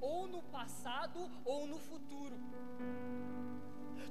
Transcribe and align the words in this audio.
ou 0.00 0.26
no 0.26 0.42
passado 0.42 1.30
ou 1.44 1.66
no 1.66 1.78
futuro. 1.78 2.36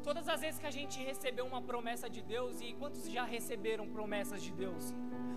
Todas 0.03 0.27
as 0.29 0.41
vezes 0.41 0.59
que 0.59 0.65
a 0.65 0.71
gente 0.71 0.99
recebeu 0.99 1.45
uma 1.45 1.61
promessa 1.61 2.09
de 2.09 2.21
Deus, 2.21 2.61
e 2.61 2.73
quantos 2.73 3.09
já 3.09 3.23
receberam 3.23 3.87
promessas 3.89 4.41
de 4.41 4.51
Deus? 4.51 4.93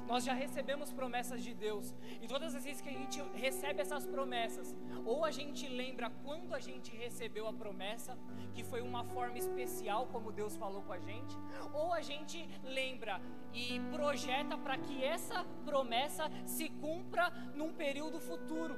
Nós 0.07 0.25
já 0.25 0.33
recebemos 0.33 0.93
promessas 0.93 1.43
de 1.43 1.55
Deus, 1.55 1.95
e 2.21 2.27
todas 2.27 2.55
as 2.55 2.65
vezes 2.65 2.81
que 2.81 2.89
a 2.89 2.93
gente 2.93 3.21
recebe 3.35 3.81
essas 3.81 4.07
promessas, 4.07 4.75
ou 5.05 5.25
a 5.25 5.31
gente 5.31 5.69
lembra 5.69 6.11
quando 6.25 6.55
a 6.55 6.61
gente 6.61 6.95
recebeu 6.95 7.49
a 7.49 7.53
promessa, 7.53 8.17
que 8.55 8.63
foi 8.63 8.81
uma 8.81 9.05
forma 9.05 9.39
especial 9.39 10.07
como 10.07 10.33
Deus 10.33 10.57
falou 10.57 10.83
com 10.83 10.93
a 10.93 10.99
gente, 10.99 11.37
ou 11.73 11.93
a 11.93 12.01
gente 12.01 12.49
lembra 12.63 13.21
e 13.53 13.81
projeta 13.93 14.57
para 14.57 14.79
que 14.79 15.03
essa 15.03 15.45
promessa 15.65 16.31
se 16.47 16.69
cumpra 16.69 17.31
num 17.55 17.73
período 17.73 18.21
futuro. 18.21 18.77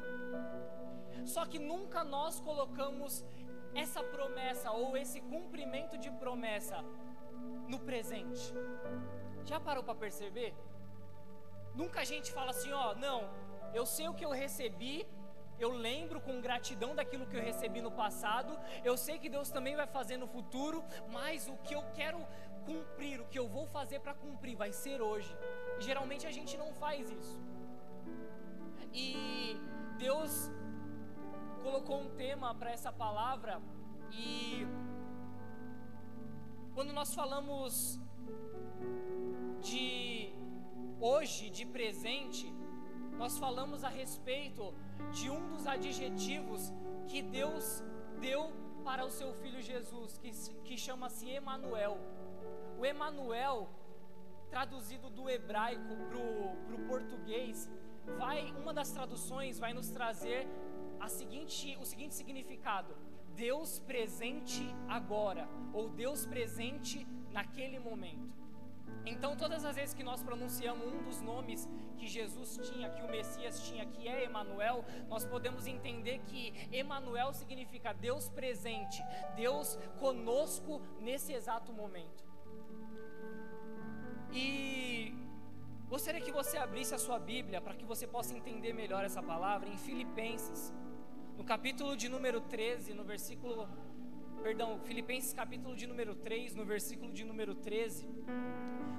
Só 1.25 1.45
que 1.47 1.59
nunca 1.59 2.05
nós 2.05 2.41
colocamos 2.41 3.25
essa 3.75 4.03
promessa 4.03 4.71
ou 4.71 4.97
esse 4.97 5.21
cumprimento 5.21 5.97
de 5.97 6.11
promessa 6.11 6.85
no 7.69 7.79
presente. 7.81 8.53
Já 9.45 9.59
parou 9.59 9.83
para 9.83 9.95
perceber? 9.95 10.55
Nunca 11.75 12.01
a 12.01 12.05
gente 12.05 12.31
fala 12.33 12.51
assim, 12.51 12.73
ó, 12.73 12.95
não, 12.95 13.31
eu 13.73 13.87
sei 13.87 14.09
o 14.09 14.15
que 14.15 14.25
eu 14.25 14.31
recebi, 14.31 15.07
eu 15.59 15.71
lembro 15.71 16.21
com 16.21 16.41
gratidão 16.41 16.95
daquilo 16.95 17.27
que 17.27 17.37
eu 17.37 17.43
recebi 17.43 17.81
no 17.81 17.91
passado, 17.91 18.59
eu 18.85 18.97
sei 18.97 19.19
que 19.19 19.29
Deus 19.29 19.51
também 19.51 19.75
vai 19.75 19.87
fazer 19.87 20.17
no 20.17 20.27
futuro, 20.27 20.85
mas 21.11 21.49
o 21.49 21.57
que 21.59 21.75
eu 21.75 21.83
quero 21.95 22.19
cumprir, 22.67 23.21
o 23.21 23.27
que 23.27 23.39
eu 23.39 23.49
vou 23.49 23.67
fazer 23.67 24.01
para 24.01 24.15
cumprir 24.15 24.57
vai 24.57 24.73
ser 24.73 25.01
hoje. 25.01 25.35
E 25.79 25.83
geralmente 25.83 26.27
a 26.27 26.31
gente 26.31 26.57
não 26.57 26.73
faz 26.75 27.11
isso. 27.11 27.41
E 28.93 29.57
Deus 29.97 30.51
colocou 31.63 32.01
um 32.01 32.11
tema 32.17 32.55
para 32.55 32.71
essa 32.71 32.93
palavra 32.93 33.61
e 34.11 34.67
quando 36.75 36.93
nós 36.93 37.15
falamos 37.15 38.01
de 39.61 40.33
hoje, 41.01 41.51
de 41.51 41.65
presente, 41.65 42.53
nós 43.17 43.39
falamos 43.39 43.85
a 43.85 43.89
respeito 43.89 44.75
de 45.13 45.31
um 45.31 45.49
dos 45.51 45.67
adjetivos 45.67 46.73
que 47.07 47.23
Deus 47.23 47.83
deu 48.21 48.53
para 48.85 49.05
o 49.05 49.11
seu 49.11 49.33
filho 49.35 49.61
Jesus, 49.61 50.19
que, 50.19 50.31
que 50.65 50.77
chama-se 50.77 51.29
Emanuel. 51.31 51.97
O 52.79 52.85
Emanuel, 52.85 53.69
traduzido 54.51 55.09
do 55.09 55.29
hebraico 55.31 55.95
para 56.09 56.77
o 56.77 56.87
português, 56.89 57.71
vai, 58.19 58.53
uma 58.53 58.73
das 58.75 58.91
traduções 58.91 59.59
vai 59.59 59.73
nos 59.73 59.91
trazer 59.91 60.49
a 61.03 61.09
seguinte, 61.09 61.77
o 61.81 61.85
seguinte 61.85 62.15
significado: 62.15 62.97
Deus 63.35 63.81
presente 63.81 64.63
agora, 64.89 65.49
ou 65.75 65.89
Deus 65.89 66.25
presente 66.25 67.07
naquele 67.33 67.79
momento. 67.79 68.31
Então, 69.05 69.37
todas 69.37 69.65
as 69.65 69.75
vezes 69.75 69.95
que 69.95 70.05
nós 70.05 70.23
pronunciamos 70.23 70.87
um 70.93 71.03
dos 71.03 71.21
nomes 71.21 71.69
que 71.97 72.07
Jesus 72.07 72.57
tinha, 72.69 72.89
que 72.91 73.03
o 73.03 73.11
Messias 73.11 73.61
tinha, 73.67 73.85
que 73.85 74.07
é 74.07 74.25
Emanuel, 74.25 74.85
nós 75.09 75.25
podemos 75.25 75.67
entender 75.67 76.21
que 76.27 76.53
Emanuel 76.71 77.33
significa 77.33 77.93
Deus 77.93 78.29
presente, 78.29 79.03
Deus 79.35 79.77
conosco 79.99 80.81
nesse 81.01 81.33
exato 81.33 81.73
momento. 81.73 82.23
E 84.33 85.15
gostaria 85.89 86.21
que 86.21 86.31
você 86.31 86.57
abrisse 86.57 86.95
a 86.95 86.99
sua 86.99 87.19
Bíblia 87.19 87.61
para 87.61 87.75
que 87.75 87.85
você 87.85 88.07
possa 88.07 88.37
entender 88.37 88.73
melhor 88.73 89.05
essa 89.05 89.23
palavra 89.23 89.69
em 89.69 89.77
Filipenses 89.77 90.73
no 91.43 91.49
capítulo 91.49 91.97
de 91.97 92.09
número 92.09 92.41
13, 92.41 92.95
no 92.95 93.03
versículo. 93.03 93.69
Perdão, 94.45 94.79
Filipenses 94.85 95.33
capítulo 95.33 95.75
de 95.75 95.89
número 95.89 96.15
3, 96.15 96.55
no 96.55 96.65
versículo 96.65 97.13
de 97.13 97.25
número 97.25 97.57
13, 97.57 98.09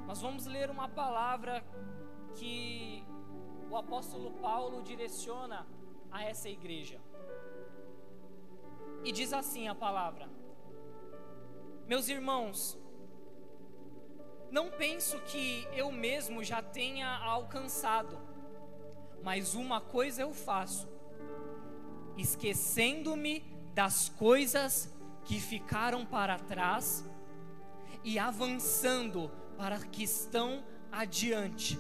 nós 0.05 0.21
vamos 0.21 0.45
ler 0.45 0.69
uma 0.69 0.89
palavra 0.89 1.63
que 2.35 3.01
o 3.71 3.77
apóstolo 3.77 4.31
Paulo 4.41 4.83
direciona 4.83 5.65
a 6.11 6.25
essa 6.25 6.49
igreja. 6.49 6.99
E 9.05 9.13
diz 9.13 9.31
assim 9.31 9.69
a 9.69 9.75
palavra: 9.75 10.29
Meus 11.87 12.09
irmãos, 12.09 12.77
não 14.51 14.69
penso 14.69 15.17
que 15.21 15.65
eu 15.71 15.89
mesmo 15.93 16.43
já 16.43 16.61
tenha 16.61 17.07
alcançado, 17.07 18.19
mas 19.23 19.55
uma 19.55 19.79
coisa 19.79 20.23
eu 20.23 20.33
faço 20.33 20.92
esquecendo-me 22.17 23.43
das 23.73 24.09
coisas 24.09 24.93
que 25.25 25.39
ficaram 25.39 26.05
para 26.05 26.37
trás 26.37 27.05
e 28.03 28.19
avançando 28.19 29.31
para 29.57 29.79
que 29.79 30.03
estão 30.03 30.63
adiante. 30.91 31.79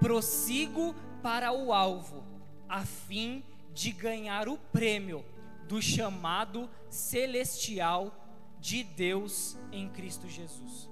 Prossigo 0.00 0.94
para 1.22 1.52
o 1.52 1.72
alvo, 1.72 2.24
a 2.68 2.84
fim 2.84 3.44
de 3.72 3.92
ganhar 3.92 4.48
o 4.48 4.56
prêmio 4.56 5.24
do 5.68 5.82
chamado 5.82 6.70
celestial 6.88 8.14
de 8.58 8.82
Deus 8.82 9.56
em 9.70 9.88
Cristo 9.90 10.28
Jesus. 10.28 10.88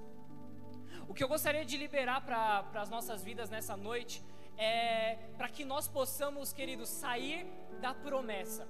O 1.07 1.13
que 1.13 1.23
eu 1.23 1.27
gostaria 1.27 1.65
de 1.65 1.77
liberar 1.77 2.21
para 2.21 2.81
as 2.81 2.89
nossas 2.89 3.23
vidas 3.23 3.49
nessa 3.49 3.75
noite 3.75 4.21
é 4.57 5.15
para 5.37 5.49
que 5.49 5.65
nós 5.65 5.87
possamos, 5.87 6.53
queridos, 6.53 6.89
sair 6.89 7.45
da 7.75 7.93
promessa. 7.93 8.67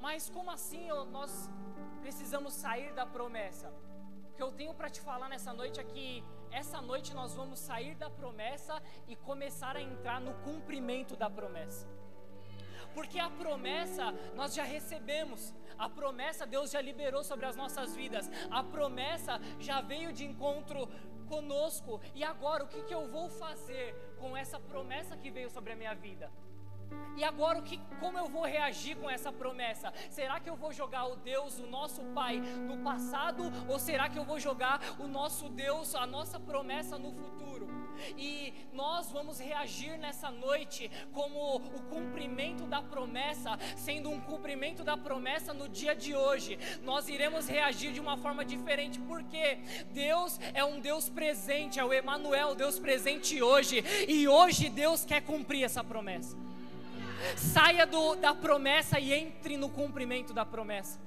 Mas 0.00 0.28
como 0.28 0.50
assim 0.50 0.88
nós 1.10 1.50
precisamos 2.00 2.52
sair 2.52 2.92
da 2.92 3.06
promessa? 3.06 3.72
O 4.30 4.36
que 4.36 4.42
eu 4.42 4.52
tenho 4.52 4.74
para 4.74 4.90
te 4.90 5.00
falar 5.00 5.28
nessa 5.28 5.52
noite 5.52 5.80
é 5.80 5.84
que 5.84 6.24
essa 6.50 6.80
noite 6.80 7.14
nós 7.14 7.34
vamos 7.34 7.58
sair 7.58 7.94
da 7.94 8.10
promessa 8.10 8.82
e 9.08 9.16
começar 9.16 9.76
a 9.76 9.82
entrar 9.82 10.20
no 10.20 10.34
cumprimento 10.42 11.16
da 11.16 11.30
promessa. 11.30 11.88
Porque 12.94 13.18
a 13.18 13.28
promessa 13.28 14.12
nós 14.34 14.54
já 14.54 14.62
recebemos, 14.62 15.54
a 15.78 15.88
promessa 15.88 16.46
Deus 16.46 16.70
já 16.70 16.80
liberou 16.80 17.24
sobre 17.24 17.46
as 17.46 17.56
nossas 17.56 17.94
vidas, 17.96 18.30
a 18.50 18.62
promessa 18.62 19.40
já 19.58 19.80
veio 19.80 20.12
de 20.12 20.24
encontro 20.24 20.88
conosco. 21.28 22.00
E 22.14 22.22
agora, 22.22 22.64
o 22.64 22.68
que, 22.68 22.82
que 22.82 22.94
eu 22.94 23.08
vou 23.08 23.28
fazer 23.28 23.94
com 24.18 24.36
essa 24.36 24.60
promessa 24.60 25.16
que 25.16 25.30
veio 25.30 25.50
sobre 25.50 25.72
a 25.72 25.76
minha 25.76 25.94
vida? 25.94 26.30
E 27.16 27.22
agora 27.22 27.58
o 27.58 27.62
que, 27.62 27.80
como 28.00 28.18
eu 28.18 28.26
vou 28.26 28.44
reagir 28.44 28.96
com 28.96 29.08
essa 29.08 29.32
promessa? 29.32 29.92
Será 30.10 30.40
que 30.40 30.50
eu 30.50 30.56
vou 30.56 30.72
jogar 30.72 31.06
o 31.06 31.16
Deus, 31.16 31.58
o 31.60 31.66
nosso 31.66 32.02
Pai, 32.06 32.38
no 32.38 32.78
passado 32.78 33.44
ou 33.68 33.78
será 33.78 34.08
que 34.08 34.18
eu 34.18 34.24
vou 34.24 34.40
jogar 34.40 34.80
o 34.98 35.06
nosso 35.06 35.48
Deus, 35.48 35.94
a 35.94 36.06
nossa 36.06 36.40
promessa 36.40 36.98
no 36.98 37.12
futuro? 37.12 37.68
E 38.16 38.52
nós 38.72 39.12
vamos 39.12 39.38
reagir 39.38 39.96
nessa 39.96 40.28
noite 40.28 40.90
como 41.12 41.56
o 41.56 41.82
cumprimento 41.88 42.64
da 42.66 42.82
promessa, 42.82 43.56
sendo 43.76 44.10
um 44.10 44.20
cumprimento 44.20 44.82
da 44.82 44.96
promessa 44.96 45.54
no 45.54 45.68
dia 45.68 45.94
de 45.94 46.16
hoje. 46.16 46.58
Nós 46.82 47.08
iremos 47.08 47.46
reagir 47.46 47.92
de 47.92 48.00
uma 48.00 48.16
forma 48.16 48.44
diferente, 48.44 48.98
porque 48.98 49.58
Deus 49.92 50.40
é 50.52 50.64
um 50.64 50.80
Deus 50.80 51.08
presente, 51.08 51.78
é 51.78 51.84
o 51.84 51.92
Emanuel, 51.92 52.56
Deus 52.56 52.80
presente 52.80 53.40
hoje, 53.40 53.84
e 54.08 54.26
hoje 54.26 54.68
Deus 54.68 55.04
quer 55.04 55.22
cumprir 55.22 55.62
essa 55.62 55.84
promessa. 55.84 56.36
Saia 57.36 57.86
do, 57.86 58.16
da 58.16 58.34
promessa 58.34 58.98
e 58.98 59.12
entre 59.12 59.56
no 59.56 59.68
cumprimento 59.68 60.32
da 60.32 60.44
promessa. 60.44 60.98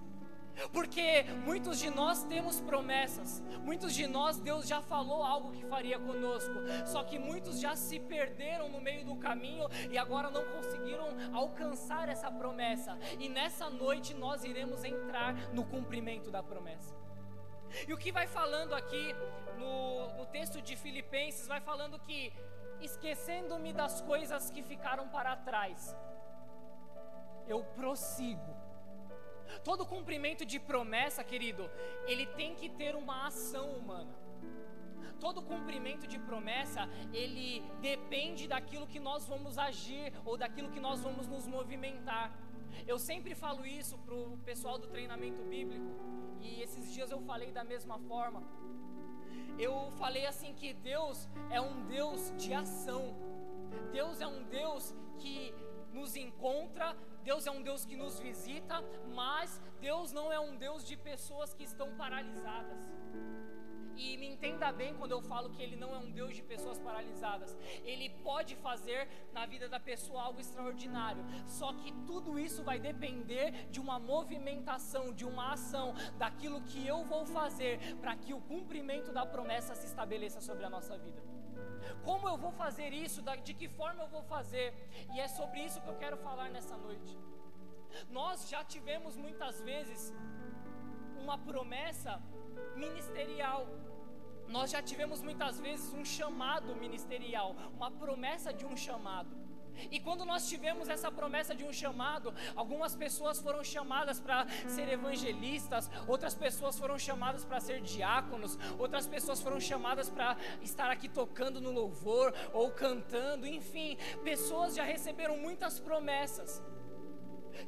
Porque 0.71 1.23
muitos 1.45 1.77
de 1.77 1.89
nós 1.89 2.23
temos 2.23 2.59
promessas, 2.59 3.43
muitos 3.61 3.93
de 3.93 4.07
nós 4.07 4.39
Deus 4.39 4.67
já 4.67 4.81
falou 4.81 5.23
algo 5.23 5.51
que 5.51 5.63
faria 5.65 5.99
conosco, 5.99 6.53
só 6.85 7.03
que 7.03 7.19
muitos 7.19 7.59
já 7.59 7.75
se 7.75 7.99
perderam 7.99 8.67
no 8.69 8.81
meio 8.81 9.05
do 9.05 9.15
caminho 9.17 9.67
e 9.91 9.97
agora 9.97 10.31
não 10.31 10.43
conseguiram 10.45 11.07
alcançar 11.31 12.09
essa 12.09 12.31
promessa. 12.31 12.97
E 13.19 13.29
nessa 13.29 13.69
noite 13.69 14.13
nós 14.15 14.43
iremos 14.43 14.83
entrar 14.83 15.35
no 15.53 15.63
cumprimento 15.63 16.31
da 16.31 16.41
promessa. 16.41 16.95
E 17.87 17.93
o 17.93 17.97
que 17.97 18.11
vai 18.11 18.25
falando 18.27 18.73
aqui 18.73 19.13
no, 19.57 20.17
no 20.17 20.25
texto 20.25 20.61
de 20.61 20.75
Filipenses, 20.75 21.47
vai 21.47 21.59
falando 21.59 21.99
que 21.99 22.33
esquecendo-me 22.81 23.73
das 23.73 24.01
coisas 24.01 24.49
que 24.49 24.61
ficaram 24.61 25.07
para 25.09 25.35
trás, 25.35 25.95
eu 27.47 27.63
prossigo. 27.63 28.55
Todo 29.63 29.85
cumprimento 29.85 30.45
de 30.45 30.59
promessa, 30.59 31.23
querido, 31.23 31.69
ele 32.05 32.25
tem 32.25 32.53
que 32.55 32.69
ter 32.69 32.95
uma 32.95 33.27
ação 33.27 33.71
humana. 33.71 34.13
Todo 35.19 35.41
cumprimento 35.41 36.05
de 36.05 36.19
promessa, 36.19 36.87
ele 37.11 37.61
depende 37.81 38.47
daquilo 38.47 38.85
que 38.85 38.99
nós 38.99 39.25
vamos 39.25 39.57
agir 39.57 40.13
ou 40.25 40.37
daquilo 40.37 40.69
que 40.69 40.79
nós 40.79 41.01
vamos 41.01 41.27
nos 41.27 41.47
movimentar. 41.47 42.31
Eu 42.85 42.99
sempre 42.99 43.33
falo 43.33 43.65
isso 43.65 43.97
para 43.99 44.13
o 44.13 44.37
pessoal 44.39 44.77
do 44.77 44.87
treinamento 44.87 45.41
bíblico, 45.43 45.89
e 46.39 46.61
esses 46.61 46.93
dias 46.93 47.09
eu 47.09 47.19
falei 47.21 47.51
da 47.51 47.63
mesma 47.63 47.97
forma 47.99 48.43
eu 49.57 49.91
falei 49.91 50.25
assim 50.25 50.53
que 50.53 50.73
Deus 50.73 51.27
é 51.49 51.59
um 51.59 51.85
Deus 51.87 52.33
de 52.37 52.53
ação. 52.53 53.15
Deus 53.91 54.21
é 54.21 54.27
um 54.27 54.43
Deus 54.43 54.95
que 55.19 55.53
nos 55.91 56.15
encontra, 56.15 56.95
Deus 57.23 57.47
é 57.47 57.51
um 57.51 57.61
Deus 57.61 57.85
que 57.85 57.95
nos 57.95 58.19
visita, 58.19 58.83
mas 59.13 59.61
Deus 59.81 60.11
não 60.11 60.31
é 60.31 60.39
um 60.39 60.55
Deus 60.55 60.85
de 60.85 60.95
pessoas 60.95 61.53
que 61.53 61.63
estão 61.63 61.95
paralisadas. 61.95 62.87
E 63.97 64.15
me 64.17 64.27
entenda 64.27 64.71
bem 64.71 64.93
quando 64.93 65.11
eu 65.11 65.21
falo 65.21 65.49
que 65.49 65.61
Ele 65.61 65.75
não 65.75 65.93
é 65.95 65.97
um 65.97 66.11
Deus 66.11 66.35
de 66.35 66.43
pessoas 66.43 66.79
paralisadas. 66.79 67.57
Ele 67.83 68.09
pode 68.23 68.55
fazer 68.55 69.07
na 69.33 69.45
vida 69.45 69.67
da 69.67 69.79
pessoa 69.79 70.21
algo 70.21 70.39
extraordinário. 70.39 71.23
Só 71.47 71.73
que 71.73 71.91
tudo 72.05 72.37
isso 72.37 72.63
vai 72.63 72.79
depender 72.79 73.67
de 73.71 73.79
uma 73.79 73.97
movimentação, 73.99 75.11
de 75.11 75.25
uma 75.25 75.53
ação, 75.53 75.93
daquilo 76.17 76.61
que 76.61 76.85
eu 76.85 77.03
vou 77.03 77.25
fazer 77.25 77.79
para 78.01 78.15
que 78.15 78.33
o 78.33 78.41
cumprimento 78.41 79.11
da 79.11 79.25
promessa 79.25 79.73
se 79.73 79.87
estabeleça 79.87 80.39
sobre 80.41 80.63
a 80.63 80.69
nossa 80.69 80.97
vida. 80.97 81.21
Como 82.03 82.27
eu 82.27 82.37
vou 82.37 82.51
fazer 82.51 82.93
isso? 82.93 83.21
De 83.43 83.53
que 83.53 83.67
forma 83.67 84.03
eu 84.03 84.07
vou 84.07 84.23
fazer? 84.23 84.73
E 85.13 85.19
é 85.19 85.27
sobre 85.27 85.61
isso 85.61 85.81
que 85.81 85.89
eu 85.89 85.97
quero 85.97 86.17
falar 86.17 86.49
nessa 86.49 86.77
noite. 86.77 87.17
Nós 88.09 88.47
já 88.47 88.63
tivemos 88.63 89.17
muitas 89.17 89.61
vezes 89.61 90.13
uma 91.19 91.37
promessa 91.37 92.21
ministerial 92.75 93.67
nós 94.49 94.71
já 94.71 94.81
tivemos 94.81 95.21
muitas 95.21 95.59
vezes 95.59 95.93
um 95.93 96.05
chamado 96.05 96.75
ministerial, 96.75 97.55
uma 97.75 97.91
promessa 97.91 98.53
de 98.53 98.65
um 98.65 98.75
chamado. 98.75 99.47
E 99.91 99.99
quando 99.99 100.25
nós 100.25 100.47
tivemos 100.49 100.89
essa 100.89 101.11
promessa 101.11 101.53
de 101.53 101.63
um 101.63 101.71
chamado, 101.71 102.33
algumas 102.55 102.95
pessoas 102.95 103.39
foram 103.39 103.63
chamadas 103.63 104.19
para 104.19 104.47
ser 104.67 104.89
evangelistas, 104.89 105.89
outras 106.07 106.33
pessoas 106.33 106.77
foram 106.79 106.97
chamadas 106.97 107.45
para 107.45 107.59
ser 107.59 107.81
diáconos, 107.81 108.57
outras 108.79 109.05
pessoas 109.05 109.39
foram 109.41 109.59
chamadas 109.59 110.09
para 110.09 110.35
estar 110.61 110.89
aqui 110.89 111.07
tocando 111.07 111.61
no 111.61 111.71
louvor 111.71 112.33
ou 112.53 112.71
cantando, 112.71 113.45
enfim, 113.45 113.97
pessoas 114.23 114.75
já 114.75 114.83
receberam 114.83 115.37
muitas 115.37 115.79
promessas. 115.79 116.61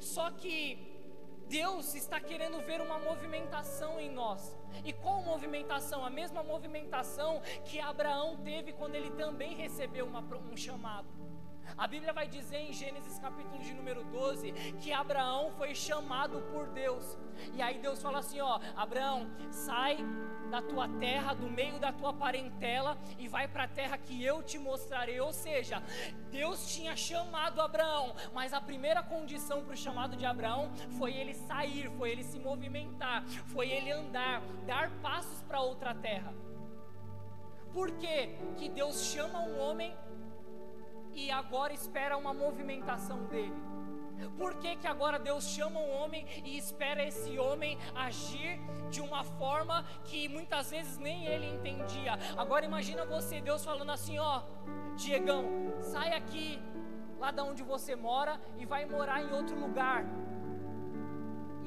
Só 0.00 0.30
que 0.30 0.89
Deus 1.50 1.96
está 1.96 2.20
querendo 2.20 2.60
ver 2.60 2.80
uma 2.80 2.96
movimentação 3.00 3.98
em 3.98 4.08
nós. 4.08 4.56
E 4.84 4.92
qual 4.92 5.20
movimentação? 5.20 6.04
A 6.04 6.08
mesma 6.08 6.44
movimentação 6.44 7.42
que 7.64 7.80
Abraão 7.80 8.36
teve 8.36 8.72
quando 8.72 8.94
ele 8.94 9.10
também 9.10 9.56
recebeu 9.56 10.06
uma, 10.06 10.20
um 10.20 10.56
chamado. 10.56 11.08
A 11.76 11.86
Bíblia 11.86 12.12
vai 12.12 12.26
dizer 12.26 12.58
em 12.58 12.72
Gênesis 12.72 13.18
capítulo 13.18 13.58
de 13.62 13.72
número 13.72 14.04
12 14.04 14.52
que 14.80 14.92
Abraão 14.92 15.50
foi 15.52 15.74
chamado 15.74 16.40
por 16.52 16.68
Deus. 16.68 17.18
E 17.54 17.62
aí 17.62 17.78
Deus 17.78 18.02
fala 18.02 18.18
assim: 18.18 18.40
ó, 18.40 18.60
Abraão, 18.76 19.30
sai 19.50 19.98
da 20.50 20.60
tua 20.60 20.88
terra, 20.88 21.32
do 21.32 21.48
meio 21.48 21.78
da 21.78 21.92
tua 21.92 22.12
parentela 22.12 22.98
e 23.18 23.28
vai 23.28 23.46
para 23.46 23.64
a 23.64 23.68
terra 23.68 23.96
que 23.96 24.22
eu 24.22 24.42
te 24.42 24.58
mostrarei. 24.58 25.20
Ou 25.20 25.32
seja, 25.32 25.82
Deus 26.30 26.74
tinha 26.74 26.96
chamado 26.96 27.60
Abraão, 27.60 28.14
mas 28.32 28.52
a 28.52 28.60
primeira 28.60 29.02
condição 29.02 29.64
para 29.64 29.74
o 29.74 29.76
chamado 29.76 30.16
de 30.16 30.26
Abraão 30.26 30.70
foi 30.98 31.14
ele 31.14 31.34
sair, 31.34 31.90
foi 31.96 32.10
ele 32.10 32.24
se 32.24 32.38
movimentar, 32.38 33.24
foi 33.52 33.70
ele 33.70 33.90
andar, 33.90 34.42
dar 34.66 34.90
passos 35.00 35.42
para 35.42 35.60
outra 35.60 35.94
terra. 35.94 36.34
Por 37.72 37.92
que 37.92 38.36
que 38.56 38.68
Deus 38.68 39.04
chama 39.04 39.38
um 39.40 39.60
homem 39.60 39.96
e 41.14 41.30
agora 41.30 41.72
espera 41.72 42.16
uma 42.16 42.32
movimentação 42.32 43.24
dele? 43.26 43.70
Por 44.36 44.54
que, 44.56 44.76
que 44.76 44.86
agora 44.86 45.18
Deus 45.18 45.44
chama 45.44 45.80
um 45.80 46.02
homem 46.02 46.26
e 46.44 46.56
espera 46.56 47.02
esse 47.02 47.38
homem 47.38 47.78
agir 47.94 48.60
de 48.90 49.00
uma 49.00 49.24
forma 49.24 49.84
que 50.04 50.28
muitas 50.28 50.70
vezes 50.70 50.98
nem 50.98 51.26
ele 51.26 51.46
entendia? 51.46 52.18
Agora 52.36 52.64
imagina 52.64 53.04
você, 53.04 53.40
Deus 53.40 53.64
falando 53.64 53.90
assim, 53.90 54.18
ó, 54.18 54.42
Diegão, 54.96 55.44
sai 55.80 56.12
aqui 56.14 56.60
lá 57.18 57.30
da 57.30 57.44
onde 57.44 57.62
você 57.62 57.94
mora 57.96 58.40
e 58.58 58.66
vai 58.66 58.84
morar 58.84 59.22
em 59.22 59.32
outro 59.32 59.58
lugar. 59.58 60.04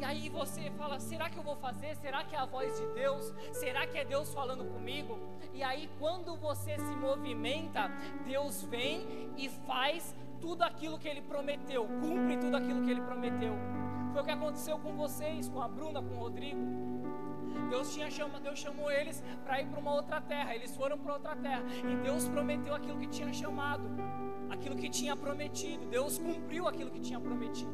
E 0.04 0.06
aí 0.06 0.28
você 0.28 0.70
fala: 0.72 1.00
será 1.00 1.30
que 1.30 1.38
eu 1.38 1.44
vou 1.44 1.56
fazer? 1.56 1.96
Será 1.96 2.26
que 2.26 2.36
é 2.36 2.38
a 2.38 2.44
voz 2.44 2.78
de 2.78 2.86
Deus? 2.88 3.34
Será 3.54 3.88
que 3.88 3.98
é 3.98 4.04
Deus 4.04 4.34
falando 4.34 4.66
comigo? 4.66 5.18
E 5.54 5.64
aí, 5.64 5.90
quando 5.98 6.36
você 6.36 6.78
se 6.78 6.96
movimenta, 6.98 7.90
Deus 8.26 8.64
vem 8.64 9.32
e 9.38 9.48
faz 9.48 10.14
tudo 10.42 10.62
aquilo 10.64 11.00
que 11.00 11.08
ele 11.08 11.22
prometeu, 11.22 11.88
cumpre 12.02 12.36
tudo 12.36 12.58
aquilo 12.58 12.84
que 12.84 12.92
ele 12.92 13.00
prometeu. 13.00 13.54
Foi 14.12 14.22
o 14.22 14.26
que 14.26 14.32
aconteceu 14.32 14.78
com 14.78 14.94
vocês, 14.94 15.48
com 15.48 15.62
a 15.62 15.70
Bruna, 15.70 16.02
com 16.02 16.16
o 16.16 16.20
Rodrigo. 16.20 16.60
Deus 17.70 17.94
tinha 17.94 18.12
chama, 18.12 18.42
Deus 18.42 18.60
chamou 18.60 18.92
eles 18.92 19.24
para 19.46 19.62
ir 19.62 19.68
para 19.68 19.80
uma 19.80 19.94
outra 19.94 20.20
terra. 20.20 20.54
Eles 20.54 20.76
foram 20.76 20.98
para 20.98 21.14
outra 21.14 21.34
terra 21.38 21.64
e 21.90 21.96
Deus 22.04 22.28
prometeu 22.28 22.76
aquilo 22.76 23.00
que 23.00 23.08
tinha 23.08 23.32
chamado, 23.32 23.90
aquilo 24.50 24.76
que 24.76 24.90
tinha 24.90 25.16
prometido. 25.16 25.86
Deus 25.86 26.18
cumpriu 26.18 26.68
aquilo 26.68 26.92
que 26.92 27.00
tinha 27.00 27.22
prometido. 27.22 27.72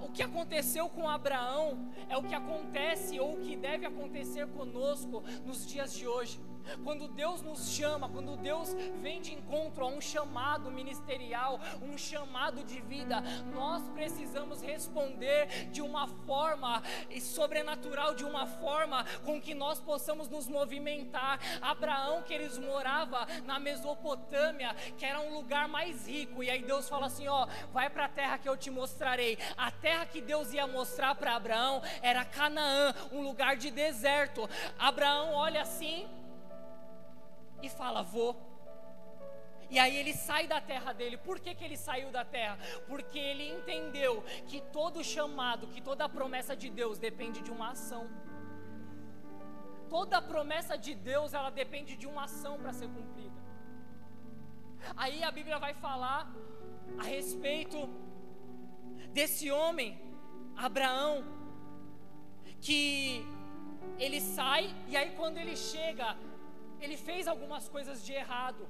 O 0.00 0.08
que 0.08 0.22
aconteceu 0.22 0.88
com 0.88 1.08
Abraão 1.08 1.90
é 2.08 2.16
o 2.16 2.22
que 2.22 2.34
acontece 2.34 3.18
ou 3.18 3.34
o 3.34 3.40
que 3.40 3.56
deve 3.56 3.86
acontecer 3.86 4.46
conosco 4.48 5.22
nos 5.44 5.66
dias 5.66 5.92
de 5.92 6.06
hoje. 6.06 6.40
Quando 6.84 7.08
Deus 7.08 7.42
nos 7.42 7.70
chama, 7.70 8.08
quando 8.08 8.36
Deus 8.36 8.74
vem 9.00 9.20
de 9.20 9.34
encontro 9.34 9.84
a 9.84 9.88
um 9.88 10.00
chamado 10.00 10.70
ministerial, 10.70 11.60
um 11.82 11.96
chamado 11.96 12.64
de 12.64 12.80
vida, 12.80 13.20
nós 13.52 13.82
precisamos 13.90 14.62
responder 14.62 15.70
de 15.70 15.82
uma 15.82 16.06
forma 16.06 16.82
sobrenatural, 17.20 18.14
de 18.14 18.24
uma 18.24 18.46
forma 18.46 19.04
com 19.24 19.40
que 19.40 19.54
nós 19.54 19.80
possamos 19.80 20.28
nos 20.28 20.48
movimentar. 20.48 21.38
Abraão, 21.60 22.22
que 22.22 22.34
eles 22.34 22.58
morava 22.58 23.26
na 23.44 23.58
Mesopotâmia, 23.58 24.74
que 24.96 25.04
era 25.04 25.20
um 25.20 25.34
lugar 25.34 25.68
mais 25.68 26.06
rico, 26.06 26.42
e 26.42 26.50
aí 26.50 26.62
Deus 26.62 26.88
fala 26.88 27.06
assim: 27.06 27.28
ó, 27.28 27.46
vai 27.72 27.88
para 27.90 28.06
a 28.06 28.08
terra 28.08 28.38
que 28.38 28.48
eu 28.48 28.56
te 28.56 28.70
mostrarei. 28.70 29.38
A 29.56 29.70
terra 29.70 30.06
que 30.06 30.20
Deus 30.20 30.52
ia 30.52 30.66
mostrar 30.66 31.14
para 31.14 31.36
Abraão 31.36 31.82
era 32.02 32.24
Canaã, 32.24 32.94
um 33.12 33.22
lugar 33.22 33.56
de 33.56 33.70
deserto. 33.70 34.48
Abraão 34.78 35.34
olha 35.34 35.62
assim, 35.62 36.08
e 37.62 37.68
fala: 37.68 38.02
Vou. 38.02 38.36
E 39.70 39.78
aí 39.78 39.96
ele 39.96 40.12
sai 40.12 40.48
da 40.48 40.60
terra 40.60 40.92
dele. 40.92 41.16
Por 41.16 41.38
que, 41.38 41.54
que 41.54 41.64
ele 41.64 41.76
saiu 41.76 42.10
da 42.10 42.24
terra? 42.24 42.58
Porque 42.88 43.18
ele 43.18 43.48
entendeu 43.48 44.22
que 44.48 44.60
todo 44.60 45.04
chamado, 45.04 45.68
que 45.68 45.80
toda 45.80 46.08
promessa 46.08 46.56
de 46.56 46.68
Deus 46.68 46.98
depende 46.98 47.40
de 47.40 47.52
uma 47.52 47.70
ação. 47.70 48.10
Toda 49.88 50.20
promessa 50.20 50.76
de 50.76 50.94
Deus, 50.94 51.34
ela 51.34 51.50
depende 51.50 51.96
de 51.96 52.06
uma 52.06 52.24
ação 52.24 52.58
para 52.58 52.72
ser 52.72 52.88
cumprida. 52.88 53.40
Aí 54.96 55.22
a 55.22 55.30
Bíblia 55.30 55.58
vai 55.58 55.74
falar 55.74 56.32
a 56.98 57.04
respeito 57.04 57.88
desse 59.12 59.50
homem, 59.50 60.00
Abraão, 60.56 61.24
que 62.60 63.24
ele 63.98 64.20
sai 64.20 64.74
e 64.88 64.96
aí 64.96 65.10
quando 65.16 65.38
ele 65.38 65.56
chega 65.56 66.16
ele 66.80 66.96
fez 66.96 67.26
algumas 67.28 67.68
coisas 67.68 68.04
de 68.04 68.12
errado, 68.12 68.68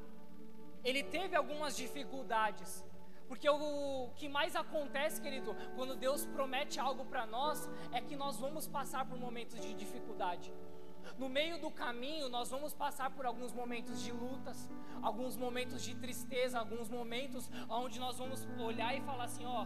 ele 0.84 1.02
teve 1.02 1.36
algumas 1.36 1.76
dificuldades. 1.76 2.84
Porque 3.28 3.48
o 3.48 4.10
que 4.16 4.28
mais 4.28 4.56
acontece, 4.56 5.20
querido, 5.20 5.54
quando 5.76 5.94
Deus 5.94 6.26
promete 6.26 6.80
algo 6.80 7.04
para 7.04 7.24
nós, 7.26 7.70
é 7.92 8.00
que 8.00 8.16
nós 8.16 8.40
vamos 8.40 8.66
passar 8.66 9.06
por 9.06 9.16
momentos 9.16 9.60
de 9.60 9.72
dificuldade. 9.72 10.52
No 11.16 11.28
meio 11.28 11.60
do 11.60 11.70
caminho, 11.70 12.28
nós 12.28 12.50
vamos 12.50 12.74
passar 12.74 13.10
por 13.10 13.24
alguns 13.24 13.52
momentos 13.52 14.02
de 14.02 14.10
lutas, 14.10 14.68
alguns 15.00 15.36
momentos 15.36 15.82
de 15.82 15.94
tristeza, 15.94 16.58
alguns 16.58 16.88
momentos 16.88 17.48
onde 17.68 18.00
nós 18.00 18.18
vamos 18.18 18.44
olhar 18.58 18.96
e 18.96 19.00
falar 19.00 19.24
assim: 19.24 19.44
ó, 19.44 19.64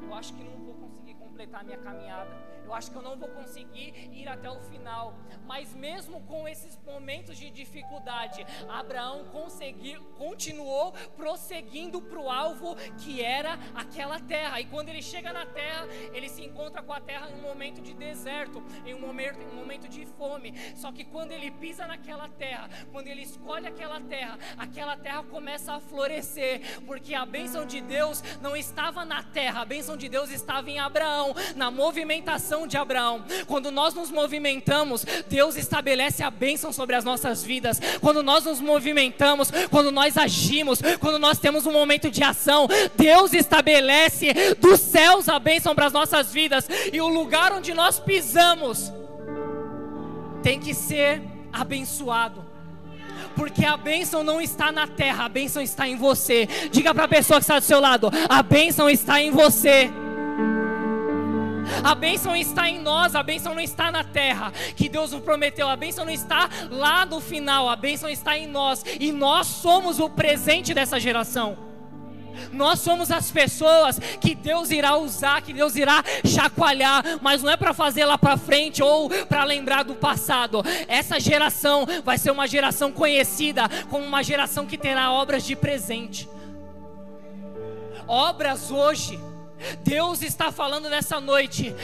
eu 0.00 0.14
acho 0.14 0.32
que 0.34 0.44
não 0.44 0.64
vou 0.64 0.74
conseguir 0.74 1.14
completar 1.32 1.62
a 1.62 1.64
minha 1.64 1.78
caminhada, 1.78 2.30
eu 2.64 2.72
acho 2.74 2.90
que 2.90 2.96
eu 2.96 3.02
não 3.02 3.16
vou 3.16 3.28
conseguir 3.28 4.10
ir 4.12 4.28
até 4.28 4.50
o 4.50 4.60
final. 4.60 5.14
Mas 5.46 5.74
mesmo 5.74 6.20
com 6.22 6.46
esses 6.46 6.78
momentos 6.86 7.36
de 7.36 7.50
dificuldade, 7.50 8.46
Abraão 8.68 9.24
conseguiu, 9.26 10.02
continuou 10.16 10.92
prosseguindo 11.16 12.00
para 12.00 12.20
o 12.20 12.30
alvo 12.30 12.76
que 12.98 13.22
era 13.22 13.58
aquela 13.74 14.20
terra. 14.20 14.60
E 14.60 14.66
quando 14.66 14.88
ele 14.90 15.02
chega 15.02 15.32
na 15.32 15.44
terra, 15.44 15.86
ele 16.12 16.28
se 16.28 16.42
encontra 16.42 16.82
com 16.82 16.92
a 16.92 17.00
terra 17.00 17.30
em 17.30 17.34
um 17.34 17.42
momento 17.42 17.80
de 17.80 17.94
deserto, 17.94 18.62
em 18.86 18.94
um 18.94 19.00
momento, 19.00 19.40
em 19.40 19.46
um 19.46 19.54
momento 19.54 19.88
de 19.88 20.06
fome. 20.06 20.54
Só 20.76 20.92
que 20.92 21.04
quando 21.04 21.32
ele 21.32 21.50
pisa 21.50 21.86
naquela 21.86 22.28
terra, 22.28 22.68
quando 22.90 23.08
ele 23.08 23.22
escolhe 23.22 23.66
aquela 23.66 24.00
terra, 24.00 24.38
aquela 24.56 24.96
terra 24.96 25.22
começa 25.24 25.74
a 25.74 25.80
florescer, 25.80 26.82
porque 26.86 27.14
a 27.14 27.26
bênção 27.26 27.66
de 27.66 27.80
Deus 27.80 28.22
não 28.40 28.56
estava 28.56 29.04
na 29.04 29.22
terra, 29.22 29.62
a 29.62 29.64
bênção 29.64 29.96
de 29.96 30.08
Deus 30.08 30.30
estava 30.30 30.70
em 30.70 30.78
Abraão, 30.78 31.21
na 31.54 31.70
movimentação 31.70 32.66
de 32.66 32.76
Abraão. 32.76 33.24
Quando 33.46 33.70
nós 33.70 33.94
nos 33.94 34.10
movimentamos, 34.10 35.04
Deus 35.28 35.56
estabelece 35.56 36.22
a 36.22 36.30
bênção 36.30 36.72
sobre 36.72 36.96
as 36.96 37.04
nossas 37.04 37.44
vidas. 37.44 37.80
Quando 38.00 38.22
nós 38.22 38.44
nos 38.44 38.60
movimentamos, 38.60 39.50
quando 39.70 39.90
nós 39.90 40.16
agimos, 40.16 40.80
quando 41.00 41.18
nós 41.18 41.38
temos 41.38 41.66
um 41.66 41.72
momento 41.72 42.10
de 42.10 42.22
ação, 42.22 42.66
Deus 42.96 43.32
estabelece 43.32 44.54
dos 44.58 44.80
céus 44.80 45.28
a 45.28 45.38
bênção 45.38 45.74
para 45.74 45.86
as 45.86 45.92
nossas 45.92 46.32
vidas 46.32 46.68
e 46.92 47.00
o 47.00 47.08
lugar 47.08 47.52
onde 47.52 47.72
nós 47.72 48.00
pisamos 48.00 48.92
tem 50.42 50.58
que 50.58 50.74
ser 50.74 51.22
abençoado. 51.52 52.44
Porque 53.36 53.64
a 53.64 53.76
bênção 53.76 54.22
não 54.22 54.40
está 54.40 54.70
na 54.70 54.86
terra, 54.86 55.24
a 55.24 55.28
bênção 55.28 55.62
está 55.62 55.88
em 55.88 55.96
você. 55.96 56.46
Diga 56.70 56.94
para 56.94 57.04
a 57.04 57.08
pessoa 57.08 57.38
que 57.38 57.44
está 57.44 57.58
do 57.58 57.64
seu 57.64 57.80
lado: 57.80 58.10
a 58.28 58.42
bênção 58.42 58.90
está 58.90 59.20
em 59.20 59.30
você. 59.30 59.90
A 61.82 61.94
bênção 61.94 62.34
está 62.34 62.68
em 62.68 62.80
nós, 62.80 63.14
a 63.14 63.22
bênção 63.22 63.54
não 63.54 63.60
está 63.60 63.90
na 63.90 64.04
terra, 64.04 64.52
que 64.76 64.88
Deus 64.88 65.12
nos 65.12 65.22
prometeu. 65.22 65.68
A 65.68 65.76
bênção 65.76 66.04
não 66.04 66.12
está 66.12 66.48
lá 66.70 67.04
no 67.06 67.20
final, 67.20 67.68
a 67.68 67.76
bênção 67.76 68.08
está 68.08 68.36
em 68.36 68.46
nós. 68.46 68.84
E 68.98 69.12
nós 69.12 69.46
somos 69.46 69.98
o 69.98 70.08
presente 70.08 70.74
dessa 70.74 70.98
geração. 70.98 71.72
Nós 72.52 72.80
somos 72.80 73.10
as 73.10 73.30
pessoas 73.30 73.98
que 74.20 74.34
Deus 74.34 74.70
irá 74.70 74.96
usar, 74.96 75.42
que 75.42 75.52
Deus 75.52 75.76
irá 75.76 76.02
chacoalhar, 76.24 77.18
mas 77.20 77.42
não 77.42 77.50
é 77.50 77.56
para 77.56 77.72
fazer 77.72 78.04
lá 78.04 78.18
para 78.18 78.36
frente 78.36 78.82
ou 78.82 79.08
para 79.26 79.44
lembrar 79.44 79.84
do 79.84 79.94
passado. 79.94 80.62
Essa 80.88 81.20
geração 81.20 81.86
vai 82.04 82.18
ser 82.18 82.30
uma 82.30 82.46
geração 82.46 82.90
conhecida 82.90 83.68
como 83.88 84.04
uma 84.04 84.22
geração 84.22 84.66
que 84.66 84.78
terá 84.78 85.12
obras 85.12 85.44
de 85.44 85.54
presente. 85.54 86.28
Obras 88.06 88.70
hoje. 88.70 89.18
Deus 89.82 90.22
está 90.22 90.50
falando 90.50 90.88
nessa 90.88 91.20
noite. 91.20 91.74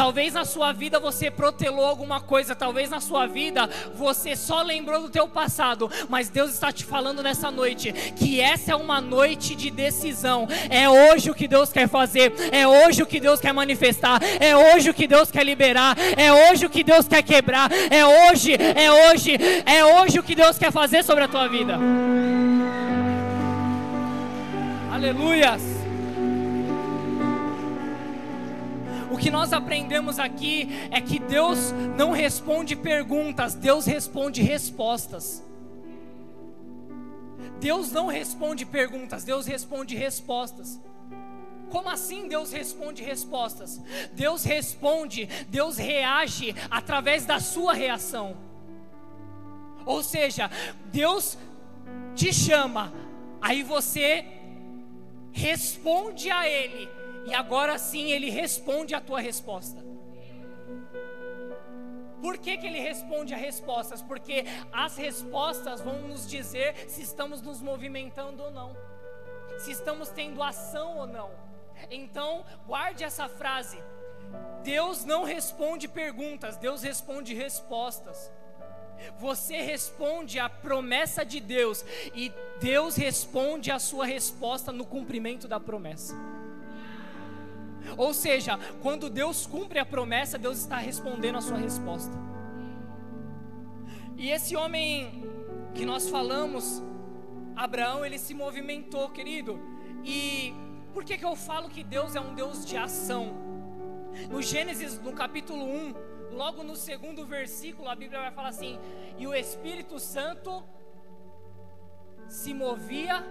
Talvez 0.00 0.32
na 0.32 0.46
sua 0.46 0.72
vida 0.72 0.98
você 0.98 1.30
protelou 1.30 1.84
alguma 1.84 2.22
coisa, 2.22 2.54
talvez 2.54 2.88
na 2.88 3.00
sua 3.00 3.26
vida 3.26 3.68
você 3.94 4.34
só 4.34 4.62
lembrou 4.62 5.02
do 5.02 5.10
teu 5.10 5.28
passado, 5.28 5.90
mas 6.08 6.30
Deus 6.30 6.52
está 6.52 6.72
te 6.72 6.86
falando 6.86 7.22
nessa 7.22 7.50
noite 7.50 7.92
que 7.92 8.40
essa 8.40 8.72
é 8.72 8.74
uma 8.74 8.98
noite 8.98 9.54
de 9.54 9.70
decisão. 9.70 10.48
É 10.70 10.88
hoje 10.88 11.30
o 11.30 11.34
que 11.34 11.46
Deus 11.46 11.70
quer 11.70 11.86
fazer, 11.86 12.32
é 12.50 12.66
hoje 12.66 13.02
o 13.02 13.06
que 13.06 13.20
Deus 13.20 13.40
quer 13.40 13.52
manifestar, 13.52 14.22
é 14.40 14.56
hoje 14.56 14.88
o 14.88 14.94
que 14.94 15.06
Deus 15.06 15.30
quer 15.30 15.44
liberar, 15.44 15.94
é 16.16 16.32
hoje 16.50 16.64
o 16.64 16.70
que 16.70 16.82
Deus 16.82 17.06
quer 17.06 17.22
quebrar, 17.22 17.70
é 17.90 18.30
hoje, 18.30 18.54
é 18.54 19.10
hoje, 19.10 19.36
é 19.66 19.84
hoje 19.84 20.18
o 20.18 20.22
que 20.22 20.34
Deus 20.34 20.56
quer 20.56 20.72
fazer 20.72 21.04
sobre 21.04 21.24
a 21.24 21.28
tua 21.28 21.46
vida. 21.46 21.78
Aleluias. 24.90 25.79
O 29.10 29.16
que 29.16 29.30
nós 29.30 29.52
aprendemos 29.52 30.20
aqui 30.20 30.68
é 30.90 31.00
que 31.00 31.18
Deus 31.18 31.72
não 31.96 32.12
responde 32.12 32.76
perguntas, 32.76 33.54
Deus 33.54 33.84
responde 33.84 34.40
respostas. 34.40 35.42
Deus 37.58 37.90
não 37.90 38.06
responde 38.06 38.64
perguntas, 38.64 39.24
Deus 39.24 39.46
responde 39.46 39.96
respostas. 39.96 40.80
Como 41.70 41.88
assim 41.88 42.28
Deus 42.28 42.52
responde 42.52 43.02
respostas? 43.02 43.80
Deus 44.12 44.44
responde, 44.44 45.28
Deus 45.48 45.76
reage 45.76 46.54
através 46.70 47.26
da 47.26 47.40
sua 47.40 47.74
reação. 47.74 48.36
Ou 49.84 50.02
seja, 50.02 50.48
Deus 50.86 51.36
te 52.14 52.32
chama, 52.32 52.92
aí 53.40 53.62
você 53.62 54.24
responde 55.32 56.30
a 56.30 56.48
Ele 56.48 56.99
e 57.26 57.34
agora 57.34 57.78
sim 57.78 58.10
ele 58.10 58.30
responde 58.30 58.94
a 58.94 59.00
tua 59.00 59.20
resposta. 59.20 59.90
Por 62.20 62.36
que, 62.36 62.56
que 62.58 62.66
ele 62.66 62.78
responde 62.78 63.32
a 63.32 63.36
respostas? 63.36 64.02
Porque 64.02 64.44
as 64.72 64.96
respostas 64.96 65.80
vão 65.80 66.02
nos 66.02 66.28
dizer 66.28 66.76
se 66.88 67.02
estamos 67.02 67.40
nos 67.40 67.60
movimentando 67.62 68.42
ou 68.42 68.50
não, 68.50 68.76
se 69.58 69.70
estamos 69.70 70.10
tendo 70.10 70.42
ação 70.42 70.98
ou 70.98 71.06
não. 71.06 71.30
Então, 71.90 72.44
guarde 72.66 73.04
essa 73.04 73.28
frase: 73.28 73.82
Deus 74.62 75.04
não 75.04 75.24
responde 75.24 75.88
perguntas, 75.88 76.56
Deus 76.56 76.82
responde 76.82 77.34
respostas. 77.34 78.30
Você 79.18 79.62
responde 79.62 80.38
à 80.38 80.46
promessa 80.48 81.24
de 81.24 81.40
Deus 81.40 81.82
e 82.14 82.30
Deus 82.60 82.96
responde 82.96 83.70
a 83.70 83.78
sua 83.78 84.04
resposta 84.04 84.70
no 84.70 84.84
cumprimento 84.84 85.48
da 85.48 85.58
promessa. 85.58 86.14
Ou 87.96 88.12
seja, 88.14 88.58
quando 88.82 89.10
Deus 89.10 89.46
cumpre 89.46 89.78
a 89.78 89.84
promessa, 89.84 90.38
Deus 90.38 90.58
está 90.58 90.76
respondendo 90.76 91.38
a 91.38 91.40
sua 91.40 91.56
resposta. 91.56 92.16
E 94.16 94.30
esse 94.30 94.54
homem 94.54 95.24
que 95.74 95.84
nós 95.84 96.08
falamos, 96.08 96.82
Abraão, 97.56 98.04
ele 98.04 98.18
se 98.18 98.34
movimentou, 98.34 99.08
querido. 99.10 99.58
E 100.04 100.54
por 100.92 101.04
que, 101.04 101.16
que 101.16 101.24
eu 101.24 101.36
falo 101.36 101.68
que 101.68 101.82
Deus 101.82 102.14
é 102.14 102.20
um 102.20 102.34
Deus 102.34 102.64
de 102.64 102.76
ação? 102.76 103.34
No 104.28 104.42
Gênesis, 104.42 105.00
no 105.00 105.12
capítulo 105.12 105.64
1, 105.64 105.94
logo 106.32 106.62
no 106.62 106.76
segundo 106.76 107.24
versículo, 107.26 107.88
a 107.88 107.94
Bíblia 107.94 108.20
vai 108.20 108.32
falar 108.32 108.48
assim: 108.48 108.78
E 109.18 109.26
o 109.26 109.34
Espírito 109.34 109.98
Santo 109.98 110.62
se 112.28 112.52
movia. 112.52 113.24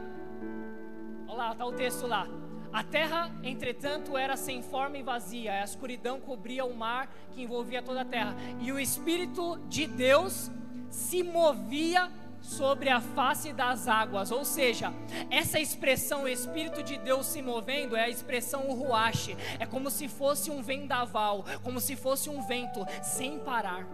Olha 1.27 1.37
lá, 1.37 1.51
está 1.51 1.65
o 1.65 1.73
texto 1.73 2.07
lá. 2.07 2.27
A 2.71 2.83
terra, 2.83 3.31
entretanto, 3.43 4.15
era 4.15 4.37
sem 4.37 4.61
forma 4.61 4.97
e 4.97 5.03
vazia, 5.03 5.53
a 5.53 5.63
escuridão 5.63 6.19
cobria 6.19 6.63
o 6.65 6.75
mar 6.75 7.11
que 7.33 7.41
envolvia 7.41 7.81
toda 7.81 8.01
a 8.01 8.05
terra, 8.05 8.35
e 8.61 8.71
o 8.71 8.79
Espírito 8.79 9.57
de 9.67 9.87
Deus 9.87 10.51
se 10.91 11.23
movia 11.23 12.11
sobre 12.41 12.89
a 12.89 13.01
face 13.01 13.51
das 13.51 13.87
águas, 13.87 14.31
ou 14.31 14.45
seja, 14.45 14.93
essa 15.29 15.59
expressão 15.59 16.27
Espírito 16.27 16.83
de 16.83 16.97
Deus 16.97 17.25
se 17.25 17.41
movendo 17.41 17.95
é 17.95 18.03
a 18.03 18.09
expressão 18.09 18.61
ruache, 18.71 19.35
é 19.59 19.65
como 19.65 19.89
se 19.89 20.07
fosse 20.07 20.51
um 20.51 20.61
vendaval, 20.61 21.43
como 21.63 21.79
se 21.79 21.95
fosse 21.95 22.29
um 22.29 22.41
vento 22.45 22.85
sem 23.01 23.39
parar. 23.39 23.85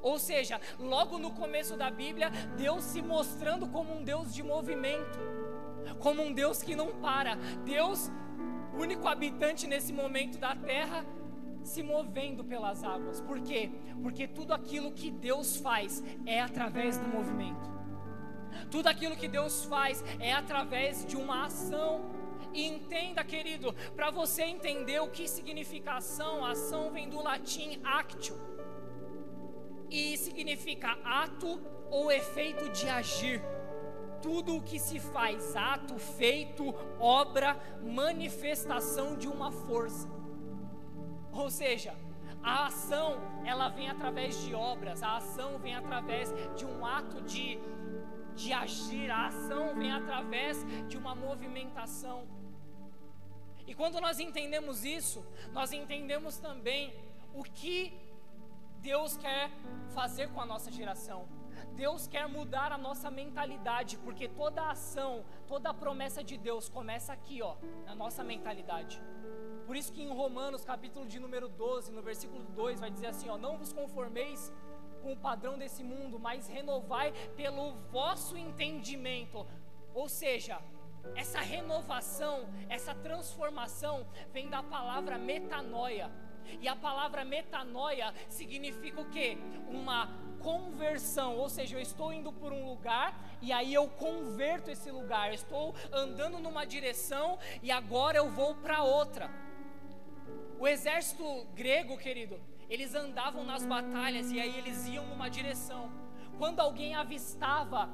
Ou 0.00 0.18
seja, 0.18 0.60
logo 0.80 1.16
no 1.18 1.30
começo 1.30 1.76
da 1.76 1.90
Bíblia, 1.90 2.30
Deus 2.56 2.82
se 2.82 3.00
mostrando 3.00 3.68
como 3.68 3.94
um 3.94 4.02
Deus 4.02 4.34
de 4.34 4.42
movimento 4.42 5.18
como 5.98 6.22
um 6.22 6.32
Deus 6.32 6.62
que 6.62 6.74
não 6.74 6.88
para. 7.00 7.36
Deus, 7.64 8.10
único 8.74 9.08
habitante 9.08 9.66
nesse 9.66 9.92
momento 9.92 10.38
da 10.38 10.54
terra, 10.54 11.04
se 11.62 11.82
movendo 11.82 12.44
pelas 12.44 12.82
águas. 12.82 13.20
Por 13.20 13.40
quê? 13.40 13.70
Porque 14.02 14.26
tudo 14.26 14.52
aquilo 14.52 14.92
que 14.92 15.10
Deus 15.10 15.56
faz 15.56 16.02
é 16.26 16.40
através 16.40 16.98
do 16.98 17.08
movimento. 17.08 17.70
Tudo 18.70 18.88
aquilo 18.88 19.16
que 19.16 19.28
Deus 19.28 19.64
faz 19.64 20.04
é 20.18 20.32
através 20.32 21.04
de 21.06 21.16
uma 21.16 21.46
ação. 21.46 22.00
E 22.52 22.66
entenda, 22.66 23.24
querido, 23.24 23.72
para 23.96 24.10
você 24.10 24.42
entender 24.42 25.00
o 25.00 25.08
que 25.08 25.26
significa 25.26 25.94
ação, 25.94 26.44
ação 26.44 26.90
vem 26.90 27.08
do 27.08 27.22
latim 27.22 27.80
actio. 27.82 28.36
E 29.88 30.16
significa 30.18 30.98
ato 31.04 31.60
ou 31.90 32.10
efeito 32.10 32.68
de 32.70 32.88
agir 32.88 33.42
tudo 34.22 34.56
o 34.56 34.62
que 34.62 34.78
se 34.78 34.98
faz, 35.00 35.54
ato, 35.56 35.98
feito, 35.98 36.74
obra, 36.98 37.58
manifestação 37.82 39.16
de 39.16 39.28
uma 39.28 39.50
força. 39.50 40.08
Ou 41.32 41.50
seja, 41.50 41.94
a 42.42 42.66
ação, 42.66 43.20
ela 43.44 43.68
vem 43.68 43.88
através 43.88 44.40
de 44.44 44.54
obras, 44.54 45.02
a 45.02 45.16
ação 45.16 45.58
vem 45.58 45.74
através 45.74 46.32
de 46.56 46.64
um 46.64 46.84
ato 46.84 47.20
de, 47.22 47.58
de 48.34 48.52
agir, 48.52 49.10
a 49.10 49.26
ação 49.26 49.74
vem 49.74 49.92
através 49.92 50.64
de 50.88 50.96
uma 50.96 51.14
movimentação. 51.14 52.26
E 53.66 53.74
quando 53.74 54.00
nós 54.00 54.18
entendemos 54.18 54.84
isso, 54.84 55.24
nós 55.52 55.72
entendemos 55.72 56.36
também 56.38 56.92
o 57.32 57.42
que 57.42 57.92
Deus 58.80 59.16
quer 59.16 59.50
fazer 59.94 60.28
com 60.30 60.40
a 60.40 60.46
nossa 60.46 60.70
geração. 60.70 61.41
Deus 61.72 62.06
quer 62.06 62.28
mudar 62.28 62.70
a 62.72 62.78
nossa 62.78 63.10
mentalidade, 63.10 63.98
porque 63.98 64.28
toda 64.28 64.70
ação, 64.70 65.24
toda 65.46 65.74
promessa 65.74 66.22
de 66.22 66.36
Deus 66.36 66.68
começa 66.68 67.12
aqui, 67.12 67.42
ó, 67.42 67.56
na 67.84 67.94
nossa 67.94 68.22
mentalidade. 68.22 69.02
Por 69.66 69.76
isso 69.76 69.92
que 69.92 70.02
em 70.02 70.08
Romanos, 70.08 70.64
capítulo 70.64 71.06
de 71.06 71.18
número 71.18 71.48
12, 71.48 71.92
no 71.92 72.02
versículo 72.02 72.44
2, 72.44 72.80
vai 72.80 72.90
dizer 72.90 73.06
assim, 73.06 73.28
ó: 73.28 73.38
"Não 73.38 73.56
vos 73.56 73.72
conformeis 73.72 74.52
com 75.02 75.12
o 75.12 75.16
padrão 75.16 75.58
desse 75.58 75.82
mundo, 75.82 76.18
mas 76.18 76.48
renovai 76.48 77.12
pelo 77.36 77.72
vosso 77.90 78.36
entendimento". 78.36 79.46
Ou 79.94 80.08
seja, 80.08 80.60
essa 81.14 81.40
renovação, 81.40 82.48
essa 82.68 82.94
transformação 82.94 84.06
vem 84.32 84.48
da 84.48 84.62
palavra 84.62 85.18
metanoia. 85.18 86.10
E 86.60 86.68
a 86.68 86.74
palavra 86.74 87.24
metanoia 87.24 88.12
significa 88.28 89.00
o 89.00 89.10
quê? 89.10 89.38
Uma 89.68 90.08
conversão, 90.42 91.36
ou 91.36 91.48
seja, 91.48 91.76
eu 91.76 91.80
estou 91.80 92.12
indo 92.12 92.32
por 92.32 92.52
um 92.52 92.68
lugar 92.68 93.18
e 93.40 93.52
aí 93.52 93.72
eu 93.72 93.88
converto 93.88 94.70
esse 94.70 94.90
lugar. 94.90 95.28
Eu 95.28 95.34
estou 95.34 95.74
andando 95.92 96.38
numa 96.38 96.64
direção 96.64 97.38
e 97.62 97.70
agora 97.70 98.18
eu 98.18 98.28
vou 98.30 98.54
para 98.56 98.82
outra. 98.82 99.30
O 100.58 100.68
exército 100.68 101.24
grego, 101.54 101.96
querido, 101.96 102.40
eles 102.68 102.94
andavam 102.94 103.44
nas 103.44 103.66
batalhas 103.66 104.30
e 104.30 104.40
aí 104.40 104.56
eles 104.58 104.86
iam 104.86 105.06
numa 105.06 105.28
direção. 105.28 105.90
Quando 106.38 106.60
alguém 106.60 106.94
avistava 106.94 107.88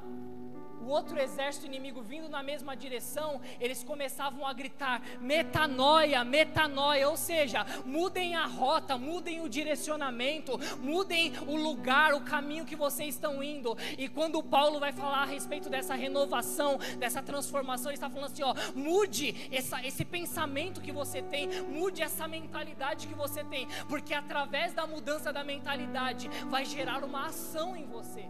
outro 0.89 1.19
exército 1.19 1.67
inimigo 1.67 2.03
vindo 2.03 2.29
na 2.29 2.43
mesma 2.43 2.77
direção, 2.77 3.41
eles 3.61 3.83
começavam 3.85 4.47
a 4.47 4.53
gritar: 4.53 5.03
metanoia, 5.21 6.25
metanoia, 6.25 7.09
ou 7.09 7.17
seja, 7.17 7.65
mudem 7.85 8.35
a 8.35 8.47
rota, 8.47 8.97
mudem 8.97 9.41
o 9.41 9.49
direcionamento, 9.49 10.59
mudem 10.81 11.33
o 11.47 11.57
lugar, 11.57 12.15
o 12.15 12.21
caminho 12.21 12.65
que 12.65 12.77
vocês 12.77 13.15
estão 13.15 13.43
indo. 13.43 13.77
E 13.97 14.09
quando 14.09 14.43
Paulo 14.43 14.81
vai 14.81 14.93
falar 14.93 15.23
a 15.23 15.27
respeito 15.27 15.69
dessa 15.69 15.95
renovação, 15.95 16.79
dessa 16.99 17.23
transformação, 17.23 17.91
ele 17.91 17.97
está 17.97 18.11
falando 18.11 18.31
assim: 18.33 18.43
ó, 18.43 18.55
mude 18.75 19.49
essa, 19.51 19.85
esse 19.87 20.05
pensamento 20.05 20.81
que 20.81 20.93
você 20.93 21.23
tem, 21.23 21.49
mude 21.63 22.03
essa 22.03 22.27
mentalidade 22.27 23.07
que 23.07 23.15
você 23.15 23.45
tem, 23.45 23.67
porque 23.89 24.15
através 24.15 24.73
da 24.73 24.87
mudança 24.87 25.33
da 25.33 25.45
mentalidade 25.45 26.29
vai 26.49 26.65
gerar 26.65 27.05
uma 27.05 27.27
ação 27.27 27.77
em 27.77 27.87
você. 27.87 28.25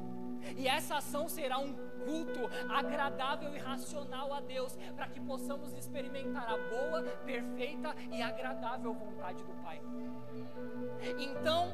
E 0.57 0.67
essa 0.67 0.97
ação 0.97 1.29
será 1.29 1.59
um 1.59 1.73
culto 2.09 2.49
agradável 2.73 3.55
e 3.55 3.59
racional 3.59 4.33
a 4.33 4.41
Deus, 4.41 4.77
para 4.97 5.09
que 5.09 5.21
possamos 5.21 5.75
experimentar 5.75 6.51
a 6.51 6.57
boa, 6.57 7.03
perfeita 7.27 7.95
e 8.11 8.23
agradável 8.23 8.95
vontade 8.95 9.43
do 9.45 9.53
Pai. 9.63 9.81
Então, 11.19 11.71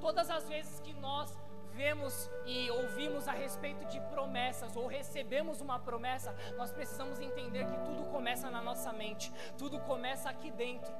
todas 0.00 0.28
as 0.30 0.46
vezes 0.48 0.80
que 0.80 0.92
nós 1.00 1.34
vemos 1.74 2.30
e 2.46 2.70
ouvimos 2.70 3.28
a 3.28 3.32
respeito 3.32 3.84
de 3.86 4.00
promessas 4.12 4.76
ou 4.76 4.86
recebemos 4.86 5.60
uma 5.60 5.78
promessa, 5.78 6.34
nós 6.56 6.70
precisamos 6.70 7.20
entender 7.20 7.66
que 7.66 7.78
tudo 7.84 8.04
começa 8.10 8.50
na 8.50 8.62
nossa 8.62 8.92
mente, 8.92 9.32
tudo 9.56 9.80
começa 9.80 10.28
aqui 10.28 10.50
dentro. 10.50 10.92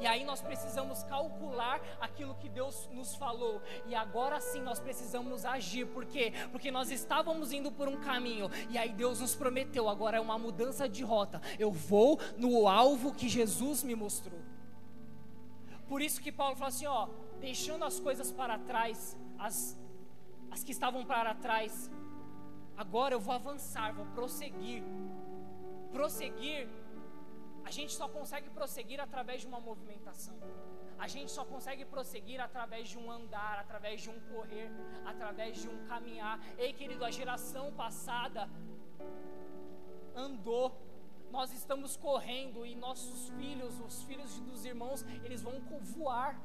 E 0.00 0.06
aí 0.06 0.24
nós 0.24 0.42
precisamos 0.42 1.02
calcular 1.04 1.80
aquilo 2.00 2.34
que 2.34 2.48
Deus 2.48 2.88
nos 2.92 3.14
falou. 3.14 3.62
E 3.86 3.94
agora 3.94 4.40
sim 4.40 4.60
nós 4.60 4.80
precisamos 4.80 5.44
agir. 5.44 5.86
Por 5.86 6.04
quê? 6.04 6.32
Porque 6.50 6.70
nós 6.70 6.90
estávamos 6.90 7.52
indo 7.52 7.70
por 7.70 7.88
um 7.88 7.96
caminho. 8.00 8.50
E 8.68 8.76
aí 8.76 8.92
Deus 8.92 9.20
nos 9.20 9.34
prometeu. 9.34 9.88
Agora 9.88 10.16
é 10.16 10.20
uma 10.20 10.38
mudança 10.38 10.88
de 10.88 11.02
rota. 11.02 11.40
Eu 11.58 11.70
vou 11.70 12.18
no 12.36 12.68
alvo 12.68 13.14
que 13.14 13.28
Jesus 13.28 13.82
me 13.82 13.94
mostrou. 13.94 14.40
Por 15.88 16.02
isso 16.02 16.20
que 16.20 16.32
Paulo 16.32 16.56
fala 16.56 16.68
assim: 16.68 16.86
ó, 16.86 17.08
deixando 17.40 17.84
as 17.84 18.00
coisas 18.00 18.32
para 18.32 18.58
trás, 18.58 19.16
as, 19.38 19.78
as 20.56 20.64
que 20.64 20.72
estavam 20.72 21.04
para 21.12 21.34
trás. 21.34 21.90
Agora 22.84 23.14
eu 23.14 23.20
vou 23.20 23.34
avançar, 23.34 23.88
vou 23.92 24.06
prosseguir. 24.18 24.82
Prosseguir 25.92 26.68
a 27.68 27.70
gente 27.76 27.92
só 28.00 28.06
consegue 28.16 28.48
prosseguir 28.58 29.00
através 29.06 29.40
de 29.42 29.48
uma 29.48 29.60
movimentação. 29.68 30.36
A 31.04 31.08
gente 31.14 31.30
só 31.32 31.44
consegue 31.44 31.84
prosseguir 31.84 32.40
através 32.40 32.88
de 32.88 32.96
um 32.96 33.10
andar, 33.10 33.58
através 33.58 34.00
de 34.00 34.08
um 34.08 34.18
correr, 34.32 34.70
através 35.04 35.60
de 35.62 35.68
um 35.68 35.78
caminhar. 35.88 36.36
Ei, 36.56 36.72
querido, 36.72 37.04
a 37.04 37.10
geração 37.10 37.66
passada 37.72 38.48
andou. 40.14 40.66
Nós 41.36 41.52
estamos 41.52 41.96
correndo 41.96 42.64
e 42.64 42.76
nossos 42.76 43.30
filhos, 43.30 43.80
os 43.80 44.04
filhos 44.04 44.38
dos 44.48 44.64
irmãos, 44.64 45.04
eles 45.24 45.42
vão 45.42 45.60
voar. 45.96 46.40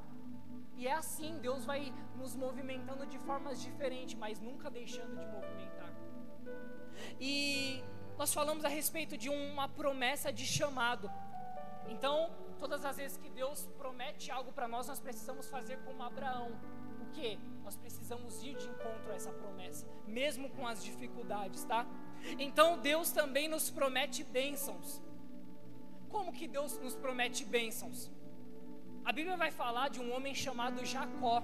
E 0.76 0.88
é 0.88 0.94
assim, 0.94 1.38
Deus 1.40 1.66
vai 1.66 1.94
nos 2.16 2.36
movimentando 2.36 3.06
de 3.06 3.18
formas 3.20 3.62
diferentes, 3.62 4.16
mas 4.16 4.40
nunca 4.40 4.70
deixando 4.70 5.20
de 5.20 5.26
movimentar. 5.28 5.94
E 7.20 7.84
nós 8.18 8.34
falamos 8.34 8.66
a 8.66 8.68
respeito 8.68 9.18
de 9.18 9.30
uma 9.30 9.68
promessa 9.68 10.32
de 10.32 10.46
chamado. 10.46 11.12
Então, 11.88 12.32
todas 12.60 12.86
as 12.86 12.98
vezes 12.98 13.18
que 13.18 13.30
Deus 13.30 13.68
promete 13.78 14.32
algo 14.32 14.52
para 14.54 14.68
nós, 14.68 14.88
nós 14.88 15.00
precisamos 15.00 15.50
fazer 15.50 15.78
como 15.80 16.04
Abraão. 16.04 16.52
O 17.02 17.12
que? 17.12 17.38
Nós 17.64 17.76
precisamos 17.76 18.44
ir 18.44 18.56
de 18.56 18.68
encontro 18.68 19.12
a 19.12 19.16
essa 19.16 19.32
promessa, 19.32 19.88
mesmo 20.06 20.50
com 20.50 20.68
as 20.68 20.84
dificuldades, 20.84 21.64
tá? 21.64 21.86
Então, 22.40 22.78
Deus 22.80 23.12
também 23.12 23.48
nos 23.48 23.70
promete 23.70 24.24
bênçãos. 24.24 25.02
Como 26.10 26.32
que 26.32 26.48
Deus 26.48 26.78
nos 26.80 26.96
promete 26.96 27.44
bênçãos? 27.44 28.12
A 29.04 29.12
Bíblia 29.12 29.36
vai 29.36 29.52
falar 29.52 29.90
de 29.90 30.00
um 30.00 30.14
homem 30.16 30.34
chamado 30.34 30.86
Jacó. 30.86 31.44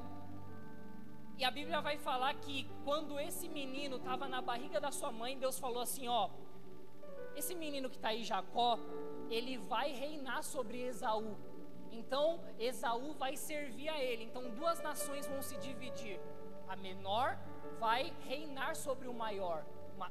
E 1.38 1.44
a 1.44 1.52
Bíblia 1.52 1.82
vai 1.82 1.98
falar 1.98 2.34
que 2.36 2.68
quando 2.84 3.20
esse 3.20 3.48
menino 3.50 3.98
estava 3.98 4.28
na 4.28 4.42
barriga 4.42 4.80
da 4.80 4.92
sua 4.92 5.12
mãe, 5.12 5.38
Deus 5.38 5.58
falou 5.60 5.82
assim: 5.82 6.08
ó, 6.08 6.30
esse 7.36 7.56
menino 7.56 7.90
que 7.90 7.96
está 7.96 8.10
aí, 8.10 8.24
Jacó, 8.24 8.80
ele 9.30 9.58
vai 9.58 9.92
reinar 9.92 10.44
sobre 10.44 10.82
Esaú. 10.82 11.36
Então, 11.92 12.40
Esaú 12.60 13.14
vai 13.14 13.36
servir 13.36 13.90
a 13.90 14.00
ele. 14.02 14.24
Então, 14.24 14.50
duas 14.52 14.82
nações 14.82 15.28
vão 15.28 15.42
se 15.42 15.58
dividir. 15.58 16.20
A 16.68 16.76
menor 16.76 17.38
vai 17.80 18.14
reinar 18.28 18.76
sobre 18.76 19.08
o 19.08 19.14
maior. 19.14 19.66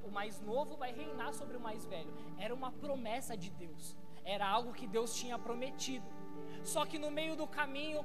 O 0.04 0.10
mais 0.10 0.40
novo 0.40 0.76
vai 0.76 0.92
reinar 0.92 1.32
sobre 1.32 1.56
o 1.56 1.60
mais 1.60 1.86
velho. 1.86 2.12
Era 2.38 2.54
uma 2.54 2.72
promessa 2.72 3.36
de 3.36 3.50
Deus. 3.50 3.96
Era 4.24 4.48
algo 4.48 4.72
que 4.72 4.86
Deus 4.86 5.14
tinha 5.14 5.38
prometido. 5.38 6.15
Só 6.72 6.84
que 6.84 6.98
no 7.04 7.10
meio 7.10 7.34
do 7.40 7.46
caminho, 7.58 8.04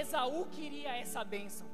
Esaú 0.00 0.46
queria 0.56 0.92
essa 1.04 1.22
bênção. 1.34 1.66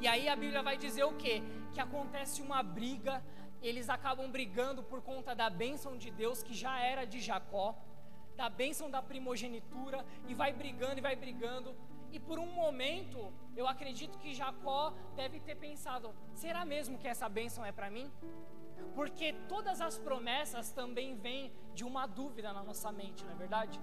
E 0.00 0.08
aí 0.12 0.28
a 0.28 0.36
Bíblia 0.42 0.62
vai 0.62 0.76
dizer 0.84 1.04
o 1.04 1.16
quê? 1.22 1.42
Que 1.72 1.80
acontece 1.86 2.40
uma 2.40 2.62
briga 2.62 3.22
eles 3.68 3.88
acabam 3.88 4.30
brigando 4.30 4.82
por 4.82 5.00
conta 5.00 5.34
da 5.34 5.48
bênção 5.48 5.96
de 5.96 6.10
Deus 6.10 6.42
que 6.42 6.52
já 6.52 6.78
era 6.78 7.06
de 7.06 7.18
Jacó, 7.18 7.74
da 8.36 8.48
bênção 8.50 8.90
da 8.90 9.00
primogenitura, 9.00 10.04
e 10.28 10.34
vai 10.34 10.52
brigando 10.52 10.98
e 10.98 11.00
vai 11.00 11.16
brigando. 11.16 11.74
E 12.12 12.20
por 12.20 12.38
um 12.38 12.50
momento, 12.52 13.32
eu 13.56 13.66
acredito 13.66 14.18
que 14.18 14.34
Jacó 14.34 14.92
deve 15.16 15.40
ter 15.40 15.54
pensado: 15.54 16.14
será 16.34 16.62
mesmo 16.66 16.98
que 16.98 17.08
essa 17.08 17.26
bênção 17.26 17.64
é 17.64 17.72
para 17.72 17.88
mim? 17.88 18.12
Porque 18.94 19.32
todas 19.48 19.80
as 19.80 19.96
promessas 19.98 20.70
também 20.70 21.16
vêm 21.16 21.50
de 21.72 21.84
uma 21.84 22.06
dúvida 22.06 22.52
na 22.52 22.62
nossa 22.62 22.92
mente, 22.92 23.24
não 23.24 23.32
é 23.32 23.36
verdade? 23.36 23.80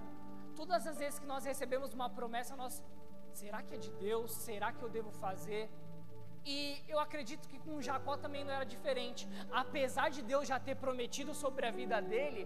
Todas 0.62 0.86
as 0.90 0.96
vezes 1.02 1.18
que 1.18 1.26
nós 1.30 1.44
recebemos 1.50 1.92
uma 1.92 2.08
promessa, 2.08 2.54
nós, 2.60 2.74
será 3.40 3.60
que 3.66 3.74
é 3.74 3.78
de 3.84 3.90
Deus? 4.08 4.30
Será 4.48 4.68
que 4.72 4.82
eu 4.86 4.90
devo 4.96 5.10
fazer? 5.24 5.62
E 6.54 6.56
eu 6.92 6.98
acredito 7.00 7.48
que 7.48 7.58
com 7.64 7.82
Jacó 7.86 8.16
também 8.16 8.44
não 8.44 8.52
era 8.58 8.64
diferente. 8.74 9.28
Apesar 9.62 10.08
de 10.16 10.22
Deus 10.22 10.46
já 10.46 10.60
ter 10.60 10.76
prometido 10.76 11.34
sobre 11.34 11.66
a 11.66 11.72
vida 11.72 12.00
dele, 12.00 12.44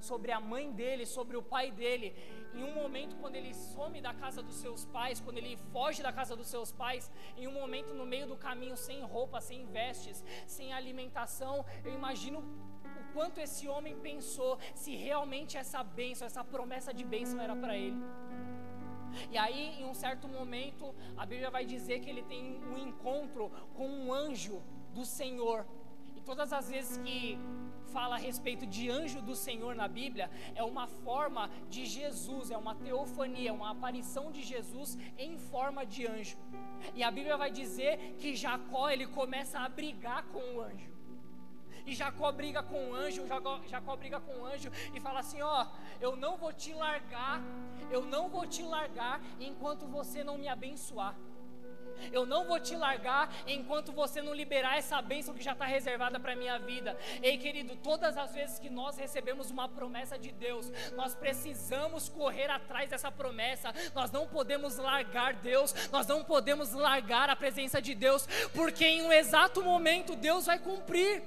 sobre 0.00 0.32
a 0.32 0.40
mãe 0.40 0.72
dele, 0.72 1.06
sobre 1.06 1.36
o 1.36 1.42
pai 1.54 1.70
dele, 1.70 2.08
em 2.52 2.64
um 2.64 2.74
momento 2.74 3.14
quando 3.20 3.36
ele 3.36 3.54
some 3.54 4.00
da 4.00 4.12
casa 4.12 4.42
dos 4.42 4.56
seus 4.56 4.84
pais, 4.84 5.20
quando 5.20 5.38
ele 5.38 5.56
foge 5.72 6.02
da 6.02 6.12
casa 6.12 6.34
dos 6.34 6.48
seus 6.48 6.72
pais, 6.72 7.10
em 7.36 7.46
um 7.46 7.52
momento 7.52 7.94
no 7.94 8.06
meio 8.14 8.26
do 8.26 8.36
caminho 8.36 8.76
sem 8.76 9.02
roupa, 9.02 9.40
sem 9.40 9.66
vestes, 9.66 10.24
sem 10.48 10.72
alimentação, 10.72 11.64
eu 11.84 11.94
imagino 11.94 12.42
quanto 13.16 13.40
esse 13.40 13.66
homem 13.66 13.94
pensou 14.08 14.58
se 14.74 14.94
realmente 14.94 15.56
essa 15.56 15.82
bênção, 15.82 16.26
essa 16.26 16.44
promessa 16.44 16.92
de 16.92 17.04
bênção 17.14 17.40
era 17.40 17.56
para 17.56 17.74
ele. 17.74 18.00
E 19.30 19.38
aí, 19.38 19.80
em 19.80 19.86
um 19.86 19.94
certo 19.94 20.28
momento, 20.28 20.94
a 21.16 21.24
Bíblia 21.24 21.50
vai 21.50 21.64
dizer 21.64 22.00
que 22.00 22.10
ele 22.10 22.22
tem 22.22 22.42
um 22.72 22.76
encontro 22.86 23.50
com 23.74 23.88
um 23.88 24.12
anjo 24.12 24.62
do 24.92 25.06
Senhor. 25.06 25.66
E 26.14 26.20
todas 26.20 26.52
as 26.52 26.68
vezes 26.68 26.98
que 26.98 27.38
fala 27.90 28.16
a 28.16 28.18
respeito 28.18 28.66
de 28.66 28.90
anjo 28.90 29.22
do 29.22 29.34
Senhor 29.34 29.74
na 29.74 29.88
Bíblia, 29.88 30.28
é 30.54 30.62
uma 30.62 30.86
forma 30.86 31.48
de 31.70 31.86
Jesus, 31.86 32.50
é 32.50 32.58
uma 32.58 32.74
teofania, 32.74 33.54
uma 33.54 33.70
aparição 33.70 34.30
de 34.30 34.42
Jesus 34.42 34.98
em 35.16 35.38
forma 35.38 35.86
de 35.86 36.06
anjo. 36.06 36.36
E 36.94 37.02
a 37.02 37.10
Bíblia 37.10 37.38
vai 37.38 37.50
dizer 37.50 38.16
que 38.18 38.36
Jacó 38.36 38.90
ele 38.90 39.06
começa 39.06 39.58
a 39.60 39.68
brigar 39.70 40.24
com 40.24 40.44
o 40.56 40.60
anjo. 40.60 40.95
E 41.86 41.94
Jacó 41.94 42.30
briga 42.32 42.62
com 42.62 42.90
o 42.90 42.94
anjo, 42.94 43.26
Jacó, 43.26 43.60
Jacó 43.68 43.96
briga 43.96 44.20
com 44.20 44.40
o 44.40 44.46
anjo 44.46 44.70
e 44.92 45.00
fala 45.00 45.20
assim: 45.20 45.40
Ó, 45.40 45.66
eu 46.00 46.16
não 46.16 46.36
vou 46.36 46.52
te 46.52 46.74
largar, 46.74 47.40
eu 47.90 48.04
não 48.04 48.28
vou 48.28 48.46
te 48.46 48.62
largar 48.62 49.20
enquanto 49.38 49.86
você 49.86 50.24
não 50.24 50.36
me 50.36 50.48
abençoar. 50.48 51.14
Eu 52.12 52.26
não 52.26 52.44
vou 52.44 52.60
te 52.60 52.76
largar 52.76 53.32
enquanto 53.46 53.92
você 53.92 54.20
não 54.20 54.34
liberar 54.34 54.76
essa 54.76 55.00
bênção 55.00 55.34
que 55.34 55.42
já 55.42 55.52
está 55.52 55.64
reservada 55.64 56.18
para 56.20 56.32
a 56.32 56.36
minha 56.36 56.58
vida. 56.58 56.96
Ei, 57.22 57.38
querido, 57.38 57.76
todas 57.76 58.16
as 58.16 58.34
vezes 58.34 58.58
que 58.58 58.70
nós 58.70 58.96
recebemos 58.96 59.50
uma 59.50 59.68
promessa 59.68 60.18
de 60.18 60.32
Deus, 60.32 60.70
nós 60.94 61.14
precisamos 61.14 62.08
correr 62.08 62.50
atrás 62.50 62.90
dessa 62.90 63.10
promessa. 63.10 63.72
Nós 63.94 64.10
não 64.10 64.26
podemos 64.26 64.76
largar 64.76 65.34
Deus, 65.34 65.74
nós 65.90 66.06
não 66.06 66.22
podemos 66.22 66.72
largar 66.72 67.30
a 67.30 67.36
presença 67.36 67.80
de 67.80 67.94
Deus, 67.94 68.26
porque 68.54 68.84
em 68.84 69.02
um 69.02 69.12
exato 69.12 69.62
momento 69.62 70.14
Deus 70.16 70.46
vai 70.46 70.58
cumprir. 70.58 71.22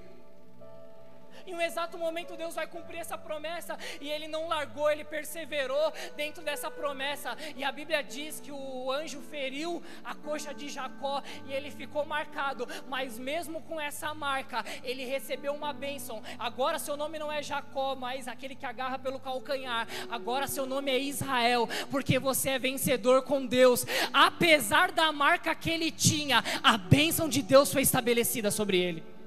Em 1.49 1.55
um 1.55 1.61
exato 1.61 1.97
momento 1.97 2.37
Deus 2.37 2.53
vai 2.53 2.67
cumprir 2.67 2.99
essa 2.99 3.17
promessa 3.17 3.75
e 3.99 4.07
ele 4.07 4.27
não 4.27 4.47
largou, 4.47 4.87
ele 4.91 5.03
perseverou 5.03 5.91
dentro 6.15 6.43
dessa 6.43 6.69
promessa. 6.69 7.35
E 7.57 7.63
a 7.63 7.71
Bíblia 7.71 8.03
diz 8.03 8.39
que 8.39 8.51
o 8.51 8.91
anjo 8.91 9.19
feriu 9.19 9.81
a 10.05 10.13
coxa 10.13 10.53
de 10.53 10.69
Jacó 10.69 11.23
e 11.47 11.51
ele 11.51 11.71
ficou 11.71 12.05
marcado, 12.05 12.67
mas 12.87 13.17
mesmo 13.17 13.63
com 13.63 13.81
essa 13.81 14.13
marca, 14.13 14.63
ele 14.83 15.05
recebeu 15.05 15.51
uma 15.51 15.73
bênção. 15.73 16.21
Agora 16.37 16.77
seu 16.77 16.95
nome 16.95 17.17
não 17.17 17.31
é 17.31 17.41
Jacó, 17.41 17.95
mas 17.95 18.27
aquele 18.27 18.53
que 18.53 18.67
agarra 18.67 18.99
pelo 18.99 19.19
calcanhar. 19.19 19.87
Agora 20.11 20.45
seu 20.45 20.67
nome 20.67 20.91
é 20.91 20.99
Israel, 20.99 21.67
porque 21.89 22.19
você 22.19 22.51
é 22.51 22.59
vencedor 22.59 23.23
com 23.23 23.43
Deus. 23.43 23.87
Apesar 24.13 24.91
da 24.91 25.11
marca 25.11 25.55
que 25.55 25.71
ele 25.71 25.89
tinha, 25.89 26.43
a 26.61 26.77
bênção 26.77 27.27
de 27.27 27.41
Deus 27.41 27.73
foi 27.73 27.81
estabelecida 27.81 28.51
sobre 28.51 28.77
ele. 28.77 29.18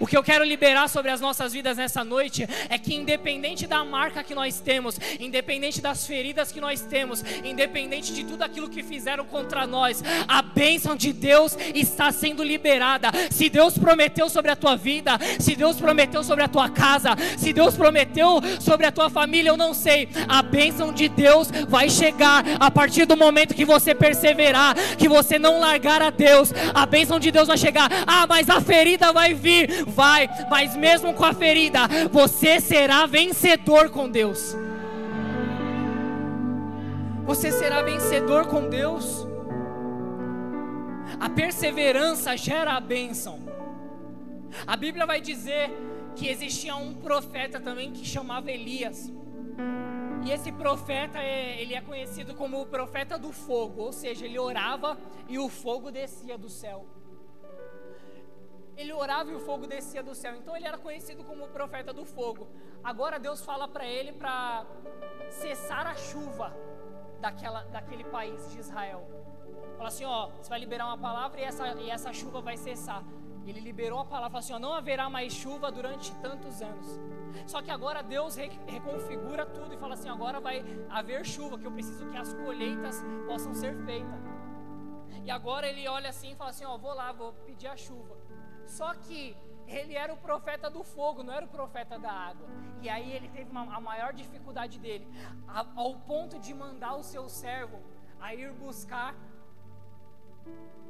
O 0.00 0.06
que 0.06 0.16
eu 0.16 0.22
quero 0.22 0.44
liberar 0.44 0.88
sobre 0.88 1.10
as 1.10 1.20
nossas 1.20 1.52
vidas 1.52 1.76
nessa 1.76 2.04
noite 2.04 2.46
é 2.68 2.78
que, 2.78 2.94
independente 2.94 3.66
da 3.66 3.84
marca 3.84 4.22
que 4.22 4.34
nós 4.34 4.60
temos, 4.60 4.98
independente 5.18 5.80
das 5.80 6.06
feridas 6.06 6.52
que 6.52 6.60
nós 6.60 6.82
temos, 6.82 7.24
independente 7.44 8.12
de 8.12 8.24
tudo 8.24 8.42
aquilo 8.42 8.68
que 8.68 8.82
fizeram 8.82 9.24
contra 9.24 9.66
nós, 9.66 10.02
a 10.28 10.42
bênção 10.42 10.96
de 10.96 11.12
Deus 11.12 11.56
está 11.74 12.12
sendo 12.12 12.42
liberada. 12.42 13.08
Se 13.30 13.48
Deus 13.48 13.76
prometeu 13.78 14.28
sobre 14.28 14.50
a 14.50 14.56
tua 14.56 14.76
vida, 14.76 15.18
se 15.38 15.54
Deus 15.56 15.76
prometeu 15.76 16.22
sobre 16.22 16.44
a 16.44 16.48
tua 16.48 16.68
casa, 16.68 17.16
se 17.36 17.52
Deus 17.52 17.76
prometeu 17.76 18.40
sobre 18.60 18.86
a 18.86 18.92
tua 18.92 19.08
família, 19.08 19.50
eu 19.50 19.56
não 19.56 19.72
sei, 19.72 20.08
a 20.28 20.42
bênção 20.42 20.92
de 20.92 21.08
Deus 21.08 21.50
vai 21.68 21.88
chegar 21.88 22.44
a 22.58 22.70
partir 22.70 23.06
do 23.06 23.16
momento 23.16 23.54
que 23.54 23.64
você 23.64 23.94
perseverar, 23.94 24.74
que 24.96 25.08
você 25.08 25.38
não 25.38 25.60
largar 25.60 26.02
a 26.02 26.10
Deus, 26.10 26.52
a 26.74 26.84
bênção 26.86 27.18
de 27.18 27.30
Deus 27.30 27.48
vai 27.48 27.58
chegar. 27.58 27.88
Ah, 28.06 28.26
mas 28.26 28.48
a 28.50 28.60
ferida 28.60 29.12
vai 29.12 29.34
vir 29.34 29.69
vai, 29.86 30.28
mas 30.48 30.76
mesmo 30.76 31.14
com 31.14 31.24
a 31.24 31.32
ferida, 31.32 31.80
você 32.10 32.60
será 32.60 33.06
vencedor 33.06 33.90
com 33.90 34.08
Deus. 34.08 34.56
Você 37.24 37.52
será 37.52 37.82
vencedor 37.82 38.46
com 38.46 38.68
Deus. 38.68 39.26
A 41.18 41.28
perseverança 41.28 42.36
gera 42.36 42.72
a 42.72 42.80
bênção. 42.80 43.40
A 44.66 44.76
Bíblia 44.76 45.06
vai 45.06 45.20
dizer 45.20 45.70
que 46.16 46.28
existia 46.28 46.74
um 46.74 46.94
profeta 46.94 47.60
também 47.60 47.92
que 47.92 48.04
chamava 48.04 48.50
Elias. 48.50 49.12
E 50.24 50.30
esse 50.30 50.52
profeta, 50.52 51.18
é, 51.18 51.60
ele 51.62 51.74
é 51.74 51.80
conhecido 51.80 52.34
como 52.34 52.60
o 52.60 52.66
profeta 52.66 53.18
do 53.18 53.32
fogo, 53.32 53.82
ou 53.82 53.92
seja, 53.92 54.26
ele 54.26 54.38
orava 54.38 54.98
e 55.28 55.38
o 55.38 55.48
fogo 55.48 55.90
descia 55.90 56.36
do 56.36 56.48
céu 56.48 56.86
ele 58.80 58.92
orava 58.92 59.30
e 59.30 59.34
o 59.34 59.40
fogo 59.40 59.66
descia 59.66 60.02
do 60.02 60.14
céu. 60.14 60.34
Então 60.36 60.56
ele 60.56 60.66
era 60.66 60.78
conhecido 60.78 61.22
como 61.24 61.44
o 61.44 61.48
profeta 61.48 61.92
do 61.92 62.04
fogo. 62.04 62.48
Agora 62.82 63.18
Deus 63.18 63.44
fala 63.44 63.68
para 63.68 63.86
ele 63.86 64.12
para 64.12 64.64
cessar 65.28 65.86
a 65.86 65.94
chuva 65.94 66.56
daquela, 67.20 67.62
daquele 67.64 68.04
país 68.04 68.50
de 68.50 68.58
Israel. 68.58 69.06
Fala 69.76 69.88
assim, 69.88 70.04
ó, 70.04 70.28
você 70.28 70.48
vai 70.48 70.58
liberar 70.58 70.86
uma 70.86 70.98
palavra 70.98 71.40
e 71.40 71.44
essa, 71.44 71.66
e 71.74 71.90
essa 71.90 72.12
chuva 72.12 72.40
vai 72.40 72.56
cessar. 72.56 73.02
Ele 73.46 73.60
liberou 73.60 73.98
a 73.98 74.04
palavra, 74.04 74.30
falou 74.30 74.44
assim, 74.44 74.52
ó, 74.52 74.58
não 74.58 74.74
haverá 74.74 75.08
mais 75.08 75.32
chuva 75.32 75.70
durante 75.72 76.14
tantos 76.16 76.60
anos. 76.62 77.00
Só 77.46 77.62
que 77.62 77.70
agora 77.70 78.02
Deus 78.02 78.36
re, 78.36 78.50
reconfigura 78.66 79.46
tudo 79.46 79.74
e 79.74 79.78
fala 79.78 79.94
assim, 79.94 80.08
agora 80.08 80.40
vai 80.40 80.64
haver 80.88 81.24
chuva, 81.24 81.58
que 81.58 81.66
eu 81.66 81.72
preciso 81.72 82.06
que 82.08 82.16
as 82.16 82.34
colheitas 82.34 83.02
possam 83.26 83.54
ser 83.54 83.74
feitas. 83.84 84.20
E 85.24 85.30
agora 85.30 85.66
ele 85.66 85.86
olha 85.88 86.10
assim 86.10 86.32
e 86.32 86.34
fala 86.34 86.50
assim, 86.50 86.64
ó, 86.64 86.76
vou 86.76 86.94
lá, 86.94 87.12
vou 87.12 87.32
pedir 87.46 87.66
a 87.66 87.76
chuva. 87.76 88.19
Só 88.70 88.94
que 88.94 89.36
ele 89.66 89.94
era 89.94 90.12
o 90.12 90.16
profeta 90.16 90.70
do 90.70 90.82
fogo, 90.82 91.22
não 91.22 91.34
era 91.34 91.44
o 91.44 91.48
profeta 91.48 91.98
da 91.98 92.10
água. 92.10 92.48
E 92.80 92.88
aí 92.88 93.12
ele 93.12 93.28
teve 93.28 93.50
uma, 93.50 93.62
a 93.74 93.80
maior 93.80 94.12
dificuldade 94.12 94.78
dele, 94.78 95.06
a, 95.46 95.66
ao 95.74 95.94
ponto 96.10 96.38
de 96.38 96.54
mandar 96.54 96.94
o 96.94 97.02
seu 97.02 97.28
servo 97.28 97.80
a 98.20 98.34
ir 98.34 98.52
buscar 98.52 99.14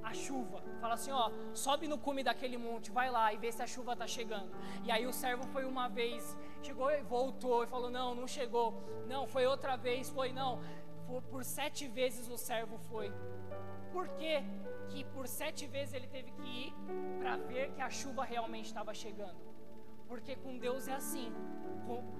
a 0.02 0.12
chuva. 0.12 0.62
Fala 0.80 0.94
assim, 0.94 1.10
ó, 1.10 1.30
sobe 1.54 1.88
no 1.88 1.98
cume 1.98 2.22
daquele 2.22 2.56
monte, 2.56 2.90
vai 2.90 3.10
lá 3.10 3.32
e 3.32 3.38
vê 3.38 3.50
se 3.50 3.62
a 3.62 3.66
chuva 3.66 3.94
está 3.94 4.06
chegando. 4.06 4.50
E 4.84 4.90
aí 4.90 5.06
o 5.06 5.12
servo 5.12 5.44
foi 5.48 5.64
uma 5.64 5.88
vez, 5.88 6.36
chegou 6.62 6.90
e 6.90 7.02
voltou 7.02 7.64
e 7.64 7.66
falou, 7.66 7.90
não, 7.90 8.14
não 8.14 8.26
chegou. 8.26 8.74
Não, 9.06 9.26
foi 9.26 9.46
outra 9.46 9.76
vez, 9.76 10.10
foi 10.10 10.32
não. 10.32 10.60
Por, 11.06 11.22
por 11.22 11.44
sete 11.44 11.88
vezes 11.88 12.28
o 12.28 12.38
servo 12.38 12.78
foi. 12.90 13.12
Por 13.92 14.08
quê? 14.16 14.42
que 14.90 15.04
por 15.04 15.26
sete 15.26 15.66
vezes 15.66 15.94
ele 15.94 16.08
teve 16.08 16.30
que 16.32 16.42
ir 16.42 16.74
para 17.20 17.36
ver 17.36 17.72
que 17.72 17.80
a 17.80 17.88
chuva 17.88 18.24
realmente 18.24 18.66
estava 18.66 18.92
chegando. 18.92 19.49
Porque 20.10 20.34
com 20.34 20.58
Deus 20.58 20.88
é 20.88 20.92
assim. 20.92 21.32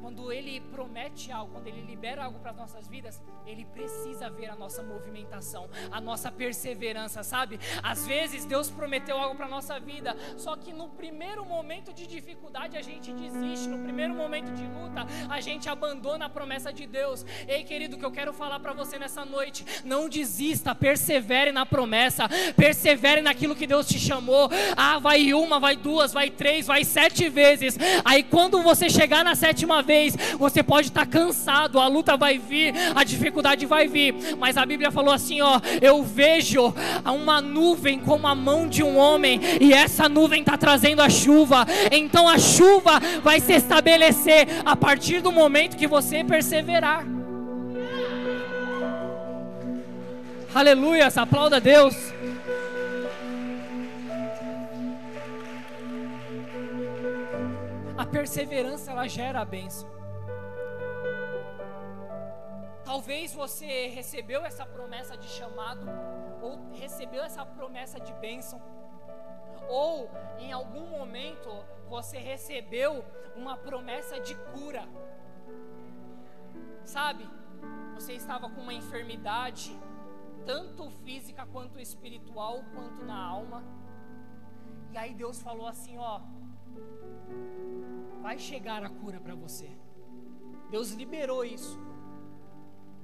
Quando 0.01 0.33
Ele 0.33 0.61
promete 0.73 1.31
algo, 1.31 1.53
quando 1.53 1.67
Ele 1.69 1.83
libera 1.83 2.25
algo 2.25 2.41
para 2.41 2.51
as 2.51 2.57
nossas 2.57 2.89
vidas, 2.89 3.21
Ele 3.47 3.65
precisa 3.65 4.29
ver 4.31 4.47
a 4.47 4.57
nossa 4.57 4.83
movimentação, 4.83 5.69
a 5.93 6.01
nossa 6.01 6.31
perseverança, 6.31 7.23
sabe? 7.23 7.61
Às 7.83 8.05
vezes 8.07 8.45
Deus 8.45 8.69
prometeu 8.69 9.17
algo 9.17 9.37
para 9.37 9.47
a 9.47 9.49
nossa 9.49 9.79
vida, 9.79 10.17
só 10.37 10.57
que 10.57 10.73
no 10.73 10.89
primeiro 10.89 11.45
momento 11.45 11.93
de 11.93 12.07
dificuldade 12.07 12.77
a 12.77 12.83
gente 12.83 13.13
desiste, 13.13 13.69
no 13.69 13.79
primeiro 13.79 14.15
momento 14.15 14.53
de 14.53 14.65
luta 14.65 15.07
a 15.29 15.41
gente 15.41 15.69
abandona 15.69 16.25
a 16.27 16.29
promessa 16.29 16.73
de 16.73 16.87
Deus. 16.87 17.25
Ei, 17.47 17.63
querido, 17.63 17.97
que 17.97 18.05
eu 18.05 18.11
quero 18.11 18.33
falar 18.33 18.59
para 18.59 18.73
você 18.73 18.99
nessa 18.99 19.25
noite: 19.25 19.65
não 19.85 20.09
desista, 20.09 20.75
persevere 20.75 21.53
na 21.53 21.65
promessa, 21.65 22.29
persevere 22.57 23.21
naquilo 23.21 23.55
que 23.55 23.69
Deus 23.69 23.87
te 23.87 24.01
chamou. 24.01 24.49
Ah, 24.77 24.99
vai 24.99 25.33
uma, 25.33 25.61
vai 25.61 25.77
duas, 25.77 26.13
vai 26.13 26.29
três, 26.29 26.67
vai 26.67 26.85
sete 26.85 27.29
vezes 27.29 27.79
Aí 28.05 28.23
quando 28.23 28.63
você 28.63 28.89
chegar 28.89 29.25
na 29.25 29.35
sétima 29.35 29.83
vez, 29.83 30.17
você 30.39 30.63
pode 30.63 30.89
estar 30.89 31.07
cansado, 31.07 31.79
a 31.79 31.87
luta 31.87 32.17
vai 32.17 32.39
vir, 32.39 32.75
a 32.95 33.05
dificuldade 33.05 33.67
vai 33.67 33.87
vir. 33.89 34.15
Mas 34.39 34.57
a 34.57 34.67
Bíblia 34.67 34.91
falou 34.91 35.13
assim: 35.13 35.41
ó, 35.41 35.61
eu 35.81 36.03
vejo 36.03 36.75
uma 37.05 37.41
nuvem 37.41 37.99
como 37.99 38.27
a 38.27 38.35
mão 38.35 38.69
de 38.69 38.83
um 38.83 38.97
homem, 38.97 39.41
e 39.61 39.73
essa 39.73 40.09
nuvem 40.09 40.41
está 40.41 40.57
trazendo 40.57 41.03
a 41.03 41.09
chuva. 41.09 41.67
Então 41.91 42.29
a 42.29 42.39
chuva 42.39 43.01
vai 43.23 43.41
se 43.41 43.53
estabelecer 43.53 44.47
a 44.65 44.77
partir 44.77 45.21
do 45.21 45.33
momento 45.33 45.77
que 45.77 45.87
você 45.87 46.25
perseverar. 46.25 47.05
Aleluia, 50.53 51.07
aplauda 51.15 51.61
Deus. 51.61 52.10
A 58.01 58.07
perseverança 58.07 58.93
ela 58.93 59.07
gera 59.07 59.43
a 59.43 59.45
bênção. 59.45 59.87
Talvez 62.83 63.35
você 63.35 63.89
recebeu 63.89 64.43
essa 64.43 64.65
promessa 64.65 65.19
de 65.19 65.29
chamado, 65.29 65.87
ou 66.41 66.73
recebeu 66.73 67.23
essa 67.23 67.45
promessa 67.45 68.01
de 68.01 68.15
bênção, 68.15 68.59
ou 69.69 70.11
em 70.39 70.51
algum 70.51 70.87
momento 70.87 71.51
você 71.91 72.17
recebeu 72.17 73.05
uma 73.37 73.59
promessa 73.59 74.19
de 74.19 74.35
cura. 74.55 74.89
Sabe? 76.83 77.29
Você 77.97 78.15
estava 78.15 78.49
com 78.49 78.63
uma 78.63 78.73
enfermidade, 78.73 79.79
tanto 80.47 80.91
física 81.05 81.45
quanto 81.53 81.79
espiritual, 81.79 82.65
quanto 82.75 83.05
na 83.05 83.23
alma. 83.23 83.63
E 84.91 84.97
aí 84.97 85.13
Deus 85.13 85.43
falou 85.43 85.67
assim, 85.67 85.99
ó, 85.99 86.23
vai 88.21 88.39
chegar 88.39 88.85
a 88.85 88.91
cura 88.91 89.19
para 89.21 89.35
você. 89.35 89.69
Deus 90.71 90.93
liberou 90.93 91.45
isso. 91.45 91.79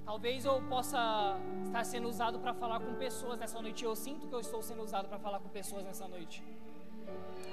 Talvez 0.04 0.44
eu 0.44 0.62
possa 0.68 1.36
estar 1.64 1.84
sendo 1.84 2.08
usado 2.08 2.38
para 2.38 2.54
falar 2.54 2.78
com 2.78 2.94
pessoas 2.94 3.38
nessa 3.40 3.60
noite. 3.60 3.84
Eu 3.84 3.96
sinto 3.96 4.28
que 4.28 4.34
eu 4.34 4.40
estou 4.40 4.62
sendo 4.62 4.82
usado 4.82 5.08
para 5.08 5.18
falar 5.18 5.40
com 5.40 5.48
pessoas 5.48 5.84
nessa 5.84 6.06
noite. 6.06 6.44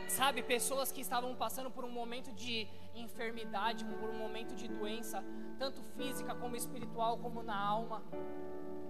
Sabe, 0.08 0.44
pessoas 0.44 0.92
que 0.92 1.02
estavam 1.02 1.36
passando 1.36 1.72
por 1.72 1.84
um 1.84 1.90
momento 1.90 2.32
de 2.32 2.68
enfermidade, 2.94 3.84
por 3.86 4.10
um 4.10 4.18
momento 4.18 4.54
de 4.54 4.68
doença, 4.68 5.24
tanto 5.58 5.82
física 5.98 6.36
como 6.36 6.56
espiritual, 6.56 7.18
como 7.18 7.42
na 7.42 7.58
alma. 7.58 8.04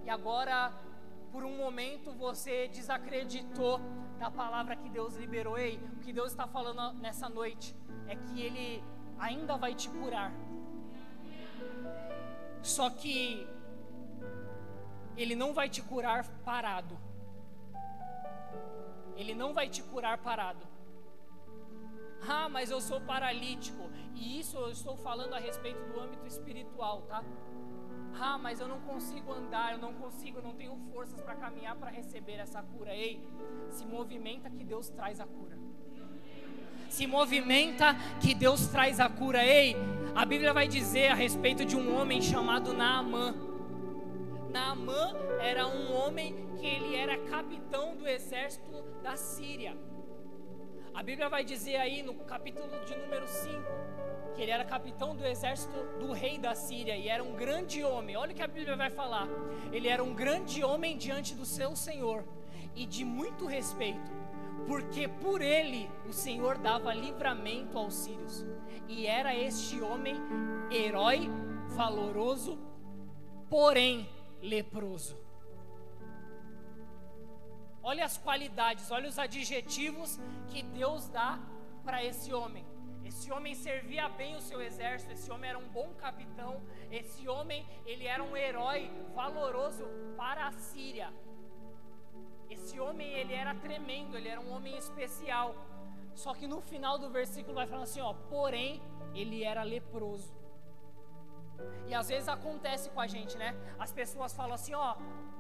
E 0.04 0.10
agora 0.10 0.74
por 1.34 1.44
um 1.44 1.58
momento 1.58 2.12
você 2.12 2.68
desacreditou 2.68 3.82
da 4.24 4.32
palavra 4.32 4.78
que 4.78 4.90
Deus 4.90 5.16
liberou. 5.16 5.58
Ei, 5.58 5.76
o 5.96 6.00
que 6.00 6.14
Deus 6.14 6.32
está 6.32 6.48
falando 6.48 6.94
nessa 7.00 7.28
noite 7.28 7.76
é 8.08 8.16
que 8.16 8.42
Ele 8.42 8.82
ainda 9.20 9.58
vai 9.58 9.76
te 9.76 9.90
curar. 9.90 10.32
Só 12.62 12.90
que 12.90 13.46
Ele 15.18 15.36
não 15.36 15.54
vai 15.54 15.68
te 15.68 15.82
curar 15.82 16.26
parado. 16.46 16.98
Ele 19.18 19.36
não 19.36 19.54
vai 19.54 19.68
te 19.68 19.84
curar 19.84 20.18
parado. 20.20 20.66
Ah, 22.26 22.48
mas 22.48 22.72
eu 22.72 22.80
sou 22.80 23.02
paralítico. 23.02 23.92
E 24.16 24.40
isso 24.40 24.56
eu 24.56 24.70
estou 24.70 24.96
falando 24.96 25.34
a 25.34 25.40
respeito 25.40 25.84
do 25.92 26.00
âmbito 26.00 26.26
espiritual, 26.26 27.02
tá? 27.02 27.22
Ah, 28.20 28.38
mas 28.38 28.60
eu 28.60 28.68
não 28.68 28.80
consigo 28.82 29.32
andar, 29.32 29.74
eu 29.74 29.78
não 29.78 29.94
consigo, 29.94 30.40
eu 30.40 30.44
não 30.44 30.54
tenho 30.54 30.76
forças 30.94 31.20
para 31.22 31.36
caminhar 31.36 31.76
para 31.76 31.90
receber 31.90 32.34
essa 32.34 32.62
cura. 32.62 32.94
Ei, 32.96 33.22
se 33.70 33.86
movimenta 33.86 34.50
que 34.50 34.64
Deus 34.64 34.90
traz 34.90 35.20
a 35.20 35.26
cura. 35.26 35.58
Se 36.90 37.08
movimenta 37.08 37.96
que 38.22 38.36
Deus 38.36 38.68
traz 38.68 39.00
a 39.00 39.10
cura. 39.10 39.44
Ei, 39.44 39.76
a 40.16 40.26
Bíblia 40.26 40.54
vai 40.54 40.68
dizer 40.68 41.08
a 41.08 41.16
respeito 41.16 41.66
de 41.66 41.76
um 41.76 42.00
homem 42.00 42.22
chamado 42.22 42.72
Naamã. 42.74 43.36
Naamã 44.52 45.16
era 45.40 45.68
um 45.68 45.92
homem 45.92 46.48
que 46.60 46.66
ele 46.66 46.96
era 46.96 47.18
capitão 47.18 47.96
do 47.96 48.08
exército 48.08 48.84
da 49.02 49.18
Síria. 49.18 49.76
A 50.94 51.02
Bíblia 51.02 51.28
vai 51.28 51.44
dizer 51.44 51.78
aí 51.78 52.04
no 52.04 52.14
capítulo 52.14 52.68
de 52.86 52.96
número 52.96 53.28
5 53.28 53.94
que 54.36 54.42
ele 54.42 54.52
era 54.52 54.64
capitão 54.64 55.16
do 55.16 55.26
exército 55.26 55.74
do 56.00 56.12
rei 56.12 56.38
da 56.38 56.56
Síria 56.56 56.96
e 56.96 57.08
era 57.08 57.24
um 57.24 57.34
grande 57.34 57.84
homem. 57.84 58.16
Olha 58.16 58.32
o 58.32 58.36
que 58.36 58.42
a 58.42 58.48
Bíblia 58.48 58.76
vai 58.76 58.90
falar. 58.90 59.28
Ele 59.72 59.88
era 59.88 60.04
um 60.04 60.14
grande 60.14 60.64
homem 60.64 60.98
diante 60.98 61.36
do 61.36 61.46
seu 61.46 61.76
Senhor 61.76 62.24
e 62.76 62.86
de 62.86 63.06
muito 63.06 63.46
respeito, 63.46 64.12
porque 64.68 65.08
por 65.08 65.42
ele 65.42 65.90
o 66.08 66.14
Senhor 66.14 66.58
dava 66.58 66.94
livramento 66.94 67.78
aos 67.78 67.94
sírios. 67.94 68.46
E 68.88 69.06
era 69.06 69.36
este 69.36 69.82
homem 69.82 70.16
herói, 70.72 71.30
valoroso, 71.70 72.58
porém 73.50 74.08
leproso. 74.42 75.23
Olha 77.84 78.06
as 78.06 78.18
qualidades, 78.18 78.90
olha 78.92 79.10
os 79.10 79.20
adjetivos 79.20 80.20
que 80.48 80.64
Deus 80.64 81.10
dá 81.10 81.40
para 81.84 82.04
esse 82.04 82.34
homem. 82.34 82.66
Esse 83.04 83.30
homem 83.32 83.54
servia 83.54 84.08
bem 84.08 84.38
o 84.38 84.42
seu 84.42 84.62
exército, 84.62 85.12
esse 85.12 85.30
homem 85.30 85.50
era 85.50 85.60
um 85.60 85.68
bom 85.68 85.90
capitão, 85.96 86.62
esse 86.90 87.28
homem, 87.28 87.68
ele 87.86 88.06
era 88.08 88.24
um 88.24 88.36
herói 88.38 88.90
valoroso 89.14 89.86
para 90.16 90.48
a 90.48 90.54
Síria. 90.54 91.14
Esse 92.50 92.80
homem, 92.80 93.12
ele 93.12 93.34
era 93.34 93.54
tremendo, 93.56 94.16
ele 94.16 94.30
era 94.30 94.40
um 94.40 94.52
homem 94.54 94.78
especial. 94.78 95.54
Só 96.16 96.34
que 96.34 96.48
no 96.48 96.62
final 96.62 96.98
do 96.98 97.10
versículo 97.10 97.56
vai 97.56 97.68
falar 97.68 97.84
assim, 97.84 98.00
ó, 98.00 98.14
porém, 98.30 98.82
ele 99.14 99.44
era 99.44 99.64
leproso. 99.64 100.34
E 101.88 101.94
às 101.94 102.08
vezes 102.08 102.30
acontece 102.30 102.90
com 102.90 103.02
a 103.02 103.08
gente, 103.08 103.38
né? 103.38 103.56
As 103.78 103.92
pessoas 103.92 104.34
falam 104.34 104.54
assim, 104.54 104.74
ó, 104.74 104.96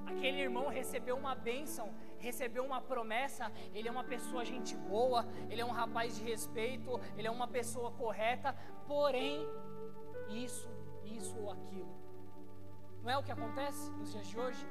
aquele 0.05 0.41
irmão 0.41 0.67
recebeu 0.67 1.15
uma 1.15 1.35
bênção, 1.35 1.93
recebeu 2.27 2.63
uma 2.69 2.79
promessa, 2.79 3.51
ele 3.73 3.87
é 3.89 3.91
uma 3.91 4.05
pessoa 4.13 4.45
gente 4.51 4.75
boa, 4.91 5.21
ele 5.49 5.61
é 5.61 5.65
um 5.65 5.75
rapaz 5.81 6.15
de 6.17 6.23
respeito, 6.31 6.99
ele 7.17 7.27
é 7.27 7.31
uma 7.39 7.47
pessoa 7.57 7.91
correta, 7.91 8.55
porém, 8.87 9.45
isso, 10.29 10.69
isso 11.17 11.35
ou 11.37 11.51
aquilo. 11.51 11.93
Não 13.03 13.11
é 13.11 13.17
o 13.17 13.23
que 13.23 13.33
acontece 13.37 13.91
nos 13.91 14.11
dias 14.13 14.27
de 14.27 14.39
hoje? 14.39 14.65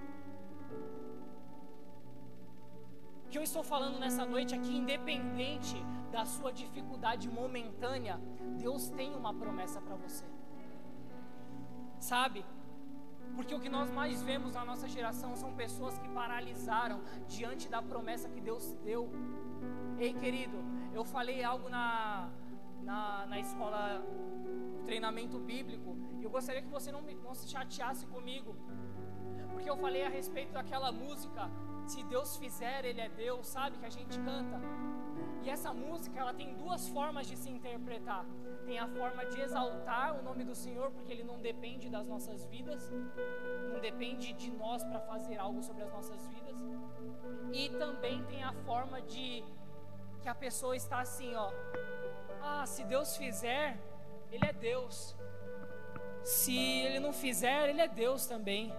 O 3.27 3.29
que 3.29 3.39
eu 3.39 3.43
estou 3.43 3.63
falando 3.63 3.99
nessa 3.99 4.25
noite 4.25 4.55
aqui, 4.55 4.75
independente 4.83 5.77
da 6.11 6.25
sua 6.25 6.51
dificuldade 6.53 7.29
momentânea, 7.29 8.19
Deus 8.65 8.89
tem 8.89 9.15
uma 9.15 9.35
promessa 9.35 9.79
para 9.81 9.97
você. 9.97 10.25
Sabe? 11.99 12.45
Porque 13.35 13.55
o 13.55 13.61
que 13.61 13.69
nós 13.69 13.91
mais 13.91 14.23
vemos 14.23 14.55
na 14.55 14.65
nossa 14.65 14.89
geração 14.89 15.35
são 15.37 15.53
pessoas 15.55 15.99
que 15.99 16.09
paralisaram 16.09 17.01
diante 17.29 17.69
da 17.69 17.81
promessa 17.81 18.29
que 18.29 18.41
Deus 18.41 18.75
deu. 18.85 19.11
Ei, 19.99 20.13
querido, 20.13 20.59
eu 20.93 21.05
falei 21.05 21.43
algo 21.43 21.69
na, 21.69 22.29
na, 22.83 23.27
na 23.27 23.41
escola 23.41 24.05
treinamento 24.85 25.39
bíblico 25.39 25.97
e 26.21 26.25
eu 26.25 26.31
gostaria 26.31 26.61
que 26.61 26.69
você 26.69 26.91
não, 26.93 27.01
não 27.01 27.35
se 27.35 27.49
chateasse 27.49 28.07
comigo, 28.07 28.57
porque 29.51 29.69
eu 29.71 29.77
falei 29.77 30.05
a 30.05 30.09
respeito 30.09 30.53
daquela 30.53 30.91
música 30.91 31.49
se 31.87 32.03
Deus 32.05 32.37
fizer, 32.37 32.85
Ele 32.85 33.01
é 33.01 33.09
Deus, 33.09 33.47
sabe? 33.47 33.79
Que 33.79 33.87
a 33.87 33.91
gente 33.91 34.19
canta. 34.21 34.61
E 35.45 35.51
essa 35.51 35.73
música, 35.73 36.19
ela 36.19 36.33
tem 36.33 36.55
duas 36.55 36.89
formas 36.89 37.27
de 37.27 37.37
se 37.37 37.51
interpretar. 37.51 38.25
Tem 38.65 38.79
a 38.79 38.87
forma 38.87 39.27
de 39.27 39.41
exaltar 39.41 40.19
o 40.19 40.23
nome 40.23 40.45
do 40.45 40.55
Senhor, 40.55 40.91
porque 40.93 41.13
Ele 41.13 41.25
não 41.25 41.39
depende 41.41 41.89
das 41.89 42.07
nossas 42.07 42.45
vidas, 42.47 42.91
não 43.73 43.81
depende 43.81 44.33
de 44.33 44.51
nós 44.53 44.85
para 44.85 45.01
fazer 45.01 45.37
algo 45.39 45.63
sobre 45.63 45.83
as 45.83 45.93
nossas 45.93 46.27
vidas. 46.29 46.57
E 47.53 47.69
também 47.71 48.23
tem 48.25 48.43
a 48.43 48.53
forma 48.65 49.03
de 49.03 49.45
que 50.21 50.29
a 50.29 50.35
pessoa 50.35 50.77
está 50.77 51.01
assim, 51.01 51.35
ó. 51.35 51.51
Ah, 52.41 52.65
se 52.65 52.85
Deus 52.85 53.17
fizer, 53.17 53.77
Ele 54.31 54.47
é 54.47 54.53
Deus. 54.53 55.17
Se 56.23 56.57
Ele 56.57 57.01
não 57.01 57.13
fizer, 57.13 57.69
Ele 57.69 57.81
é 57.81 57.89
Deus 57.89 58.27
também. 58.27 58.73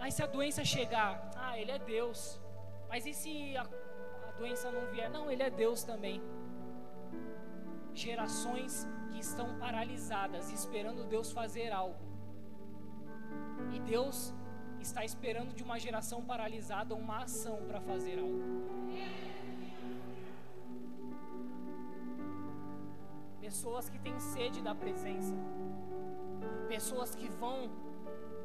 Aí 0.00 0.10
se 0.10 0.22
a 0.22 0.26
doença 0.26 0.64
chegar, 0.64 1.30
ah, 1.36 1.58
ele 1.58 1.70
é 1.70 1.78
Deus. 1.78 2.40
Mas 2.88 3.04
e 3.04 3.12
se 3.12 3.54
a, 3.54 3.66
doença 4.40 4.70
não 4.76 4.86
vier? 4.92 5.10
Não, 5.10 5.30
ele 5.30 5.42
é 5.42 5.50
Deus 5.50 5.82
também. 5.90 6.18
Gerações 7.92 8.88
que 9.10 9.18
estão 9.20 9.48
paralisadas, 9.58 10.50
esperando 10.50 11.08
Deus 11.14 11.30
fazer 11.30 11.70
algo. 11.70 12.02
E 13.74 13.78
Deus 13.80 14.34
está 14.80 15.04
esperando 15.04 15.52
de 15.54 15.62
uma 15.62 15.78
geração 15.78 16.24
paralisada 16.24 16.94
uma 16.94 17.18
ação 17.24 17.58
para 17.68 17.80
fazer 17.82 18.18
algo. 18.18 18.40
Pessoas 23.40 23.90
que 23.90 23.98
têm 23.98 24.18
sede 24.18 24.62
da 24.62 24.74
presença, 24.74 25.34
pessoas 26.68 27.14
que 27.14 27.28
vão 27.28 27.70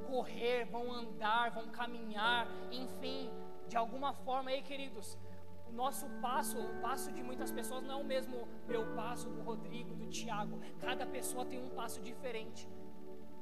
correr, 0.10 0.65
vão 0.65 0.91
andar, 0.91 1.51
vão 1.51 1.67
caminhar, 1.67 2.47
enfim, 2.71 3.31
de 3.67 3.77
alguma 3.77 4.13
forma, 4.13 4.49
aí, 4.49 4.62
queridos, 4.62 5.17
nosso 5.75 6.07
passo, 6.21 6.57
o 6.57 6.81
passo 6.81 7.11
de 7.11 7.21
muitas 7.21 7.51
pessoas 7.51 7.83
não 7.83 7.99
é 7.99 8.01
o 8.01 8.05
mesmo 8.05 8.47
meu 8.67 8.83
passo, 8.95 9.29
do 9.29 9.41
Rodrigo, 9.41 9.93
do 9.93 10.07
Tiago. 10.07 10.59
Cada 10.79 11.05
pessoa 11.05 11.45
tem 11.45 11.61
um 11.61 11.69
passo 11.69 12.01
diferente. 12.01 12.67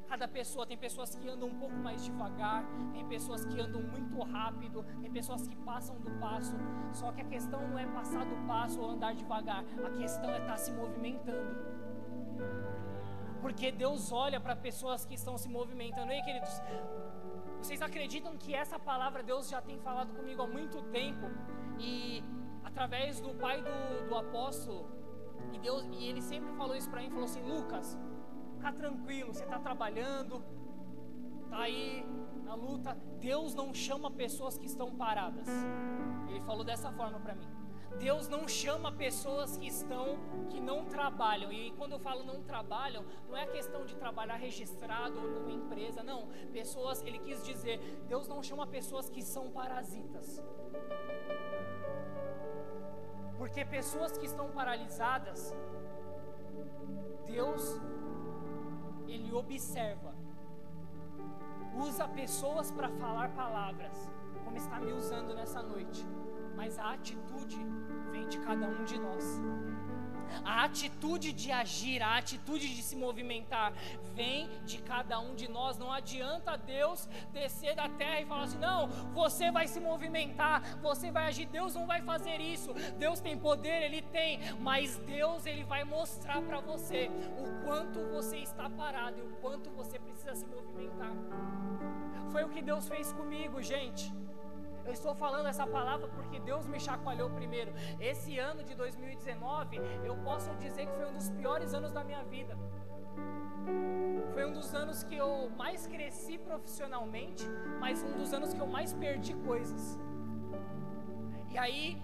Cada 0.07 0.27
pessoa 0.27 0.65
tem 0.65 0.77
pessoas 0.77 1.15
que 1.15 1.27
andam 1.27 1.47
um 1.47 1.57
pouco 1.57 1.75
mais 1.75 2.03
devagar, 2.03 2.63
tem 2.91 3.05
pessoas 3.07 3.45
que 3.45 3.59
andam 3.59 3.81
muito 3.81 4.21
rápido, 4.21 4.83
tem 5.01 5.11
pessoas 5.11 5.47
que 5.47 5.55
passam 5.55 5.95
do 5.99 6.11
passo. 6.19 6.55
Só 6.91 7.11
que 7.11 7.21
a 7.21 7.25
questão 7.25 7.67
não 7.67 7.79
é 7.79 7.85
passar 7.87 8.25
do 8.25 8.35
passo 8.47 8.79
ou 8.81 8.91
andar 8.91 9.15
devagar, 9.15 9.63
a 9.83 9.89
questão 9.91 10.29
é 10.29 10.39
estar 10.39 10.51
tá 10.51 10.57
se 10.57 10.71
movimentando 10.71 11.73
porque 13.43 13.73
Deus 13.73 14.09
olha 14.09 14.39
para 14.39 14.55
pessoas 14.55 15.05
que 15.05 15.15
estão 15.15 15.37
se 15.37 15.49
movimentando. 15.49 16.13
Ei, 16.13 16.21
queridos, 16.21 16.61
vocês 17.57 17.81
acreditam 17.81 18.37
que 18.37 18.55
essa 18.55 18.79
palavra 18.79 19.21
Deus 19.21 19.49
já 19.49 19.61
tem 19.61 19.77
falado 19.79 20.13
comigo 20.15 20.41
há 20.41 20.47
muito 20.47 20.81
tempo 20.83 21.25
e 21.79 22.23
através 22.63 23.19
do 23.19 23.33
pai 23.35 23.61
do, 23.61 24.07
do 24.09 24.15
apóstolo 24.15 24.87
e 25.51 25.59
Deus 25.59 25.83
e 25.91 26.05
ele 26.07 26.21
sempre 26.21 26.51
falou 26.53 26.75
isso 26.75 26.89
para 26.89 27.01
mim, 27.01 27.09
falou 27.09 27.25
assim, 27.25 27.41
Lucas, 27.41 27.97
fica 28.55 28.71
tranquilo, 28.71 29.33
você 29.33 29.43
está 29.43 29.59
trabalhando, 29.59 30.43
está 31.43 31.59
aí 31.59 32.05
na 32.43 32.55
luta. 32.55 32.97
Deus 33.19 33.53
não 33.53 33.73
chama 33.73 34.09
pessoas 34.11 34.57
que 34.57 34.65
estão 34.65 34.95
paradas. 34.95 35.47
Ele 36.29 36.41
falou 36.41 36.63
dessa 36.63 36.91
forma 36.91 37.19
para 37.19 37.35
mim. 37.35 37.47
Deus 37.99 38.27
não 38.27 38.47
chama 38.47 38.91
pessoas 38.91 39.55
que 39.57 39.67
estão, 39.67 40.17
que 40.49 40.59
não 40.59 40.85
trabalham. 40.85 41.51
E 41.51 41.71
quando 41.71 41.93
eu 41.93 41.99
falo 41.99 42.23
não 42.23 42.41
trabalham, 42.41 43.05
não 43.27 43.37
é 43.37 43.45
questão 43.45 43.85
de 43.85 43.95
trabalhar 43.95 44.35
registrado 44.35 45.19
ou 45.19 45.29
numa 45.29 45.51
empresa, 45.51 46.01
não. 46.03 46.27
Pessoas, 46.51 47.03
ele 47.03 47.19
quis 47.19 47.43
dizer, 47.45 47.79
Deus 48.07 48.27
não 48.27 48.41
chama 48.41 48.65
pessoas 48.65 49.09
que 49.09 49.21
são 49.21 49.51
parasitas. 49.51 50.43
Porque 53.37 53.65
pessoas 53.65 54.17
que 54.17 54.25
estão 54.25 54.49
paralisadas, 54.51 55.53
Deus, 57.25 57.79
Ele 59.07 59.33
observa, 59.33 60.13
usa 61.75 62.07
pessoas 62.07 62.71
para 62.71 62.89
falar 62.89 63.29
palavras, 63.29 64.09
como 64.43 64.57
está 64.57 64.79
me 64.79 64.91
usando 64.91 65.33
nessa 65.33 65.61
noite 65.61 66.05
mas 66.55 66.77
a 66.79 66.93
atitude 66.93 67.57
vem 68.11 68.27
de 68.27 68.39
cada 68.39 68.67
um 68.67 68.83
de 68.83 68.99
nós. 68.99 69.41
A 70.43 70.63
atitude 70.63 71.31
de 71.31 71.51
agir, 71.51 72.01
a 72.01 72.17
atitude 72.17 72.73
de 72.75 72.81
se 72.81 72.95
movimentar 72.95 73.73
vem 74.13 74.49
de 74.65 74.77
cada 74.79 75.19
um 75.19 75.35
de 75.35 75.47
nós. 75.47 75.77
Não 75.77 75.91
adianta 75.91 76.57
Deus 76.57 77.07
descer 77.31 77.75
da 77.75 77.89
terra 77.89 78.21
e 78.21 78.25
falar 78.25 78.43
assim: 78.43 78.59
não, 78.59 78.87
você 79.13 79.51
vai 79.51 79.67
se 79.67 79.79
movimentar, 79.79 80.77
você 80.81 81.11
vai 81.11 81.27
agir. 81.27 81.45
Deus 81.45 81.75
não 81.75 81.85
vai 81.85 82.01
fazer 82.01 82.39
isso. 82.39 82.73
Deus 82.97 83.19
tem 83.19 83.37
poder, 83.37 83.83
Ele 83.83 84.01
tem, 84.01 84.39
mas 84.59 84.97
Deus 84.99 85.45
ele 85.45 85.63
vai 85.63 85.83
mostrar 85.83 86.41
para 86.41 86.59
você 86.59 87.09
o 87.37 87.65
quanto 87.65 87.99
você 88.11 88.37
está 88.37 88.69
parado 88.69 89.19
e 89.19 89.21
o 89.21 89.29
quanto 89.41 89.69
você 89.71 89.99
precisa 89.99 90.35
se 90.35 90.45
movimentar. 90.45 91.11
Foi 92.31 92.43
o 92.43 92.49
que 92.49 92.61
Deus 92.61 92.87
fez 92.87 93.11
comigo, 93.13 93.61
gente. 93.61 94.11
Eu 94.85 94.91
estou 94.91 95.15
falando 95.15 95.47
essa 95.47 95.65
palavra 95.65 96.07
porque 96.09 96.39
Deus 96.39 96.67
me 96.67 96.79
chacoalhou 96.79 97.29
primeiro. 97.29 97.73
Esse 97.99 98.37
ano 98.37 98.63
de 98.63 98.75
2019, 98.75 99.77
eu 100.03 100.15
posso 100.17 100.53
dizer 100.55 100.87
que 100.87 100.93
foi 100.93 101.05
um 101.05 101.13
dos 101.13 101.29
piores 101.29 101.73
anos 101.73 101.91
da 101.93 102.03
minha 102.03 102.23
vida. 102.23 102.57
Foi 104.33 104.45
um 104.45 104.51
dos 104.51 104.73
anos 104.75 105.03
que 105.03 105.15
eu 105.15 105.49
mais 105.51 105.87
cresci 105.87 106.37
profissionalmente, 106.37 107.45
mas 107.79 108.03
um 108.03 108.17
dos 108.17 108.33
anos 108.33 108.53
que 108.53 108.59
eu 108.59 108.67
mais 108.67 108.93
perdi 108.93 109.33
coisas. 109.35 109.97
E 111.49 111.57
aí, 111.57 112.01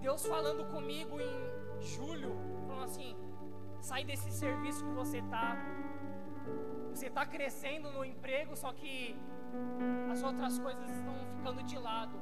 Deus 0.00 0.24
falando 0.26 0.64
comigo 0.70 1.20
em 1.20 1.82
julho, 1.82 2.36
falando 2.66 2.84
assim: 2.84 3.16
sai 3.80 4.04
desse 4.04 4.30
serviço 4.30 4.84
que 4.84 4.92
você 4.92 5.18
está. 5.18 5.56
Você 6.92 7.06
está 7.06 7.24
crescendo 7.24 7.90
no 7.92 8.04
emprego, 8.04 8.56
só 8.56 8.72
que 8.72 9.16
as 10.12 10.22
outras 10.22 10.58
coisas 10.58 10.88
estão 10.90 11.14
ficando 11.36 11.62
de 11.62 11.78
lado. 11.78 12.16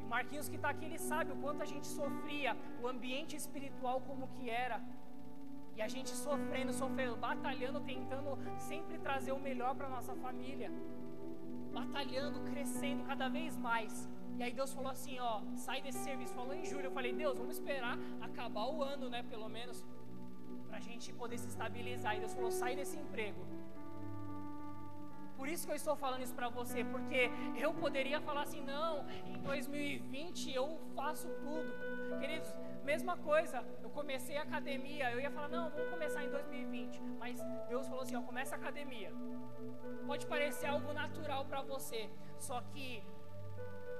E 0.00 0.04
Marquinhos 0.04 0.48
que 0.48 0.56
está 0.56 0.70
aqui, 0.70 0.84
ele 0.84 0.98
sabe 0.98 1.32
o 1.32 1.36
quanto 1.36 1.62
a 1.62 1.66
gente 1.66 1.86
sofria, 1.86 2.56
o 2.82 2.86
ambiente 2.86 3.34
espiritual 3.36 4.00
como 4.00 4.28
que 4.28 4.48
era. 4.50 4.80
E 5.76 5.82
a 5.82 5.88
gente 5.88 6.10
sofrendo, 6.10 6.72
sofrendo, 6.72 7.16
batalhando, 7.16 7.80
tentando 7.80 8.38
sempre 8.56 8.96
trazer 8.98 9.32
o 9.32 9.40
melhor 9.40 9.74
para 9.74 9.88
nossa 9.88 10.14
família. 10.14 10.70
batalhando, 11.74 12.40
crescendo 12.50 13.04
cada 13.04 13.28
vez 13.28 13.56
mais. 13.56 14.08
E 14.38 14.42
aí 14.42 14.52
Deus 14.52 14.72
falou 14.72 14.90
assim, 14.90 15.18
ó, 15.18 15.42
sai 15.56 15.80
desse 15.82 15.98
serviço. 15.98 16.34
Falou 16.34 16.54
em 16.54 16.64
julho. 16.64 16.86
Eu 16.86 16.92
falei, 16.92 17.12
Deus, 17.12 17.36
vamos 17.38 17.56
esperar 17.58 17.98
acabar 18.20 18.66
o 18.66 18.82
ano, 18.82 19.08
né? 19.10 19.22
Pelo 19.24 19.48
menos, 19.48 19.84
pra 20.68 20.80
gente 20.80 21.12
poder 21.12 21.38
se 21.38 21.48
estabilizar. 21.48 22.16
E 22.16 22.20
Deus 22.20 22.34
falou, 22.34 22.50
sai 22.50 22.74
desse 22.76 22.96
emprego. 22.96 23.44
Por 25.36 25.48
isso 25.48 25.66
que 25.66 25.72
eu 25.72 25.76
estou 25.76 25.96
falando 25.96 26.22
isso 26.22 26.34
para 26.34 26.48
você, 26.48 26.84
porque 26.84 27.30
eu 27.56 27.74
poderia 27.74 28.20
falar 28.20 28.42
assim, 28.42 28.62
não, 28.62 29.06
em 29.26 29.38
2020 29.42 30.52
eu 30.52 30.78
faço 30.94 31.28
tudo. 31.28 32.18
Queridos, 32.20 32.54
mesma 32.84 33.16
coisa, 33.16 33.64
eu 33.82 33.90
comecei 33.90 34.36
a 34.36 34.42
academia, 34.42 35.10
eu 35.10 35.20
ia 35.20 35.30
falar, 35.30 35.48
não, 35.48 35.70
vamos 35.70 35.90
começar 35.90 36.24
em 36.24 36.30
2020. 36.30 37.00
Mas 37.18 37.40
Deus 37.68 37.86
falou 37.88 38.02
assim, 38.02 38.16
ó, 38.16 38.22
começa 38.22 38.54
a 38.54 38.58
academia. 38.58 39.12
Pode 40.06 40.26
parecer 40.26 40.66
algo 40.66 40.92
natural 40.92 41.44
para 41.46 41.62
você, 41.62 42.08
só 42.38 42.60
que 42.60 43.04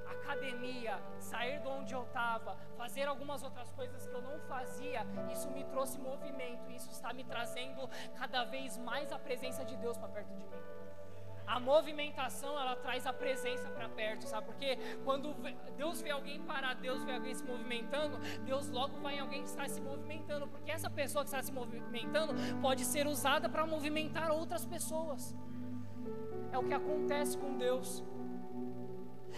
academia, 0.06 0.98
sair 1.18 1.60
de 1.60 1.68
onde 1.68 1.94
eu 1.94 2.02
estava, 2.02 2.56
fazer 2.76 3.06
algumas 3.08 3.42
outras 3.42 3.70
coisas 3.72 4.06
que 4.06 4.14
eu 4.14 4.22
não 4.22 4.38
fazia, 4.40 5.06
isso 5.30 5.50
me 5.50 5.64
trouxe 5.64 5.98
movimento, 5.98 6.70
isso 6.70 6.90
está 6.90 7.12
me 7.12 7.24
trazendo 7.24 7.88
cada 8.14 8.44
vez 8.44 8.78
mais 8.78 9.12
a 9.12 9.18
presença 9.18 9.64
de 9.64 9.76
Deus 9.76 9.96
para 9.96 10.08
perto 10.08 10.28
de 10.28 10.44
mim. 10.44 10.83
A 11.46 11.60
movimentação 11.60 12.58
ela 12.58 12.74
traz 12.76 13.06
a 13.06 13.12
presença 13.12 13.68
para 13.68 13.88
perto, 13.88 14.26
sabe? 14.26 14.46
Porque 14.46 14.78
quando 15.04 15.34
Deus 15.76 16.00
vê 16.00 16.10
alguém 16.10 16.40
parar, 16.42 16.74
Deus 16.74 17.04
vê 17.04 17.12
alguém 17.12 17.34
se 17.34 17.44
movimentando, 17.44 18.18
Deus 18.44 18.68
logo 18.68 18.98
vai 19.00 19.16
em 19.16 19.20
alguém 19.20 19.42
que 19.42 19.48
está 19.48 19.68
se 19.68 19.80
movimentando, 19.80 20.48
porque 20.48 20.70
essa 20.70 20.88
pessoa 20.88 21.22
que 21.22 21.28
está 21.28 21.42
se 21.42 21.52
movimentando 21.52 22.34
pode 22.60 22.84
ser 22.84 23.06
usada 23.06 23.48
para 23.48 23.66
movimentar 23.66 24.30
outras 24.30 24.64
pessoas. 24.64 25.34
É 26.50 26.58
o 26.58 26.64
que 26.64 26.74
acontece 26.74 27.36
com 27.36 27.56
Deus. 27.58 28.02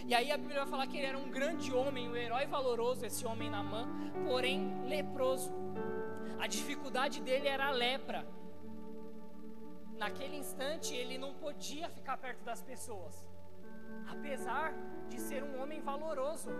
E 0.05 0.15
aí 0.15 0.31
a 0.31 0.37
Bíblia 0.37 0.61
vai 0.61 0.69
falar 0.69 0.87
que 0.87 0.97
ele 0.99 1.07
era 1.07 1.19
um 1.19 1.31
grande 1.31 1.73
homem, 1.73 2.09
um 2.09 2.17
herói 2.17 2.47
valoroso, 2.47 3.05
esse 3.05 3.27
homem 3.27 3.51
Namã, 3.51 3.89
porém 4.27 4.85
leproso. 4.87 5.53
A 6.39 6.47
dificuldade 6.47 7.21
dele 7.23 7.49
era 7.49 7.67
a 7.69 7.71
lepra. 7.71 8.36
Naquele 9.97 10.37
instante 10.37 10.95
ele 10.95 11.17
não 11.17 11.35
podia 11.35 11.89
ficar 11.89 12.19
perto 12.19 12.45
das 12.45 12.63
pessoas, 12.63 13.27
apesar 14.07 14.75
de 15.09 15.19
ser 15.19 15.43
um 15.43 15.61
homem 15.61 15.81
valoroso. 15.81 16.51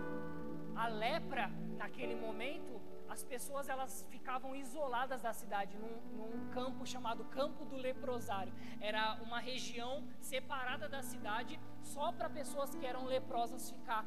A 0.75 0.87
lepra, 0.87 1.49
naquele 1.77 2.15
momento, 2.15 2.81
as 3.09 3.23
pessoas 3.23 3.69
elas 3.69 4.05
ficavam 4.09 4.55
isoladas 4.55 5.21
da 5.21 5.33
cidade 5.33 5.77
num, 5.77 5.95
num, 6.17 6.49
campo 6.49 6.85
chamado 6.85 7.25
Campo 7.25 7.65
do 7.65 7.75
Leprosário. 7.75 8.53
Era 8.81 9.19
uma 9.21 9.39
região 9.39 10.07
separada 10.19 10.89
da 10.89 11.01
cidade 11.01 11.59
só 11.81 12.11
para 12.11 12.29
pessoas 12.29 12.75
que 12.75 12.85
eram 12.85 13.05
leprosas 13.05 13.71
ficar, 13.71 14.05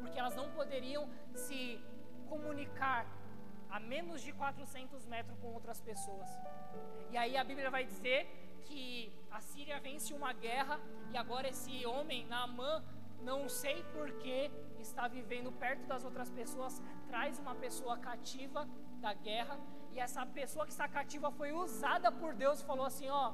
porque 0.00 0.18
elas 0.18 0.34
não 0.34 0.50
poderiam 0.50 1.08
se 1.34 1.80
comunicar 2.28 3.06
a 3.70 3.78
menos 3.78 4.22
de 4.22 4.32
400 4.32 5.06
metros 5.06 5.38
com 5.38 5.48
outras 5.52 5.80
pessoas. 5.80 6.28
E 7.10 7.16
aí 7.16 7.36
a 7.36 7.44
Bíblia 7.44 7.70
vai 7.70 7.84
dizer 7.84 8.47
que 8.68 8.84
a 9.30 9.40
Síria 9.40 9.78
vence 9.80 10.12
uma 10.20 10.32
guerra 10.46 10.76
e 11.12 11.16
agora 11.16 11.48
esse 11.54 11.74
homem, 11.86 12.26
Naamã, 12.32 12.72
não 13.30 13.40
sei 13.48 13.82
porquê, 13.94 14.50
está 14.78 15.08
vivendo 15.08 15.50
perto 15.64 15.84
das 15.92 16.04
outras 16.08 16.30
pessoas, 16.30 16.74
traz 17.08 17.38
uma 17.44 17.54
pessoa 17.64 17.96
cativa 17.98 18.68
da 19.04 19.12
guerra, 19.28 19.58
e 19.92 19.98
essa 20.06 20.24
pessoa 20.26 20.64
que 20.66 20.72
está 20.76 20.86
cativa 20.86 21.30
foi 21.30 21.50
usada 21.52 22.10
por 22.20 22.34
Deus 22.34 22.60
e 22.60 22.68
falou 22.70 22.86
assim: 22.86 23.08
ó, 23.08 23.32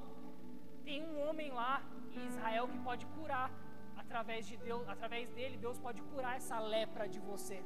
tem 0.84 1.02
um 1.02 1.16
homem 1.26 1.50
lá 1.60 1.82
em 2.12 2.26
Israel 2.26 2.68
que 2.72 2.78
pode 2.88 3.04
curar 3.16 3.50
através 3.96 4.46
de 4.46 4.56
Deus, 4.68 4.88
através 4.88 5.28
dele, 5.36 5.56
Deus 5.66 5.78
pode 5.78 6.00
curar 6.12 6.36
essa 6.36 6.58
lepra 6.58 7.08
de 7.08 7.20
você. 7.30 7.62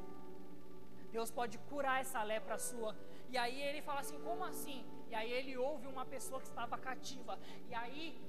Deus 1.11 1.31
pode 1.31 1.57
curar 1.69 2.01
essa 2.01 2.21
lepra 2.23 2.57
sua. 2.57 2.95
E 3.29 3.37
aí 3.37 3.59
ele 3.69 3.81
fala 3.81 4.01
assim: 4.01 4.19
como 4.27 4.43
assim? 4.43 4.85
E 5.09 5.15
aí 5.15 5.31
ele 5.31 5.57
ouve 5.57 5.87
uma 5.87 6.05
pessoa 6.05 6.39
que 6.39 6.47
estava 6.47 6.77
cativa. 6.77 7.37
E 7.69 7.75
aí 7.75 8.21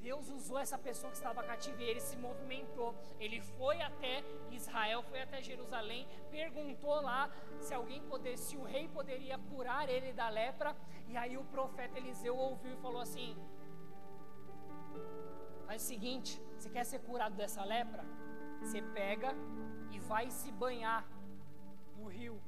Deus 0.00 0.28
usou 0.28 0.58
essa 0.58 0.78
pessoa 0.78 1.10
que 1.10 1.16
estava 1.16 1.42
cativa 1.42 1.82
e 1.82 1.88
ele 1.90 2.00
se 2.00 2.16
movimentou. 2.16 2.94
Ele 3.18 3.40
foi 3.40 3.80
até 3.80 4.24
Israel, 4.50 5.02
foi 5.02 5.20
até 5.20 5.42
Jerusalém, 5.42 6.06
perguntou 6.30 7.00
lá 7.00 7.30
se 7.60 7.74
alguém 7.74 8.02
poder, 8.02 8.36
se 8.36 8.56
o 8.56 8.62
rei 8.62 8.88
poderia 8.88 9.38
curar 9.50 9.88
ele 9.88 10.12
da 10.12 10.28
lepra. 10.28 10.76
E 11.08 11.16
aí 11.16 11.36
o 11.36 11.44
profeta 11.44 11.98
Eliseu 11.98 12.36
ouviu 12.36 12.72
e 12.72 12.76
falou 12.76 13.00
assim: 13.00 13.36
Faz 15.66 15.82
o 15.82 15.86
seguinte, 15.86 16.40
você 16.56 16.70
quer 16.70 16.84
ser 16.84 17.00
curado 17.00 17.34
dessa 17.34 17.64
lepra? 17.64 18.04
Você 18.60 18.80
pega 18.82 19.34
e 19.90 19.98
vai 19.98 20.30
se 20.30 20.50
banhar 20.50 21.06
no 21.96 22.08
rio 22.08 22.40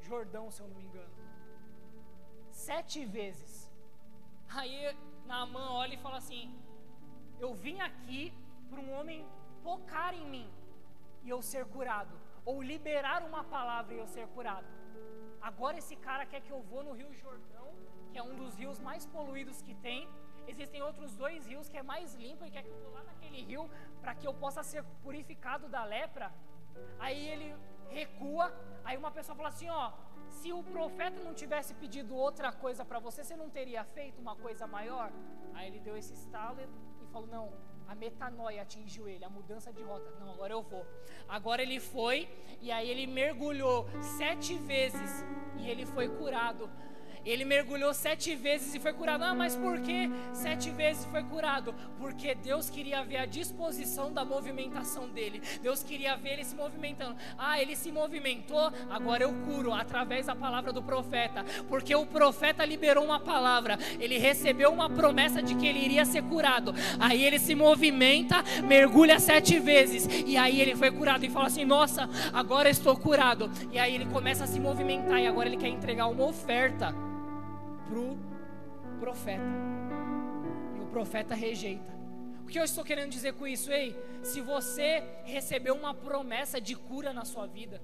Jordão, 0.00 0.50
se 0.50 0.60
eu 0.60 0.68
não 0.68 0.76
me 0.76 0.84
engano. 0.84 1.23
Sete 2.66 3.04
vezes. 3.04 3.70
Aí 4.58 4.74
Naamã 5.26 5.64
olha 5.82 5.94
e 5.96 6.02
fala 6.04 6.16
assim: 6.16 6.44
eu 7.38 7.50
vim 7.64 7.78
aqui 7.88 8.22
para 8.70 8.80
um 8.84 8.90
homem 8.98 9.18
tocar 9.62 10.14
em 10.14 10.26
mim 10.34 10.48
e 11.24 11.28
eu 11.34 11.40
ser 11.42 11.64
curado, 11.74 12.14
ou 12.50 12.62
liberar 12.62 13.20
uma 13.22 13.42
palavra 13.44 13.92
e 13.94 13.98
eu 13.98 14.06
ser 14.06 14.26
curado. 14.28 14.66
Agora 15.42 15.76
esse 15.82 15.96
cara 16.06 16.24
quer 16.24 16.40
que 16.40 16.52
eu 16.56 16.62
vou 16.70 16.82
no 16.82 16.94
Rio 17.00 17.12
Jordão, 17.12 17.68
que 18.10 18.16
é 18.16 18.22
um 18.22 18.34
dos 18.42 18.56
rios 18.56 18.78
mais 18.88 19.04
poluídos 19.04 19.60
que 19.60 19.74
tem. 19.74 20.08
Existem 20.52 20.80
outros 20.88 21.14
dois 21.24 21.46
rios 21.46 21.68
que 21.68 21.76
é 21.76 21.82
mais 21.82 22.14
limpo 22.14 22.46
e 22.46 22.50
quer 22.50 22.62
que 22.62 22.70
eu 22.70 22.80
vou 22.84 22.92
lá 22.94 23.02
naquele 23.10 23.42
rio 23.50 23.68
para 24.00 24.14
que 24.14 24.26
eu 24.26 24.32
possa 24.32 24.62
ser 24.62 24.82
purificado 25.02 25.68
da 25.68 25.84
lepra. 25.84 26.32
Aí 26.98 27.28
ele 27.28 27.54
recua, 27.90 28.46
aí 28.84 28.96
uma 28.96 29.10
pessoa 29.10 29.36
fala 29.36 29.50
assim, 29.50 29.68
ó, 29.68 29.92
se 30.38 30.52
o 30.52 30.62
profeta 30.76 31.18
não 31.26 31.34
tivesse 31.42 31.72
pedido 31.82 32.14
outra 32.26 32.50
coisa 32.64 32.82
para 32.90 32.98
você, 33.06 33.22
você 33.24 33.36
não 33.42 33.48
teria 33.58 33.82
feito 33.96 34.20
uma 34.20 34.36
coisa 34.46 34.66
maior? 34.76 35.10
Aí 35.54 35.66
ele 35.68 35.80
deu 35.80 35.96
esse 35.96 36.14
estalo 36.22 36.60
falou: 37.14 37.28
não, 37.28 37.52
a 37.86 37.94
metanoia 37.94 38.62
atingiu 38.62 39.08
ele, 39.08 39.24
a 39.24 39.30
mudança 39.30 39.72
de 39.72 39.82
rota. 39.82 40.10
Não, 40.20 40.32
agora 40.32 40.52
eu 40.52 40.62
vou. 40.62 40.84
Agora 41.28 41.62
ele 41.62 41.78
foi 41.78 42.28
e 42.60 42.72
aí 42.72 42.88
ele 42.90 43.06
mergulhou 43.06 43.86
sete 44.18 44.54
vezes 44.58 45.24
e 45.60 45.70
ele 45.70 45.86
foi 45.86 46.08
curado. 46.08 46.68
Ele 47.24 47.44
mergulhou 47.44 47.92
sete 47.94 48.34
vezes 48.34 48.74
e 48.74 48.80
foi 48.80 48.92
curado. 48.92 49.24
Ah, 49.24 49.34
mas 49.34 49.56
por 49.56 49.80
que 49.80 50.10
sete 50.32 50.70
vezes 50.70 51.04
foi 51.06 51.22
curado? 51.22 51.74
Porque 51.98 52.34
Deus 52.34 52.68
queria 52.68 53.02
ver 53.02 53.18
a 53.18 53.26
disposição 53.26 54.12
da 54.12 54.24
movimentação 54.24 55.08
dele. 55.08 55.40
Deus 55.62 55.82
queria 55.82 56.16
ver 56.16 56.34
ele 56.34 56.44
se 56.44 56.54
movimentando. 56.54 57.16
Ah, 57.38 57.60
ele 57.60 57.74
se 57.74 57.90
movimentou, 57.90 58.72
agora 58.90 59.22
eu 59.22 59.32
curo 59.46 59.72
através 59.72 60.26
da 60.26 60.36
palavra 60.36 60.72
do 60.72 60.82
profeta. 60.82 61.44
Porque 61.68 61.94
o 61.94 62.06
profeta 62.06 62.64
liberou 62.64 63.04
uma 63.04 63.20
palavra, 63.20 63.78
ele 63.98 64.18
recebeu 64.18 64.70
uma 64.70 64.90
promessa 64.90 65.42
de 65.42 65.54
que 65.54 65.66
ele 65.66 65.78
iria 65.78 66.04
ser 66.04 66.22
curado. 66.22 66.74
Aí 66.98 67.24
ele 67.24 67.38
se 67.38 67.54
movimenta, 67.54 68.42
mergulha 68.64 69.18
sete 69.18 69.58
vezes. 69.58 70.06
E 70.26 70.36
aí 70.36 70.60
ele 70.60 70.76
foi 70.76 70.90
curado 70.90 71.24
e 71.24 71.30
fala 71.30 71.46
assim: 71.46 71.64
Nossa, 71.64 72.08
agora 72.32 72.68
estou 72.68 72.96
curado. 72.96 73.50
E 73.72 73.78
aí 73.78 73.94
ele 73.94 74.06
começa 74.06 74.44
a 74.44 74.46
se 74.46 74.60
movimentar 74.60 75.20
e 75.20 75.26
agora 75.26 75.48
ele 75.48 75.56
quer 75.56 75.68
entregar 75.68 76.06
uma 76.06 76.24
oferta 76.24 76.94
para 77.88 77.98
o 77.98 78.18
profeta. 78.98 79.42
E 80.76 80.80
o 80.80 80.86
profeta 80.86 81.34
rejeita. 81.34 81.92
O 82.42 82.46
que 82.46 82.58
eu 82.58 82.64
estou 82.64 82.84
querendo 82.84 83.10
dizer 83.10 83.32
com 83.34 83.46
isso, 83.46 83.72
ei? 83.72 83.96
Se 84.22 84.40
você 84.40 85.02
recebeu 85.24 85.74
uma 85.74 85.94
promessa 85.94 86.60
de 86.60 86.74
cura 86.74 87.12
na 87.12 87.24
sua 87.24 87.46
vida, 87.46 87.80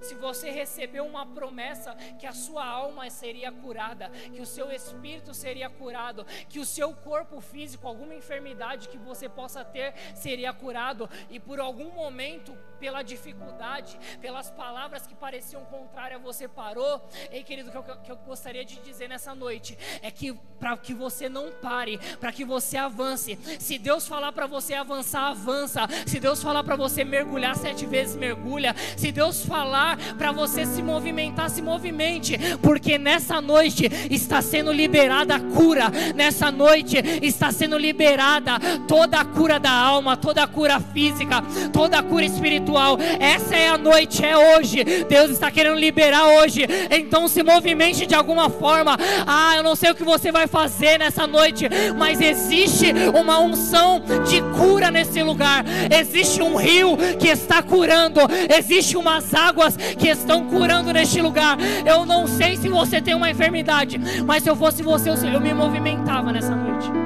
se 0.00 0.14
você 0.14 0.50
recebeu 0.50 1.04
uma 1.04 1.26
promessa 1.26 1.94
que 2.18 2.26
a 2.26 2.32
sua 2.32 2.64
alma 2.64 3.08
seria 3.10 3.50
curada, 3.52 4.10
que 4.32 4.40
o 4.40 4.46
seu 4.46 4.70
espírito 4.70 5.34
seria 5.34 5.68
curado, 5.68 6.24
que 6.48 6.58
o 6.58 6.64
seu 6.64 6.94
corpo 6.94 7.40
físico, 7.40 7.86
alguma 7.86 8.14
enfermidade 8.14 8.88
que 8.88 8.98
você 8.98 9.28
possa 9.28 9.64
ter, 9.64 9.94
seria 10.14 10.52
curado, 10.52 11.08
e 11.28 11.38
por 11.38 11.60
algum 11.60 11.90
momento, 11.90 12.56
pela 12.80 13.02
dificuldade, 13.02 13.98
pelas 14.20 14.50
palavras 14.50 15.06
que 15.06 15.14
pareciam 15.14 15.62
contrárias, 15.66 16.20
você 16.22 16.48
parou, 16.48 17.06
ei 17.30 17.44
querido, 17.44 17.70
o 17.78 17.82
que, 17.82 17.96
que 17.98 18.10
eu 18.10 18.16
gostaria 18.16 18.64
de 18.64 18.76
dizer 18.80 19.08
nessa 19.08 19.34
noite 19.34 19.78
é 20.00 20.10
que 20.10 20.32
para 20.58 20.76
que 20.76 20.94
você 20.94 21.28
não 21.28 21.50
pare, 21.52 21.98
para 22.18 22.32
que 22.32 22.44
você 22.44 22.78
avance. 22.78 23.38
Se 23.58 23.78
Deus 23.78 24.08
falar 24.08 24.32
para 24.32 24.46
você 24.46 24.74
avançar, 24.74 25.28
avança. 25.28 25.86
Se 26.06 26.18
Deus 26.18 26.42
falar 26.42 26.64
para 26.64 26.76
você 26.76 27.04
mergulhar 27.04 27.54
sete 27.56 27.84
vezes, 27.86 28.16
mergulha. 28.16 28.74
Se 28.96 29.12
Deus 29.12 29.44
falar 29.44 29.98
para 30.16 30.32
você 30.32 30.64
se 30.64 30.82
movimentar, 30.82 31.50
se 31.50 31.60
movimente, 31.60 32.38
porque 32.62 32.96
nessa 32.96 33.40
noite 33.40 33.90
está 34.10 34.40
sendo 34.40 34.72
liberada 34.72 35.36
a 35.36 35.40
cura, 35.40 35.90
nessa 36.14 36.50
noite 36.50 36.96
está 37.22 37.52
sendo 37.52 37.76
liberada 37.76 38.58
toda 38.88 39.20
a 39.20 39.24
cura 39.24 39.58
da 39.58 39.72
alma, 39.72 40.16
toda 40.16 40.42
a 40.42 40.46
cura 40.46 40.80
física, 40.80 41.42
toda 41.72 41.98
a 41.98 42.02
cura 42.02 42.24
espiritual. 42.24 42.69
Essa 43.18 43.56
é 43.56 43.68
a 43.68 43.78
noite, 43.78 44.24
é 44.24 44.36
hoje. 44.36 44.82
Deus 45.08 45.30
está 45.30 45.50
querendo 45.50 45.78
liberar 45.78 46.26
hoje. 46.26 46.66
Então 46.90 47.28
se 47.28 47.42
movimente 47.42 48.06
de 48.06 48.14
alguma 48.14 48.50
forma. 48.50 48.96
Ah, 49.26 49.54
eu 49.56 49.62
não 49.62 49.76
sei 49.76 49.90
o 49.90 49.94
que 49.94 50.04
você 50.04 50.32
vai 50.32 50.46
fazer 50.46 50.98
nessa 50.98 51.26
noite, 51.26 51.68
mas 51.96 52.20
existe 52.20 52.86
uma 53.14 53.38
unção 53.38 54.02
de 54.26 54.40
cura 54.56 54.70
cura 54.80 54.90
nesse 54.90 55.22
lugar. 55.22 55.64
Existe 55.90 56.40
um 56.40 56.56
rio 56.56 56.96
que 57.18 57.28
está 57.28 57.62
curando, 57.62 58.20
existe 58.48 58.96
umas 58.96 59.34
águas 59.34 59.76
que 59.76 60.08
estão 60.08 60.46
curando 60.46 60.92
neste 60.92 61.20
lugar. 61.20 61.58
Eu 61.84 62.06
não 62.06 62.26
sei 62.26 62.56
se 62.56 62.68
você 62.68 63.00
tem 63.00 63.14
uma 63.14 63.30
enfermidade, 63.30 64.00
mas 64.24 64.42
se 64.42 64.48
eu 64.48 64.56
fosse 64.56 64.82
você, 64.82 65.10
eu 65.10 65.40
me 65.40 65.52
movimentava 65.52 66.32
nessa 66.32 66.54
noite. 66.54 66.99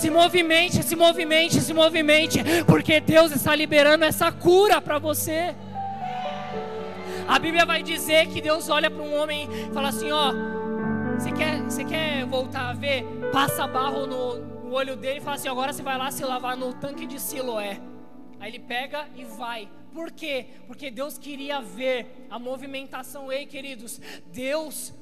Se 0.00 0.08
movimente, 0.08 0.82
se 0.82 0.96
movimente, 0.96 1.60
se 1.60 1.74
movimente, 1.74 2.38
porque 2.66 3.00
Deus 3.00 3.32
está 3.32 3.54
liberando 3.54 4.02
essa 4.02 4.32
cura 4.32 4.80
para 4.80 4.98
você. 4.98 5.54
A 7.28 7.38
Bíblia 7.38 7.66
vai 7.66 7.82
dizer 7.82 8.26
que 8.28 8.40
Deus 8.40 8.70
olha 8.70 8.90
para 8.90 9.02
um 9.02 9.14
homem 9.14 9.46
e 9.52 9.74
fala 9.74 9.88
assim: 9.90 10.10
Ó, 10.10 10.32
você 11.18 11.30
quer, 11.32 11.62
você 11.64 11.84
quer 11.84 12.24
voltar 12.24 12.70
a 12.70 12.72
ver? 12.72 13.04
Passa 13.30 13.66
barro 13.66 14.06
no, 14.06 14.38
no 14.38 14.72
olho 14.72 14.96
dele 14.96 15.18
e 15.18 15.20
fala 15.20 15.36
assim: 15.36 15.48
Agora 15.48 15.70
você 15.70 15.82
vai 15.82 15.98
lá 15.98 16.10
se 16.10 16.24
lavar 16.24 16.56
no 16.56 16.72
tanque 16.72 17.04
de 17.04 17.20
Siloé. 17.20 17.78
Aí 18.40 18.52
ele 18.52 18.58
pega 18.58 19.06
e 19.14 19.26
vai. 19.26 19.68
Por 19.92 20.10
quê? 20.10 20.46
Porque 20.66 20.90
Deus 20.90 21.18
queria 21.18 21.60
ver 21.60 22.26
a 22.30 22.38
movimentação. 22.38 23.30
Ei, 23.30 23.44
queridos, 23.44 24.00
Deus, 24.32 24.94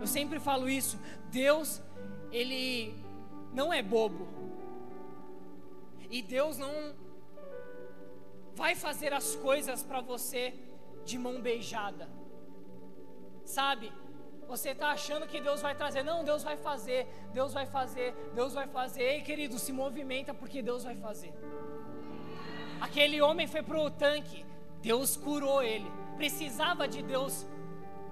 eu 0.00 0.06
sempre 0.06 0.38
falo 0.38 0.70
isso, 0.70 0.96
Deus, 1.28 1.82
Ele 2.30 3.02
não 3.52 3.72
é 3.72 3.82
bobo. 3.82 4.26
E 6.10 6.20
Deus 6.22 6.58
não 6.58 6.94
vai 8.54 8.74
fazer 8.74 9.12
as 9.12 9.34
coisas 9.36 9.82
para 9.82 10.00
você 10.00 10.54
de 11.04 11.18
mão 11.18 11.40
beijada. 11.40 12.08
Sabe? 13.44 13.92
Você 14.46 14.70
está 14.70 14.90
achando 14.90 15.26
que 15.26 15.40
Deus 15.40 15.62
vai 15.62 15.74
trazer. 15.74 16.02
Não, 16.02 16.24
Deus 16.24 16.42
vai 16.42 16.56
fazer. 16.56 17.06
Deus 17.32 17.52
vai 17.52 17.66
fazer. 17.66 18.14
Deus 18.34 18.52
vai 18.52 18.66
fazer. 18.68 19.02
Ei, 19.02 19.22
querido, 19.22 19.58
se 19.58 19.72
movimenta 19.72 20.34
porque 20.34 20.60
Deus 20.60 20.84
vai 20.84 20.96
fazer. 20.96 21.32
Aquele 22.80 23.20
homem 23.22 23.46
foi 23.46 23.62
para 23.62 23.80
o 23.80 23.90
tanque. 23.90 24.44
Deus 24.82 25.16
curou 25.16 25.62
ele. 25.62 25.90
Precisava 26.16 26.86
de 26.86 27.02
Deus 27.02 27.46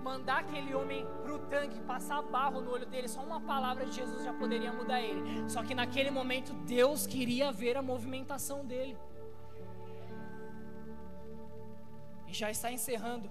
mandar 0.01 0.41
aquele 0.41 0.75
homem 0.75 1.07
para 1.23 1.35
o 1.35 1.39
tanque, 1.39 1.81
passar 1.81 2.23
barro 2.23 2.61
no 2.61 2.71
olho 2.73 2.87
dele, 2.87 3.09
só 3.09 3.23
uma 3.23 3.41
palavra 3.41 3.87
de 3.87 3.93
Jesus 3.93 4.25
já 4.25 4.33
poderia 4.33 4.73
mudar 4.73 5.01
ele. 5.01 5.49
Só 5.49 5.63
que 5.63 5.75
naquele 5.75 6.11
momento 6.11 6.53
Deus 6.65 7.07
queria 7.07 7.53
ver 7.53 7.77
a 7.77 7.83
movimentação 7.83 8.65
dele. 8.65 8.97
E 12.27 12.33
já 12.33 12.51
está 12.51 12.73
encerrando. 12.73 13.31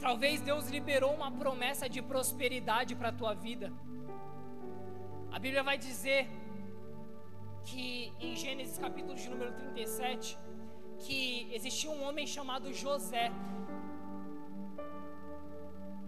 Talvez 0.00 0.40
Deus 0.40 0.68
liberou 0.68 1.12
uma 1.14 1.30
promessa 1.30 1.88
de 1.88 2.02
prosperidade 2.02 2.94
para 2.94 3.08
a 3.08 3.12
tua 3.12 3.34
vida. 3.34 3.72
A 5.32 5.38
Bíblia 5.38 5.62
vai 5.62 5.78
dizer 5.78 6.28
que 7.64 8.12
em 8.20 8.36
Gênesis 8.36 8.78
capítulo 8.78 9.14
de 9.14 9.28
número 9.28 9.52
37, 9.52 10.38
que 10.98 11.48
existia 11.52 11.90
um 11.90 12.02
homem 12.04 12.26
chamado 12.26 12.72
José, 12.72 13.30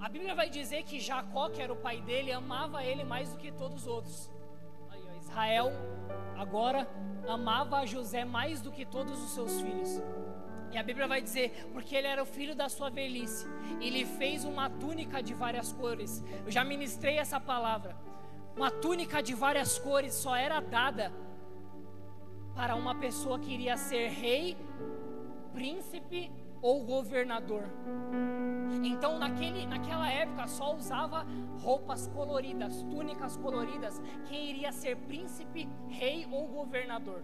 a 0.00 0.08
Bíblia 0.08 0.34
vai 0.34 0.48
dizer 0.48 0.84
que 0.84 1.00
Jacó, 1.00 1.48
que 1.48 1.60
era 1.60 1.72
o 1.72 1.76
pai 1.76 2.00
dele, 2.00 2.32
amava 2.32 2.84
ele 2.84 3.04
mais 3.04 3.32
do 3.32 3.38
que 3.38 3.50
todos 3.50 3.82
os 3.82 3.86
outros. 3.86 4.30
Israel 5.20 5.70
agora 6.36 6.88
amava 7.28 7.86
José 7.86 8.24
mais 8.24 8.60
do 8.60 8.72
que 8.72 8.84
todos 8.84 9.22
os 9.22 9.30
seus 9.30 9.60
filhos. 9.60 10.02
E 10.72 10.76
a 10.76 10.82
Bíblia 10.82 11.06
vai 11.06 11.20
dizer, 11.20 11.68
porque 11.72 11.96
ele 11.96 12.06
era 12.06 12.22
o 12.22 12.26
filho 12.26 12.54
da 12.54 12.68
sua 12.68 12.90
velhice, 12.90 13.46
ele 13.80 14.04
fez 14.04 14.44
uma 14.44 14.68
túnica 14.68 15.22
de 15.22 15.34
várias 15.34 15.72
cores. 15.72 16.24
Eu 16.44 16.50
já 16.50 16.62
ministrei 16.64 17.18
essa 17.18 17.40
palavra. 17.40 17.96
Uma 18.56 18.70
túnica 18.70 19.22
de 19.22 19.34
várias 19.34 19.78
cores 19.78 20.12
só 20.14 20.34
era 20.34 20.60
dada 20.60 21.12
para 22.54 22.74
uma 22.74 22.94
pessoa 22.94 23.38
que 23.38 23.52
iria 23.52 23.76
ser 23.76 24.08
rei, 24.08 24.56
príncipe 25.52 26.30
ou 26.60 26.84
governador. 26.84 27.62
Então, 28.84 29.18
naquele, 29.18 29.66
naquela 29.66 30.08
época, 30.10 30.46
só 30.46 30.74
usava 30.74 31.26
roupas 31.62 32.06
coloridas, 32.08 32.82
túnicas 32.84 33.36
coloridas, 33.36 34.00
quem 34.26 34.50
iria 34.50 34.72
ser 34.72 34.96
príncipe, 34.96 35.68
rei 35.88 36.26
ou 36.30 36.48
governador. 36.48 37.22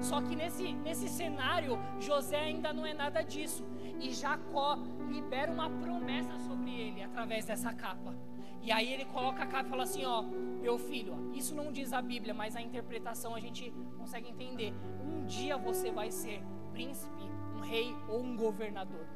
Só 0.00 0.20
que 0.20 0.36
nesse, 0.36 0.72
nesse 0.72 1.08
cenário, 1.08 1.78
José 2.00 2.36
ainda 2.36 2.72
não 2.72 2.86
é 2.86 2.94
nada 2.94 3.22
disso. 3.22 3.64
E 4.00 4.12
Jacó 4.12 4.78
libera 5.08 5.50
uma 5.50 5.70
promessa 5.70 6.38
sobre 6.40 6.70
ele 6.70 7.02
através 7.02 7.44
dessa 7.44 7.72
capa. 7.72 8.14
E 8.62 8.72
aí 8.72 8.92
ele 8.92 9.04
coloca 9.04 9.44
a 9.44 9.46
capa 9.46 9.68
e 9.68 9.70
fala 9.70 9.82
assim: 9.84 10.04
Ó, 10.04 10.22
meu 10.22 10.76
filho, 10.76 11.30
isso 11.32 11.54
não 11.54 11.70
diz 11.70 11.92
a 11.92 12.02
Bíblia, 12.02 12.34
mas 12.34 12.56
a 12.56 12.60
interpretação 12.60 13.34
a 13.34 13.40
gente 13.40 13.72
consegue 13.96 14.28
entender. 14.28 14.74
Um 15.04 15.24
dia 15.24 15.56
você 15.56 15.90
vai 15.90 16.10
ser 16.10 16.42
príncipe, 16.72 17.22
um 17.56 17.60
rei 17.60 17.94
ou 18.08 18.20
um 18.20 18.36
governador. 18.36 19.06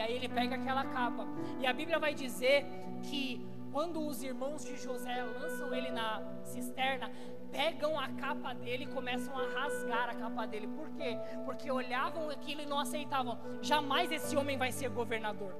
E 0.00 0.02
aí 0.02 0.14
ele 0.14 0.30
pega 0.30 0.54
aquela 0.56 0.82
capa. 0.82 1.26
E 1.60 1.66
a 1.66 1.74
Bíblia 1.74 1.98
vai 1.98 2.14
dizer 2.14 2.64
que 3.02 3.46
quando 3.70 4.00
os 4.00 4.22
irmãos 4.22 4.64
de 4.64 4.74
José 4.78 5.22
lançam 5.22 5.74
ele 5.74 5.90
na 5.90 6.22
cisterna, 6.42 7.12
pegam 7.52 8.00
a 8.00 8.08
capa 8.08 8.54
dele 8.54 8.84
e 8.84 8.86
começam 8.86 9.36
a 9.38 9.46
rasgar 9.50 10.08
a 10.08 10.14
capa 10.14 10.46
dele. 10.46 10.68
Por 10.68 10.88
quê? 10.92 11.18
Porque 11.44 11.70
olhavam 11.70 12.30
aquilo 12.30 12.62
e 12.62 12.66
não 12.66 12.78
aceitavam. 12.78 13.38
Jamais 13.60 14.10
esse 14.10 14.34
homem 14.38 14.56
vai 14.56 14.72
ser 14.72 14.88
governador. 14.88 15.54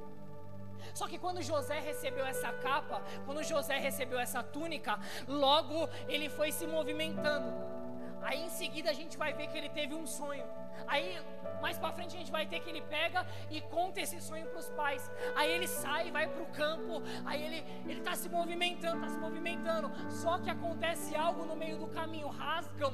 Só 0.95 1.07
que 1.07 1.19
quando 1.19 1.43
José 1.43 1.79
recebeu 1.79 2.25
essa 2.25 2.51
capa, 2.51 3.03
quando 3.27 3.43
José 3.43 3.77
recebeu 3.77 4.19
essa 4.19 4.43
túnica, 4.43 4.99
logo 5.29 5.87
ele 6.09 6.31
foi 6.31 6.51
se 6.51 6.67
movimentando. 6.67 7.53
Aí 8.23 8.41
em 8.45 8.51
seguida 8.51 8.91
a 8.91 8.93
gente 8.93 9.17
vai 9.17 9.33
ver 9.33 9.47
que 9.49 9.57
ele 9.57 9.69
teve 9.69 9.95
um 9.95 10.07
sonho. 10.07 10.45
Aí 10.87 11.19
mais 11.61 11.79
para 11.79 11.93
frente 11.93 12.17
a 12.17 12.19
gente 12.19 12.33
vai 12.33 12.47
ter 12.47 12.61
que 12.61 12.71
ele 12.71 12.83
pega 12.83 13.27
e 13.51 13.61
conta 13.61 14.01
esse 14.01 14.21
sonho 14.21 14.47
para 14.47 14.59
os 14.59 14.71
pais. 14.71 15.11
Aí 15.37 15.51
ele 15.51 15.67
sai, 15.67 16.11
vai 16.11 16.27
para 16.29 16.43
o 16.43 16.47
campo. 16.47 17.03
Aí 17.25 17.43
ele 17.43 17.65
ele 17.87 18.01
está 18.01 18.15
se 18.15 18.29
movimentando, 18.29 18.97
está 18.97 19.09
se 19.09 19.19
movimentando. 19.19 19.91
Só 20.11 20.39
que 20.39 20.51
acontece 20.51 21.15
algo 21.15 21.45
no 21.45 21.57
meio 21.57 21.79
do 21.79 21.89
caminho, 21.89 22.29
rasgam 22.29 22.93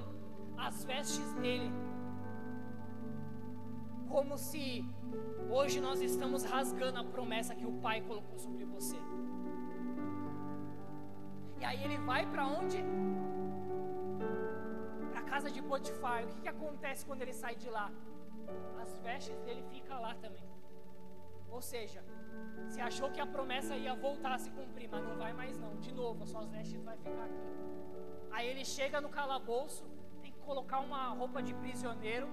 as 0.57 0.85
vestes 0.85 1.33
dele. 1.35 1.71
Como 4.09 4.39
se 4.39 4.85
hoje 5.51 5.81
nós 5.81 6.01
estamos 6.01 6.45
rasgando 6.45 6.99
a 7.01 7.05
promessa 7.05 7.55
que 7.55 7.67
o 7.67 7.73
pai 7.73 8.01
colocou 8.01 8.39
sobre 8.39 8.65
você. 8.65 8.97
E 11.61 11.65
aí 11.65 11.83
ele 11.85 11.99
vai 11.99 12.27
para 12.27 12.47
onde? 12.47 12.79
Casa 15.37 15.51
de 15.51 15.61
Potifar. 15.61 16.25
O 16.25 16.29
que, 16.29 16.41
que 16.45 16.49
acontece 16.49 17.05
quando 17.05 17.21
ele 17.21 17.35
sai 17.35 17.55
de 17.57 17.69
lá? 17.69 17.91
as 18.83 18.97
vestes 19.07 19.39
dele 19.41 19.63
ficam 19.71 20.01
lá 20.01 20.15
também. 20.15 20.49
Ou 21.51 21.61
seja, 21.61 22.03
se 22.71 22.81
achou 22.81 23.11
que 23.11 23.21
a 23.21 23.27
promessa 23.27 23.77
ia 23.77 23.95
voltar 23.95 24.33
a 24.37 24.39
se 24.39 24.51
cumprir, 24.51 24.89
mas 24.89 25.05
não 25.05 25.19
vai 25.19 25.35
mais 25.35 25.59
não. 25.59 25.77
De 25.77 25.93
novo, 25.93 26.23
as 26.23 26.31
suas 26.31 26.49
vestes 26.49 26.83
vai 26.83 26.97
ficar 26.97 27.25
aqui. 27.25 27.51
Aí 28.31 28.47
ele 28.49 28.65
chega 28.65 28.99
no 28.99 29.11
calabouço, 29.11 29.85
tem 30.23 30.33
que 30.33 30.39
colocar 30.39 30.79
uma 30.81 31.09
roupa 31.09 31.43
de 31.43 31.53
prisioneiro. 31.53 32.29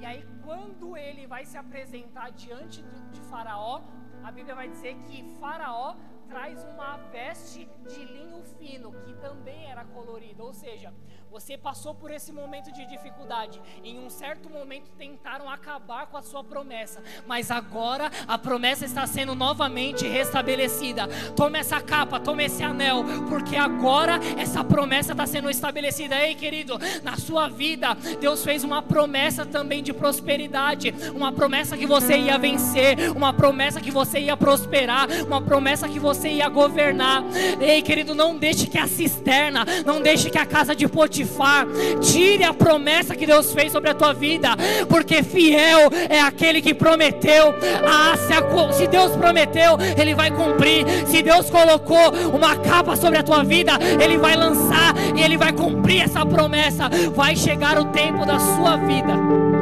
E 0.00 0.06
aí 0.06 0.24
quando 0.46 0.96
ele 0.96 1.26
vai 1.26 1.44
se 1.44 1.58
apresentar 1.58 2.30
diante 2.30 2.80
de 3.12 3.20
Faraó, 3.32 3.82
a 4.22 4.32
Bíblia 4.32 4.54
vai 4.54 4.68
dizer 4.68 4.94
que 5.02 5.22
Faraó 5.38 5.94
traz 6.26 6.64
uma 6.64 6.96
veste 7.08 7.68
de 7.86 8.04
linho 8.04 8.42
fino, 8.58 8.92
que 9.02 9.12
também 9.14 9.70
era 9.70 9.84
colorida. 9.84 10.42
Ou 10.42 10.54
seja, 10.54 10.92
você 11.34 11.58
passou 11.58 11.92
por 11.92 12.12
esse 12.12 12.30
momento 12.30 12.70
de 12.70 12.86
dificuldade. 12.86 13.60
Em 13.82 13.98
um 13.98 14.08
certo 14.08 14.48
momento 14.48 14.92
tentaram 14.96 15.50
acabar 15.50 16.06
com 16.06 16.16
a 16.16 16.22
sua 16.22 16.44
promessa, 16.44 17.02
mas 17.26 17.50
agora 17.50 18.08
a 18.28 18.38
promessa 18.38 18.84
está 18.84 19.04
sendo 19.04 19.34
novamente 19.34 20.06
restabelecida. 20.06 21.08
Toma 21.34 21.58
essa 21.58 21.80
capa, 21.80 22.20
toma 22.20 22.44
esse 22.44 22.62
anel, 22.62 23.04
porque 23.28 23.56
agora 23.56 24.20
essa 24.38 24.62
promessa 24.62 25.10
está 25.10 25.26
sendo 25.26 25.50
estabelecida. 25.50 26.24
Ei, 26.24 26.36
querido, 26.36 26.78
na 27.02 27.16
sua 27.16 27.48
vida, 27.48 27.94
Deus 28.20 28.44
fez 28.44 28.62
uma 28.62 28.80
promessa 28.80 29.44
também 29.44 29.82
de 29.82 29.92
prosperidade, 29.92 30.94
uma 31.12 31.32
promessa 31.32 31.76
que 31.76 31.84
você 31.84 32.16
ia 32.16 32.38
vencer, 32.38 33.10
uma 33.10 33.32
promessa 33.32 33.80
que 33.80 33.90
você 33.90 34.20
ia 34.20 34.36
prosperar, 34.36 35.08
uma 35.26 35.42
promessa 35.42 35.88
que 35.88 35.98
você 35.98 36.28
ia 36.28 36.48
governar. 36.48 37.24
Ei, 37.60 37.82
querido, 37.82 38.14
não 38.14 38.38
deixe 38.38 38.68
que 38.68 38.78
a 38.78 38.86
cisterna, 38.86 39.64
não 39.84 40.00
deixe 40.00 40.30
que 40.30 40.38
a 40.38 40.46
casa 40.46 40.76
de 40.76 40.86
Potifar 40.86 41.23
Potifar. 41.24 41.66
Tire 42.00 42.44
a 42.44 42.52
promessa 42.52 43.16
que 43.16 43.26
Deus 43.26 43.52
fez 43.52 43.72
sobre 43.72 43.90
a 43.90 43.94
tua 43.94 44.12
vida, 44.12 44.50
porque 44.88 45.22
fiel 45.22 45.90
é 46.08 46.20
aquele 46.20 46.60
que 46.60 46.74
prometeu. 46.74 47.54
Ah, 47.86 48.16
se, 48.16 48.32
a, 48.32 48.72
se 48.72 48.86
Deus 48.86 49.12
prometeu, 49.16 49.76
Ele 49.98 50.14
vai 50.14 50.30
cumprir. 50.30 50.84
Se 51.06 51.22
Deus 51.22 51.50
colocou 51.50 52.12
uma 52.32 52.56
capa 52.56 52.96
sobre 52.96 53.18
a 53.18 53.22
tua 53.22 53.42
vida, 53.42 53.72
Ele 54.00 54.18
vai 54.18 54.36
lançar 54.36 54.94
e 55.16 55.22
Ele 55.22 55.36
vai 55.36 55.52
cumprir 55.52 56.02
essa 56.02 56.24
promessa. 56.24 56.88
Vai 57.14 57.34
chegar 57.34 57.78
o 57.78 57.86
tempo 57.86 58.24
da 58.26 58.38
sua 58.38 58.76
vida. 58.76 59.53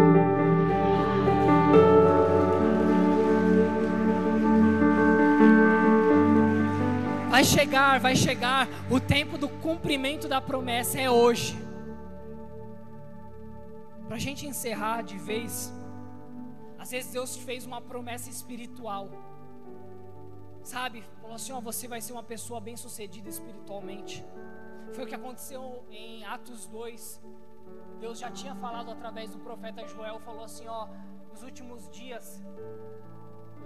Vai 7.33 7.45
chegar, 7.45 7.99
vai 7.99 8.15
chegar. 8.15 8.69
O 8.91 9.01
tempo 9.01 9.39
do 9.39 9.49
cumprimento 9.49 10.29
da 10.29 10.39
promessa 10.39 11.01
é 11.01 11.11
hoje. 11.11 11.57
Para 14.07 14.17
a 14.17 14.21
gente 14.21 14.47
encerrar 14.47 15.01
de 15.01 15.17
vez, 15.17 15.73
às 16.79 16.91
vezes 16.91 17.11
Deus 17.11 17.35
fez 17.35 17.65
uma 17.65 17.81
promessa 17.81 18.29
espiritual. 18.29 19.09
Sabe? 20.63 21.03
Falou 21.23 21.37
assim: 21.37 21.53
ó, 21.53 21.61
você 21.63 21.89
vai 21.89 22.03
ser 22.03 22.13
uma 22.13 22.23
pessoa 22.23 22.61
bem 22.61 22.77
sucedida 22.77 23.31
espiritualmente. 23.31 24.23
Foi 24.93 25.05
o 25.05 25.07
que 25.07 25.15
aconteceu 25.15 25.87
em 25.91 26.23
Atos 26.27 26.67
2. 26.67 27.19
Deus 27.99 28.19
já 28.19 28.31
tinha 28.31 28.55
falado 28.57 28.91
através 28.91 29.31
do 29.31 29.39
profeta 29.39 29.89
Joel, 29.89 30.21
falou 30.21 30.45
assim, 30.45 30.69
ó, 30.69 30.87
nos 31.31 31.43
últimos 31.43 31.89
dias 31.89 32.43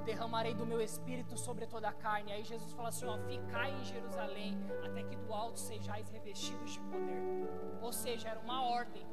derramarei 0.07 0.55
do 0.55 0.65
meu 0.65 0.81
espírito 0.81 1.37
sobre 1.37 1.67
toda 1.67 1.89
a 1.89 1.93
carne. 1.93 2.33
Aí 2.33 2.45
Jesus 2.45 2.73
fala 2.73 2.89
assim, 2.89 3.07
ó, 3.07 3.19
ficai 3.19 3.71
em 3.79 3.85
Jerusalém 3.85 4.57
até 4.85 5.03
que 5.03 5.17
do 5.17 5.35
alto 5.35 5.61
sejais 5.61 6.09
revestidos 6.09 6.73
de 6.75 6.81
poder. 6.81 7.21
Ou 7.83 7.93
seja, 7.93 8.29
era 8.29 8.41
uma 8.41 8.63
ordem 8.63 9.05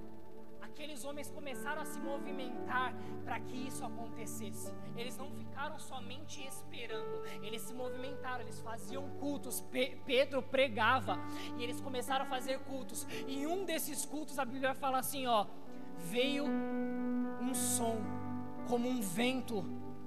aqueles 0.73 1.05
homens 1.05 1.29
começaram 1.29 1.83
a 1.83 1.85
se 1.85 1.99
movimentar 1.99 2.95
para 3.23 3.39
que 3.39 3.55
isso 3.55 3.85
acontecesse. 3.85 4.73
Eles 4.97 5.15
não 5.15 5.29
ficaram 5.31 5.77
somente 5.77 6.45
esperando, 6.45 7.23
eles 7.43 7.61
se 7.61 7.73
movimentaram, 7.75 8.41
eles 8.41 8.59
faziam 8.59 9.07
cultos. 9.19 9.61
Pe 9.61 9.95
Pedro 10.03 10.41
pregava 10.41 11.17
e 11.57 11.63
eles 11.63 11.79
começaram 11.79 12.25
a 12.25 12.27
fazer 12.27 12.59
cultos. 12.61 13.05
E 13.27 13.45
um 13.45 13.63
desses 13.63 14.03
cultos 14.03 14.39
a 14.39 14.45
Bíblia 14.45 14.73
fala 14.73 14.97
assim, 14.97 15.27
ó, 15.27 15.45
veio 15.97 16.45
um 16.45 17.53
som 17.53 17.97
como 18.67 18.89
um 18.89 18.99
vento 18.99 19.63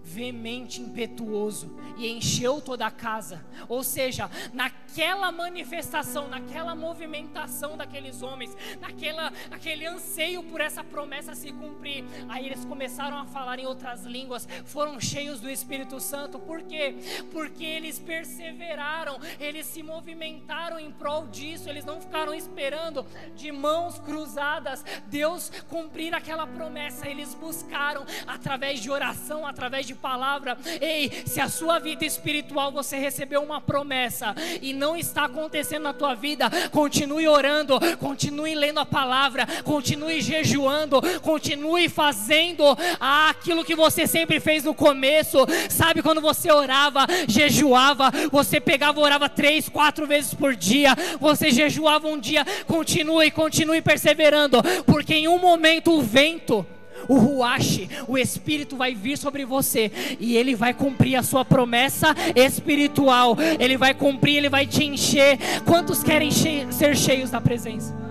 veemente, 0.06 0.80
impetuoso 0.80 1.76
e 1.98 2.08
encheu 2.08 2.60
toda 2.60 2.86
a 2.86 2.90
casa. 2.90 3.44
Ou 3.68 3.82
seja, 3.82 4.30
naquela 4.52 5.32
manifestação, 5.32 6.28
naquela 6.28 6.74
movimentação 6.74 7.76
daqueles 7.76 8.22
homens, 8.22 8.56
naquela, 8.80 9.32
naquele 9.50 9.84
anseio 9.84 10.44
por 10.44 10.60
essa 10.60 10.84
promessa 10.84 11.34
se 11.34 11.50
cumprir, 11.52 12.04
aí 12.28 12.46
eles 12.46 12.64
começaram 12.64 13.18
a 13.18 13.26
falar 13.26 13.58
em 13.58 13.66
outras 13.66 14.04
línguas, 14.04 14.46
foram 14.64 15.00
cheios 15.00 15.40
do 15.40 15.50
Espírito 15.50 15.98
Santo. 15.98 16.38
Por 16.38 16.62
quê? 16.62 16.94
Porque 17.32 17.64
eles 17.64 17.98
perseveraram, 17.98 19.18
eles 19.40 19.66
se 19.66 19.82
movimentaram 19.82 20.78
em 20.78 20.92
prol 20.92 21.26
disso, 21.26 21.68
eles 21.68 21.84
não 21.84 22.00
ficaram 22.00 22.32
esperando 22.32 23.04
de 23.34 23.50
mãos 23.50 23.98
cruzadas 23.98 24.84
Deus 25.08 25.50
cumprir 25.68 26.14
aquela 26.14 26.46
promessa, 26.46 27.08
eles 27.08 27.34
buscaram 27.34 28.04
através 28.26 28.80
de 28.80 28.90
oração, 28.90 29.44
através 29.44 29.86
de 29.86 29.95
palavra. 29.96 30.56
Ei, 30.80 31.10
se 31.26 31.40
a 31.40 31.48
sua 31.48 31.78
vida 31.78 32.04
espiritual 32.04 32.70
você 32.70 32.96
recebeu 32.96 33.42
uma 33.42 33.60
promessa 33.60 34.34
e 34.60 34.72
não 34.72 34.96
está 34.96 35.24
acontecendo 35.24 35.84
na 35.84 35.92
tua 35.92 36.14
vida, 36.14 36.50
continue 36.70 37.26
orando, 37.26 37.78
continue 37.98 38.54
lendo 38.54 38.80
a 38.80 38.86
palavra, 38.86 39.46
continue 39.64 40.20
jejuando, 40.20 41.00
continue 41.20 41.88
fazendo 41.88 42.64
aquilo 43.00 43.64
que 43.64 43.74
você 43.74 44.06
sempre 44.06 44.40
fez 44.40 44.64
no 44.64 44.74
começo. 44.74 45.38
Sabe 45.68 46.02
quando 46.02 46.20
você 46.20 46.52
orava, 46.52 47.06
jejuava, 47.26 48.10
você 48.30 48.60
pegava, 48.60 49.00
orava 49.00 49.28
três, 49.28 49.68
quatro 49.68 50.06
vezes 50.06 50.34
por 50.34 50.54
dia, 50.54 50.94
você 51.20 51.50
jejuava 51.50 52.08
um 52.08 52.18
dia, 52.18 52.44
continue, 52.66 53.30
continue 53.30 53.82
perseverando, 53.82 54.62
porque 54.84 55.14
em 55.14 55.28
um 55.28 55.38
momento 55.38 55.92
o 55.92 56.02
vento 56.02 56.66
o 57.08 57.18
ruache, 57.18 57.88
o 58.06 58.16
Espírito 58.16 58.76
vai 58.76 58.94
vir 58.94 59.16
sobre 59.16 59.44
você 59.44 59.90
e 60.18 60.36
ele 60.36 60.54
vai 60.54 60.72
cumprir 60.74 61.16
a 61.16 61.22
sua 61.22 61.44
promessa 61.44 62.14
espiritual. 62.34 63.36
Ele 63.58 63.76
vai 63.76 63.94
cumprir, 63.94 64.36
ele 64.36 64.48
vai 64.48 64.66
te 64.66 64.84
encher. 64.84 65.38
Quantos 65.64 66.02
querem 66.02 66.30
ser 66.30 66.96
cheios 66.96 67.30
da 67.30 67.40
presença? 67.40 68.05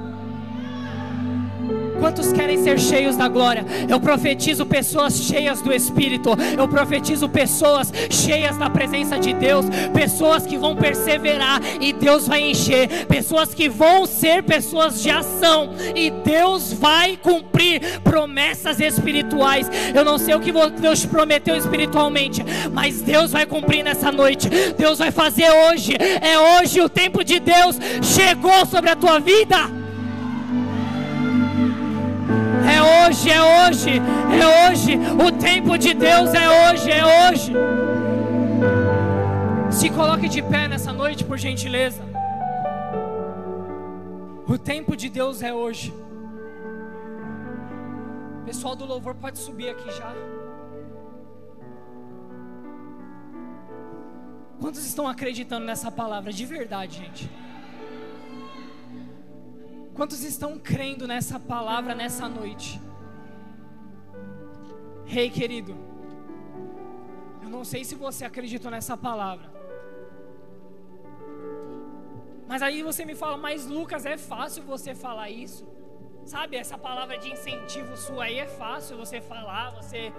Quantos 1.99 2.31
querem 2.31 2.63
ser 2.63 2.79
cheios 2.79 3.15
da 3.15 3.27
glória? 3.27 3.65
Eu 3.87 3.99
profetizo 3.99 4.65
pessoas 4.65 5.21
cheias 5.21 5.61
do 5.61 5.73
Espírito. 5.73 6.31
Eu 6.57 6.67
profetizo 6.67 7.27
pessoas 7.29 7.91
cheias 8.09 8.57
da 8.57 8.69
presença 8.69 9.17
de 9.17 9.33
Deus. 9.33 9.65
Pessoas 9.93 10.45
que 10.45 10.57
vão 10.57 10.75
perseverar 10.75 11.61
e 11.79 11.93
Deus 11.93 12.27
vai 12.27 12.41
encher. 12.41 13.05
Pessoas 13.07 13.53
que 13.53 13.69
vão 13.69 14.05
ser 14.05 14.43
pessoas 14.43 15.01
de 15.01 15.09
ação 15.09 15.71
e 15.95 16.09
Deus 16.09 16.73
vai 16.73 17.17
cumprir 17.17 17.99
promessas 18.03 18.79
espirituais. 18.79 19.69
Eu 19.93 20.03
não 20.03 20.17
sei 20.17 20.35
o 20.35 20.39
que 20.39 20.51
Deus 20.79 21.01
te 21.01 21.07
prometeu 21.07 21.55
espiritualmente, 21.55 22.43
mas 22.71 23.01
Deus 23.01 23.31
vai 23.31 23.45
cumprir 23.45 23.83
nessa 23.83 24.11
noite. 24.11 24.49
Deus 24.77 24.99
vai 24.99 25.11
fazer 25.11 25.49
hoje. 25.49 25.93
É 26.21 26.37
hoje 26.37 26.81
o 26.81 26.89
tempo 26.89 27.23
de 27.23 27.39
Deus 27.39 27.77
chegou 28.01 28.65
sobre 28.65 28.89
a 28.89 28.95
tua 28.95 29.19
vida. 29.19 29.84
Hoje, 32.85 33.29
é 33.31 33.41
hoje, 33.41 33.91
é 33.99 34.69
hoje. 34.69 34.97
O 35.25 35.31
tempo 35.31 35.77
de 35.77 35.93
Deus 35.93 36.33
é 36.33 36.47
hoje, 36.49 36.91
é 36.91 37.03
hoje. 37.05 37.53
Se 39.71 39.89
coloque 39.89 40.29
de 40.29 40.41
pé 40.41 40.67
nessa 40.67 40.93
noite, 40.93 41.23
por 41.23 41.37
gentileza. 41.37 42.03
O 44.47 44.57
tempo 44.57 44.95
de 44.95 45.09
Deus 45.09 45.41
é 45.41 45.51
hoje. 45.53 45.93
Pessoal 48.45 48.75
do 48.75 48.85
louvor 48.85 49.15
pode 49.15 49.39
subir 49.39 49.69
aqui 49.69 49.89
já. 49.91 50.13
Quantos 54.61 54.85
estão 54.85 55.07
acreditando 55.07 55.65
nessa 55.65 55.91
palavra 55.91 56.31
de 56.31 56.45
verdade, 56.45 56.97
gente? 56.97 57.29
Quantos 59.95 60.23
estão 60.23 60.59
crendo 60.59 61.07
nessa 61.07 61.39
palavra 61.39 61.95
nessa 61.95 62.27
noite? 62.27 62.81
Rei 65.05 65.25
hey, 65.25 65.29
querido, 65.29 65.73
eu 67.41 67.49
não 67.49 67.63
sei 67.63 67.85
se 67.85 67.95
você 67.95 68.25
acreditou 68.25 68.69
nessa 68.69 68.97
palavra. 68.97 69.49
Mas 72.45 72.61
aí 72.61 72.83
você 72.83 73.05
me 73.05 73.15
fala, 73.15 73.37
mas 73.37 73.67
Lucas, 73.67 74.05
é 74.05 74.17
fácil 74.17 74.63
você 74.63 74.93
falar 74.93 75.29
isso? 75.29 75.65
Sabe, 76.25 76.57
essa 76.57 76.77
palavra 76.77 77.17
de 77.17 77.31
incentivo 77.31 77.95
sua 77.95 78.25
aí 78.25 78.39
é 78.39 78.47
fácil 78.47 78.97
você 78.97 79.21
falar, 79.21 79.71
você. 79.71 80.11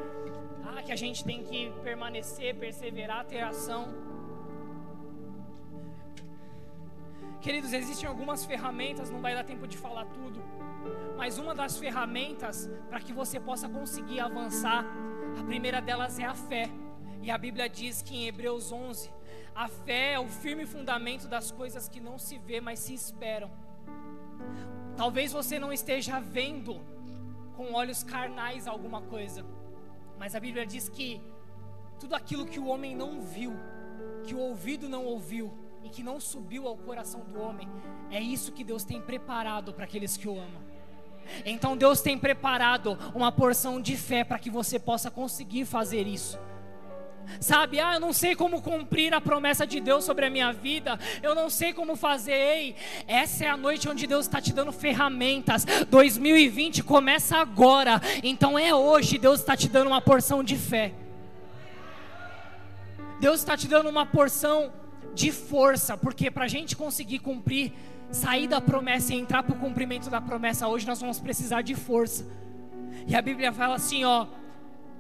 Ah, 0.65 0.83
que 0.83 0.93
a 0.93 0.97
gente 0.97 1.23
tem 1.23 1.43
que 1.43 1.71
permanecer, 1.83 2.55
perseverar, 2.57 3.27
ter 3.27 3.41
ação. 3.41 4.06
Queridos, 7.41 7.73
existem 7.73 8.09
algumas 8.09 8.45
ferramentas, 8.45 9.11
não 9.11 9.21
vai 9.21 9.35
dar 9.35 9.45
tempo 9.45 9.67
de 9.67 9.77
falar 9.77 10.07
tudo, 10.07 10.43
mas 11.17 11.39
uma 11.39 11.55
das 11.55 11.77
ferramentas 11.77 12.69
para 12.89 13.01
que 13.01 13.13
você 13.13 13.39
possa 13.39 13.69
conseguir 13.69 14.21
avançar, 14.21 14.85
a 15.39 15.45
primeira 15.45 15.81
delas 15.81 16.19
é 16.19 16.25
a 16.25 16.35
fé. 16.35 16.69
E 17.23 17.31
a 17.31 17.39
Bíblia 17.39 17.69
diz 17.69 18.03
que 18.03 18.17
em 18.17 18.27
Hebreus 18.27 18.71
11, 18.71 19.11
a 19.55 19.69
fé 19.69 20.13
é 20.13 20.21
o 20.21 20.29
firme 20.29 20.67
fundamento 20.67 21.27
das 21.27 21.51
coisas 21.51 21.89
que 21.89 22.01
não 22.01 22.19
se 22.19 22.39
vê, 22.39 22.61
mas 22.61 22.79
se 22.79 22.95
esperam. 22.95 23.51
Talvez 24.97 25.33
você 25.33 25.59
não 25.59 25.73
esteja 25.73 26.21
vendo 26.21 26.81
com 27.57 27.73
olhos 27.73 28.03
carnais 28.03 28.67
alguma 28.67 29.01
coisa, 29.03 29.45
mas 30.19 30.35
a 30.35 30.41
Bíblia 30.41 30.67
diz 30.67 30.89
que 30.89 31.21
tudo 31.99 32.15
aquilo 32.15 32.47
que 32.47 32.59
o 32.59 32.67
homem 32.67 32.95
não 32.95 33.21
viu, 33.21 33.55
que 34.25 34.35
o 34.35 34.39
ouvido 34.39 34.89
não 34.89 35.05
ouviu, 35.05 35.53
e 35.87 35.89
que 35.89 36.03
não 36.03 36.19
subiu 36.19 36.67
ao 36.67 36.77
coração 36.77 37.21
do 37.21 37.41
homem, 37.41 37.69
é 38.11 38.21
isso 38.21 38.51
que 38.51 38.65
Deus 38.65 38.83
tem 38.83 39.01
preparado 39.01 39.73
para 39.73 39.85
aqueles 39.85 40.17
que 40.17 40.29
o 40.29 40.33
amam. 40.33 40.67
Então 41.45 41.77
Deus 41.77 42.01
tem 42.01 42.19
preparado 42.19 42.99
uma 43.15 43.31
porção 43.31 43.81
de 43.81 43.97
fé 43.97 44.25
para 44.25 44.39
que 44.39 44.51
você 44.51 44.81
possa 44.81 45.11
conseguir 45.11 45.65
fazer 45.65 46.07
isso. 46.07 46.39
Sabe, 47.41 47.81
ah, 47.81 47.95
eu 47.95 48.01
não 48.01 48.13
sei 48.13 48.35
como 48.35 48.63
cumprir 48.63 49.15
a 49.15 49.21
promessa 49.21 49.67
de 49.67 49.81
Deus 49.81 50.05
sobre 50.05 50.27
a 50.27 50.31
minha 50.31 50.53
vida, 50.53 50.99
eu 51.23 51.35
não 51.35 51.49
sei 51.49 51.73
como 51.73 51.95
fazer. 51.95 52.33
Ei, 52.33 52.77
essa 53.07 53.45
é 53.45 53.49
a 53.49 53.57
noite 53.57 53.89
onde 53.89 54.09
Deus 54.09 54.27
está 54.27 54.41
te 54.41 54.53
dando 54.53 54.73
ferramentas. 54.73 55.65
2020 55.89 56.83
começa 56.83 57.37
agora, 57.37 58.01
então 58.25 58.59
é 58.59 58.75
hoje. 58.75 59.19
Deus 59.19 59.41
está 59.41 59.57
te 59.57 59.69
dando 59.69 59.89
uma 59.89 60.01
porção 60.01 60.43
de 60.43 60.57
fé. 60.57 60.93
Deus 63.21 63.41
está 63.41 63.57
te 63.57 63.67
dando 63.67 63.89
uma 63.89 64.05
porção 64.05 64.73
de 65.17 65.33
força, 65.33 65.97
porque 65.97 66.31
para 66.31 66.45
a 66.45 66.49
gente 66.49 66.77
conseguir 66.77 67.21
cumprir, 67.21 67.73
sair 68.11 68.47
da 68.47 68.61
promessa 68.61 69.15
e 69.15 69.19
entrar 69.19 69.43
para 69.43 69.57
o 69.57 69.59
cumprimento 69.59 70.11
da 70.11 70.21
promessa 70.21 70.69
hoje, 70.69 70.87
nós 70.87 71.01
vamos 71.01 71.19
precisar 71.19 71.63
de 71.63 71.75
força. 71.75 72.27
E 73.07 73.17
a 73.17 73.23
Bíblia 73.23 73.51
fala 73.51 73.77
assim, 73.77 74.05
ó, 74.05 74.27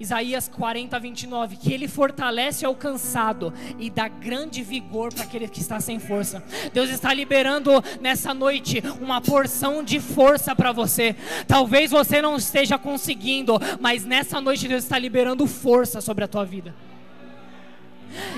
Isaías 0.00 0.48
40, 0.48 0.98
29, 0.98 1.56
que 1.56 1.70
ele 1.70 1.86
fortalece 1.86 2.64
ao 2.64 2.74
cansado 2.74 3.52
e 3.78 3.90
dá 3.90 4.08
grande 4.08 4.62
vigor 4.62 5.12
para 5.12 5.24
aquele 5.24 5.48
que 5.48 5.60
está 5.60 5.80
sem 5.80 5.98
força. 5.98 6.42
Deus 6.72 6.88
está 6.88 7.12
liberando 7.12 7.70
nessa 8.00 8.32
noite 8.32 8.82
uma 8.98 9.20
porção 9.20 9.82
de 9.82 10.00
força 10.00 10.56
para 10.56 10.72
você. 10.72 11.14
Talvez 11.46 11.90
você 11.90 12.22
não 12.22 12.36
esteja 12.36 12.78
conseguindo, 12.78 13.58
mas 13.80 14.04
nessa 14.04 14.40
noite 14.40 14.66
Deus 14.66 14.82
está 14.82 14.98
liberando 14.98 15.46
força 15.46 16.00
sobre 16.00 16.24
a 16.24 16.28
tua 16.28 16.44
vida. 16.44 16.74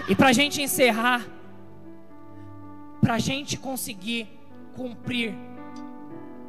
E 0.08 0.14
para 0.14 0.28
a 0.28 0.32
gente 0.32 0.60
encerrar, 0.60 1.37
para 3.00 3.14
a 3.14 3.18
gente 3.18 3.56
conseguir 3.56 4.28
cumprir, 4.74 5.34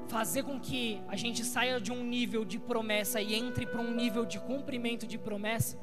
fazer 0.08 0.44
com 0.44 0.60
que 0.60 1.02
a 1.08 1.16
gente 1.16 1.44
saia 1.44 1.80
de 1.80 1.92
um 1.92 2.04
nível 2.04 2.44
de 2.44 2.60
promessa 2.60 3.22
e 3.22 3.36
entre 3.36 3.66
para 3.66 3.82
um 3.82 3.94
nível 3.94 4.26
de 4.26 4.40
cumprimento 4.40 5.06
de 5.06 5.18
promessa, 5.18 5.78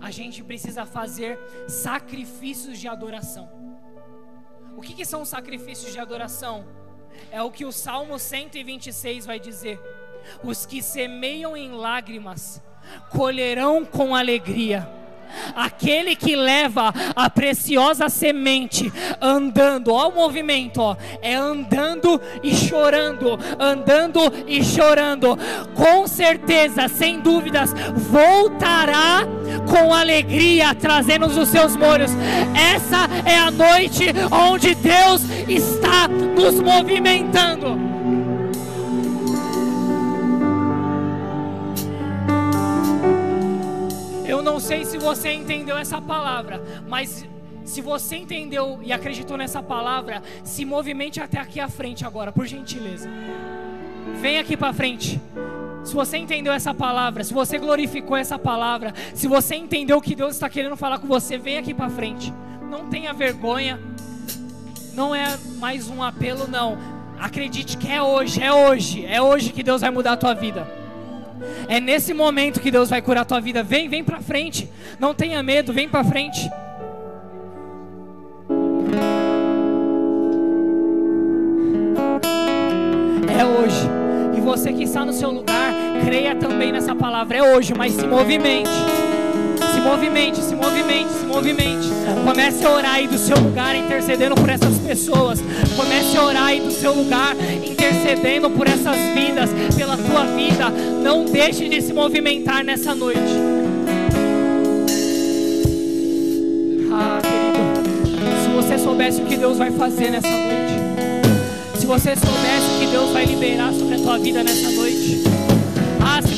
a 0.00 0.10
gente 0.10 0.42
precisa 0.42 0.86
fazer 0.86 1.38
sacrifícios 1.68 2.78
de 2.78 2.88
adoração. 2.88 3.48
O 4.76 4.80
que, 4.80 4.94
que 4.94 5.04
são 5.04 5.24
sacrifícios 5.24 5.92
de 5.92 5.98
adoração? 5.98 6.66
É 7.30 7.40
o 7.42 7.50
que 7.50 7.64
o 7.64 7.72
Salmo 7.72 8.18
126 8.18 9.26
vai 9.26 9.38
dizer: 9.38 9.80
os 10.42 10.66
que 10.66 10.82
semeiam 10.82 11.56
em 11.56 11.70
lágrimas 11.72 12.62
colherão 13.10 13.84
com 13.84 14.14
alegria. 14.14 15.03
Aquele 15.54 16.16
que 16.16 16.36
leva 16.36 16.92
a 17.14 17.30
preciosa 17.30 18.08
semente 18.08 18.92
andando, 19.20 19.92
ó 19.92 20.08
o 20.08 20.14
movimento, 20.14 20.80
ó, 20.80 20.96
é 21.22 21.34
andando 21.34 22.20
e 22.42 22.54
chorando, 22.54 23.38
andando 23.58 24.20
e 24.46 24.64
chorando. 24.64 25.38
Com 25.74 26.06
certeza, 26.06 26.88
sem 26.88 27.20
dúvidas, 27.20 27.72
voltará 28.10 29.26
com 29.68 29.94
alegria, 29.94 30.74
trazendo 30.74 31.26
os 31.26 31.48
seus 31.48 31.76
molhos. 31.76 32.10
Essa 32.54 33.08
é 33.24 33.38
a 33.38 33.50
noite 33.50 34.06
onde 34.30 34.74
Deus 34.74 35.22
está 35.48 36.08
nos 36.08 36.60
movimentando. 36.60 37.93
Não 44.44 44.60
sei 44.60 44.84
se 44.84 44.98
você 44.98 45.32
entendeu 45.32 45.76
essa 45.76 46.00
palavra, 46.00 46.62
mas 46.86 47.26
se 47.64 47.80
você 47.80 48.16
entendeu 48.16 48.78
e 48.82 48.92
acreditou 48.92 49.38
nessa 49.38 49.62
palavra, 49.62 50.22
se 50.44 50.66
movimente 50.66 51.18
até 51.18 51.40
aqui 51.40 51.58
à 51.58 51.68
frente 51.68 52.04
agora, 52.04 52.30
por 52.30 52.46
gentileza. 52.46 53.08
Vem 54.20 54.38
aqui 54.38 54.54
para 54.56 54.72
frente. 54.72 55.20
Se 55.82 55.94
você 55.94 56.18
entendeu 56.18 56.52
essa 56.52 56.74
palavra, 56.74 57.24
se 57.24 57.32
você 57.32 57.58
glorificou 57.58 58.16
essa 58.16 58.38
palavra, 58.38 58.94
se 59.14 59.26
você 59.26 59.54
entendeu 59.54 59.96
o 59.96 60.02
que 60.02 60.14
Deus 60.14 60.34
está 60.34 60.48
querendo 60.48 60.76
falar 60.76 60.98
com 60.98 61.06
você, 61.06 61.38
vem 61.38 61.56
aqui 61.56 61.72
para 61.72 61.88
frente. 61.88 62.32
Não 62.70 62.86
tenha 62.88 63.12
vergonha. 63.14 63.80
Não 64.92 65.14
é 65.14 65.36
mais 65.58 65.88
um 65.88 66.02
apelo, 66.02 66.46
não. 66.46 66.78
Acredite 67.18 67.78
que 67.78 67.90
é 67.90 68.02
hoje, 68.02 68.42
é 68.42 68.52
hoje, 68.52 69.06
é 69.06 69.20
hoje 69.20 69.52
que 69.52 69.62
Deus 69.62 69.80
vai 69.80 69.90
mudar 69.90 70.12
a 70.12 70.16
tua 70.16 70.34
vida. 70.34 70.83
É 71.68 71.80
nesse 71.80 72.12
momento 72.14 72.60
que 72.60 72.70
Deus 72.70 72.90
vai 72.90 73.02
curar 73.02 73.22
a 73.22 73.24
tua 73.24 73.40
vida. 73.40 73.62
Vem, 73.62 73.88
vem 73.88 74.04
para 74.04 74.20
frente. 74.20 74.68
Não 74.98 75.14
tenha 75.14 75.42
medo, 75.42 75.72
vem 75.72 75.88
para 75.88 76.04
frente. 76.04 76.50
É 83.38 83.44
hoje. 83.44 83.88
E 84.36 84.40
você 84.40 84.72
que 84.72 84.84
está 84.84 85.04
no 85.04 85.12
seu 85.12 85.30
lugar, 85.30 85.72
creia 86.04 86.34
também 86.34 86.72
nessa 86.72 86.94
palavra. 86.94 87.38
É 87.38 87.56
hoje, 87.56 87.74
mas 87.74 87.92
se 87.92 88.06
movimente. 88.06 88.70
Movimente, 89.84 90.42
se 90.42 90.54
movimente, 90.54 91.12
se 91.12 91.26
movimente. 91.26 91.88
Comece 92.24 92.64
a 92.64 92.70
orar 92.70 92.94
aí 92.94 93.06
do 93.06 93.18
seu 93.18 93.36
lugar, 93.36 93.76
intercedendo 93.76 94.34
por 94.34 94.48
essas 94.48 94.78
pessoas. 94.78 95.40
Comece 95.76 96.16
a 96.16 96.24
orar 96.24 96.44
aí 96.44 96.60
do 96.60 96.70
seu 96.70 96.94
lugar, 96.94 97.36
intercedendo 97.62 98.48
por 98.48 98.66
essas 98.66 98.96
vidas, 99.14 99.50
pela 99.76 99.98
tua 99.98 100.24
vida. 100.24 100.70
Não 101.02 101.26
deixe 101.26 101.68
de 101.68 101.82
se 101.82 101.92
movimentar 101.92 102.64
nessa 102.64 102.94
noite. 102.94 103.20
Ah, 106.90 107.20
querido, 107.20 108.42
se 108.42 108.48
você 108.48 108.78
soubesse 108.78 109.20
o 109.20 109.26
que 109.26 109.36
Deus 109.36 109.58
vai 109.58 109.70
fazer 109.70 110.10
nessa 110.10 110.30
noite. 110.30 111.78
Se 111.78 111.84
você 111.84 112.16
soubesse 112.16 112.76
o 112.76 112.80
que 112.80 112.86
Deus 112.86 113.10
vai 113.10 113.26
liberar 113.26 113.70
sobre 113.74 113.96
a 113.96 113.98
tua 113.98 114.18
vida 114.18 114.42
nessa 114.42 114.70
noite. 114.70 115.43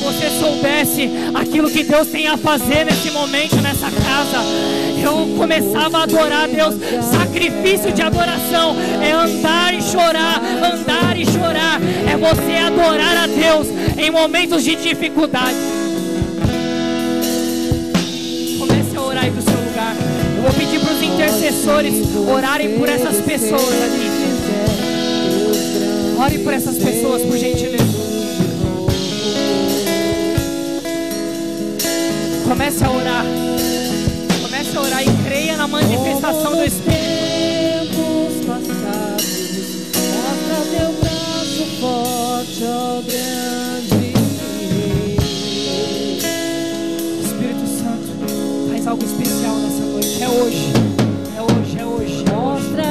Você 0.07 0.31
soubesse 0.39 1.11
aquilo 1.35 1.69
que 1.69 1.83
Deus 1.83 2.07
tem 2.07 2.29
a 2.29 2.37
fazer 2.37 2.85
nesse 2.85 3.11
momento, 3.11 3.57
nessa 3.57 3.91
casa, 3.91 4.39
eu 5.03 5.37
começava 5.37 5.99
a 5.99 6.03
adorar 6.05 6.49
Deus. 6.49 6.77
Sacrifício 7.11 7.93
de 7.93 8.03
adoração 8.03 8.77
é 9.03 9.11
andar 9.11 9.75
e 9.75 9.83
chorar, 9.83 10.41
andar 10.41 11.19
e 11.19 11.27
chorar, 11.27 11.81
é 12.09 12.17
você 12.17 12.57
adorar 12.57 13.25
a 13.25 13.27
Deus 13.27 13.67
em 13.99 14.09
momentos 14.09 14.63
de 14.63 14.77
dificuldade. 14.77 15.57
Comece 18.61 18.97
a 18.97 19.01
orar 19.01 19.25
aí 19.25 19.31
do 19.33 19.43
seu 19.43 19.59
lugar. 19.59 19.97
Eu 20.37 20.43
vou 20.43 20.53
pedir 20.53 20.79
para 20.79 20.95
os 20.95 21.03
intercessores 21.03 21.95
orarem 22.33 22.79
por 22.79 22.89
essas 22.89 23.17
pessoas 23.23 23.83
ali. 23.83 24.07
Ore 26.17 26.39
por 26.39 26.53
essas 26.53 26.79
pessoas, 26.79 27.23
por 27.23 27.37
gentileza. 27.37 27.86
Comece 32.57 32.85
a 32.85 32.91
orar. 32.91 33.25
Comece 34.41 34.79
a 34.79 34.81
orar 34.81 35.03
e 35.03 35.25
creia 35.25 35.59
na 35.59 35.69
manifestação 35.69 36.57
do 36.57 36.65
Espírito. 36.65 36.97
passados, 38.47 39.27
mostra 40.15 40.57
teu 40.71 40.91
braço 40.95 41.67
forte, 41.79 42.65
ó 42.65 43.03
grande 43.03 44.15
Espírito 47.23 47.67
Santo, 47.67 48.09
faz 48.71 48.87
algo 48.87 49.05
especial 49.05 49.57
nessa 49.57 49.85
noite. 49.85 50.23
É 50.23 50.29
hoje. 50.31 50.73
É 51.37 51.43
hoje, 51.43 51.79
é 51.79 51.85
hoje. 51.85 52.25
É 52.27 52.33
mostra 52.33 52.85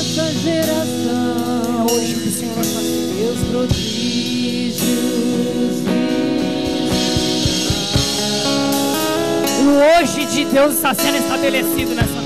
essa 0.00 0.32
geração. 0.42 1.86
É 1.86 1.92
hoje 1.92 2.14
que 2.14 2.28
o 2.28 2.32
Senhor 2.32 2.54
vai 2.54 2.64
fazer. 2.64 3.12
Deus 3.18 3.38
prodígios. 3.50 4.80
Hoje 9.70 10.26
de 10.26 10.44
Deus 10.46 10.74
está 10.74 10.94
sendo 10.94 11.18
estabelecido 11.18 11.94
nessa 11.94 12.19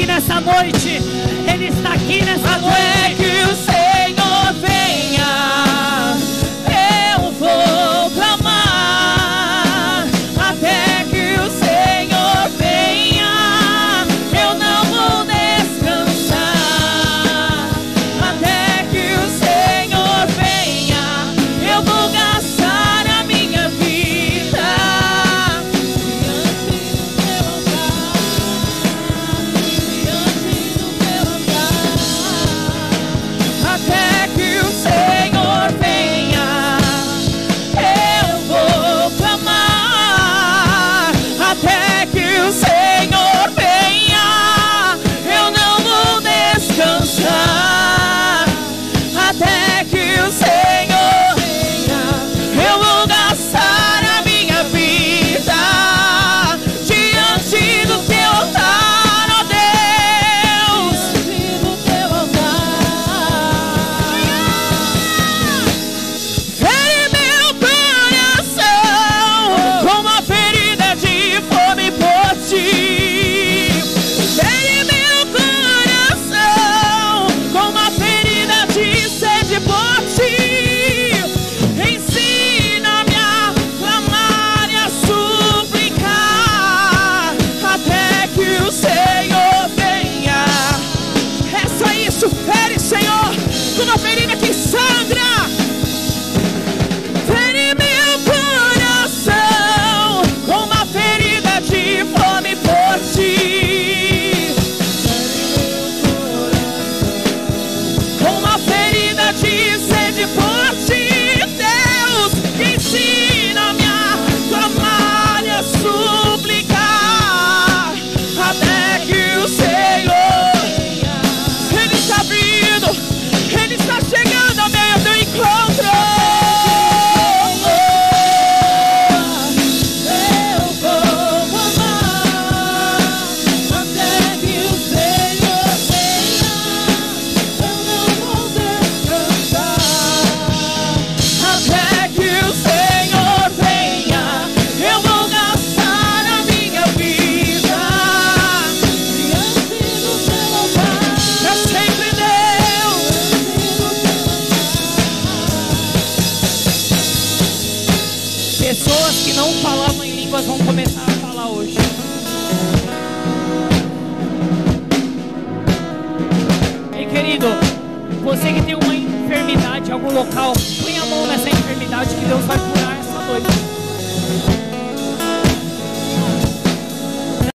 aqui 0.00 0.06
nessa 0.06 0.40
noite. 0.40 1.02
Ele 1.52 1.66
está 1.68 1.92
aqui 1.92 2.24
nessa 2.24 2.58
noite. 2.58 3.89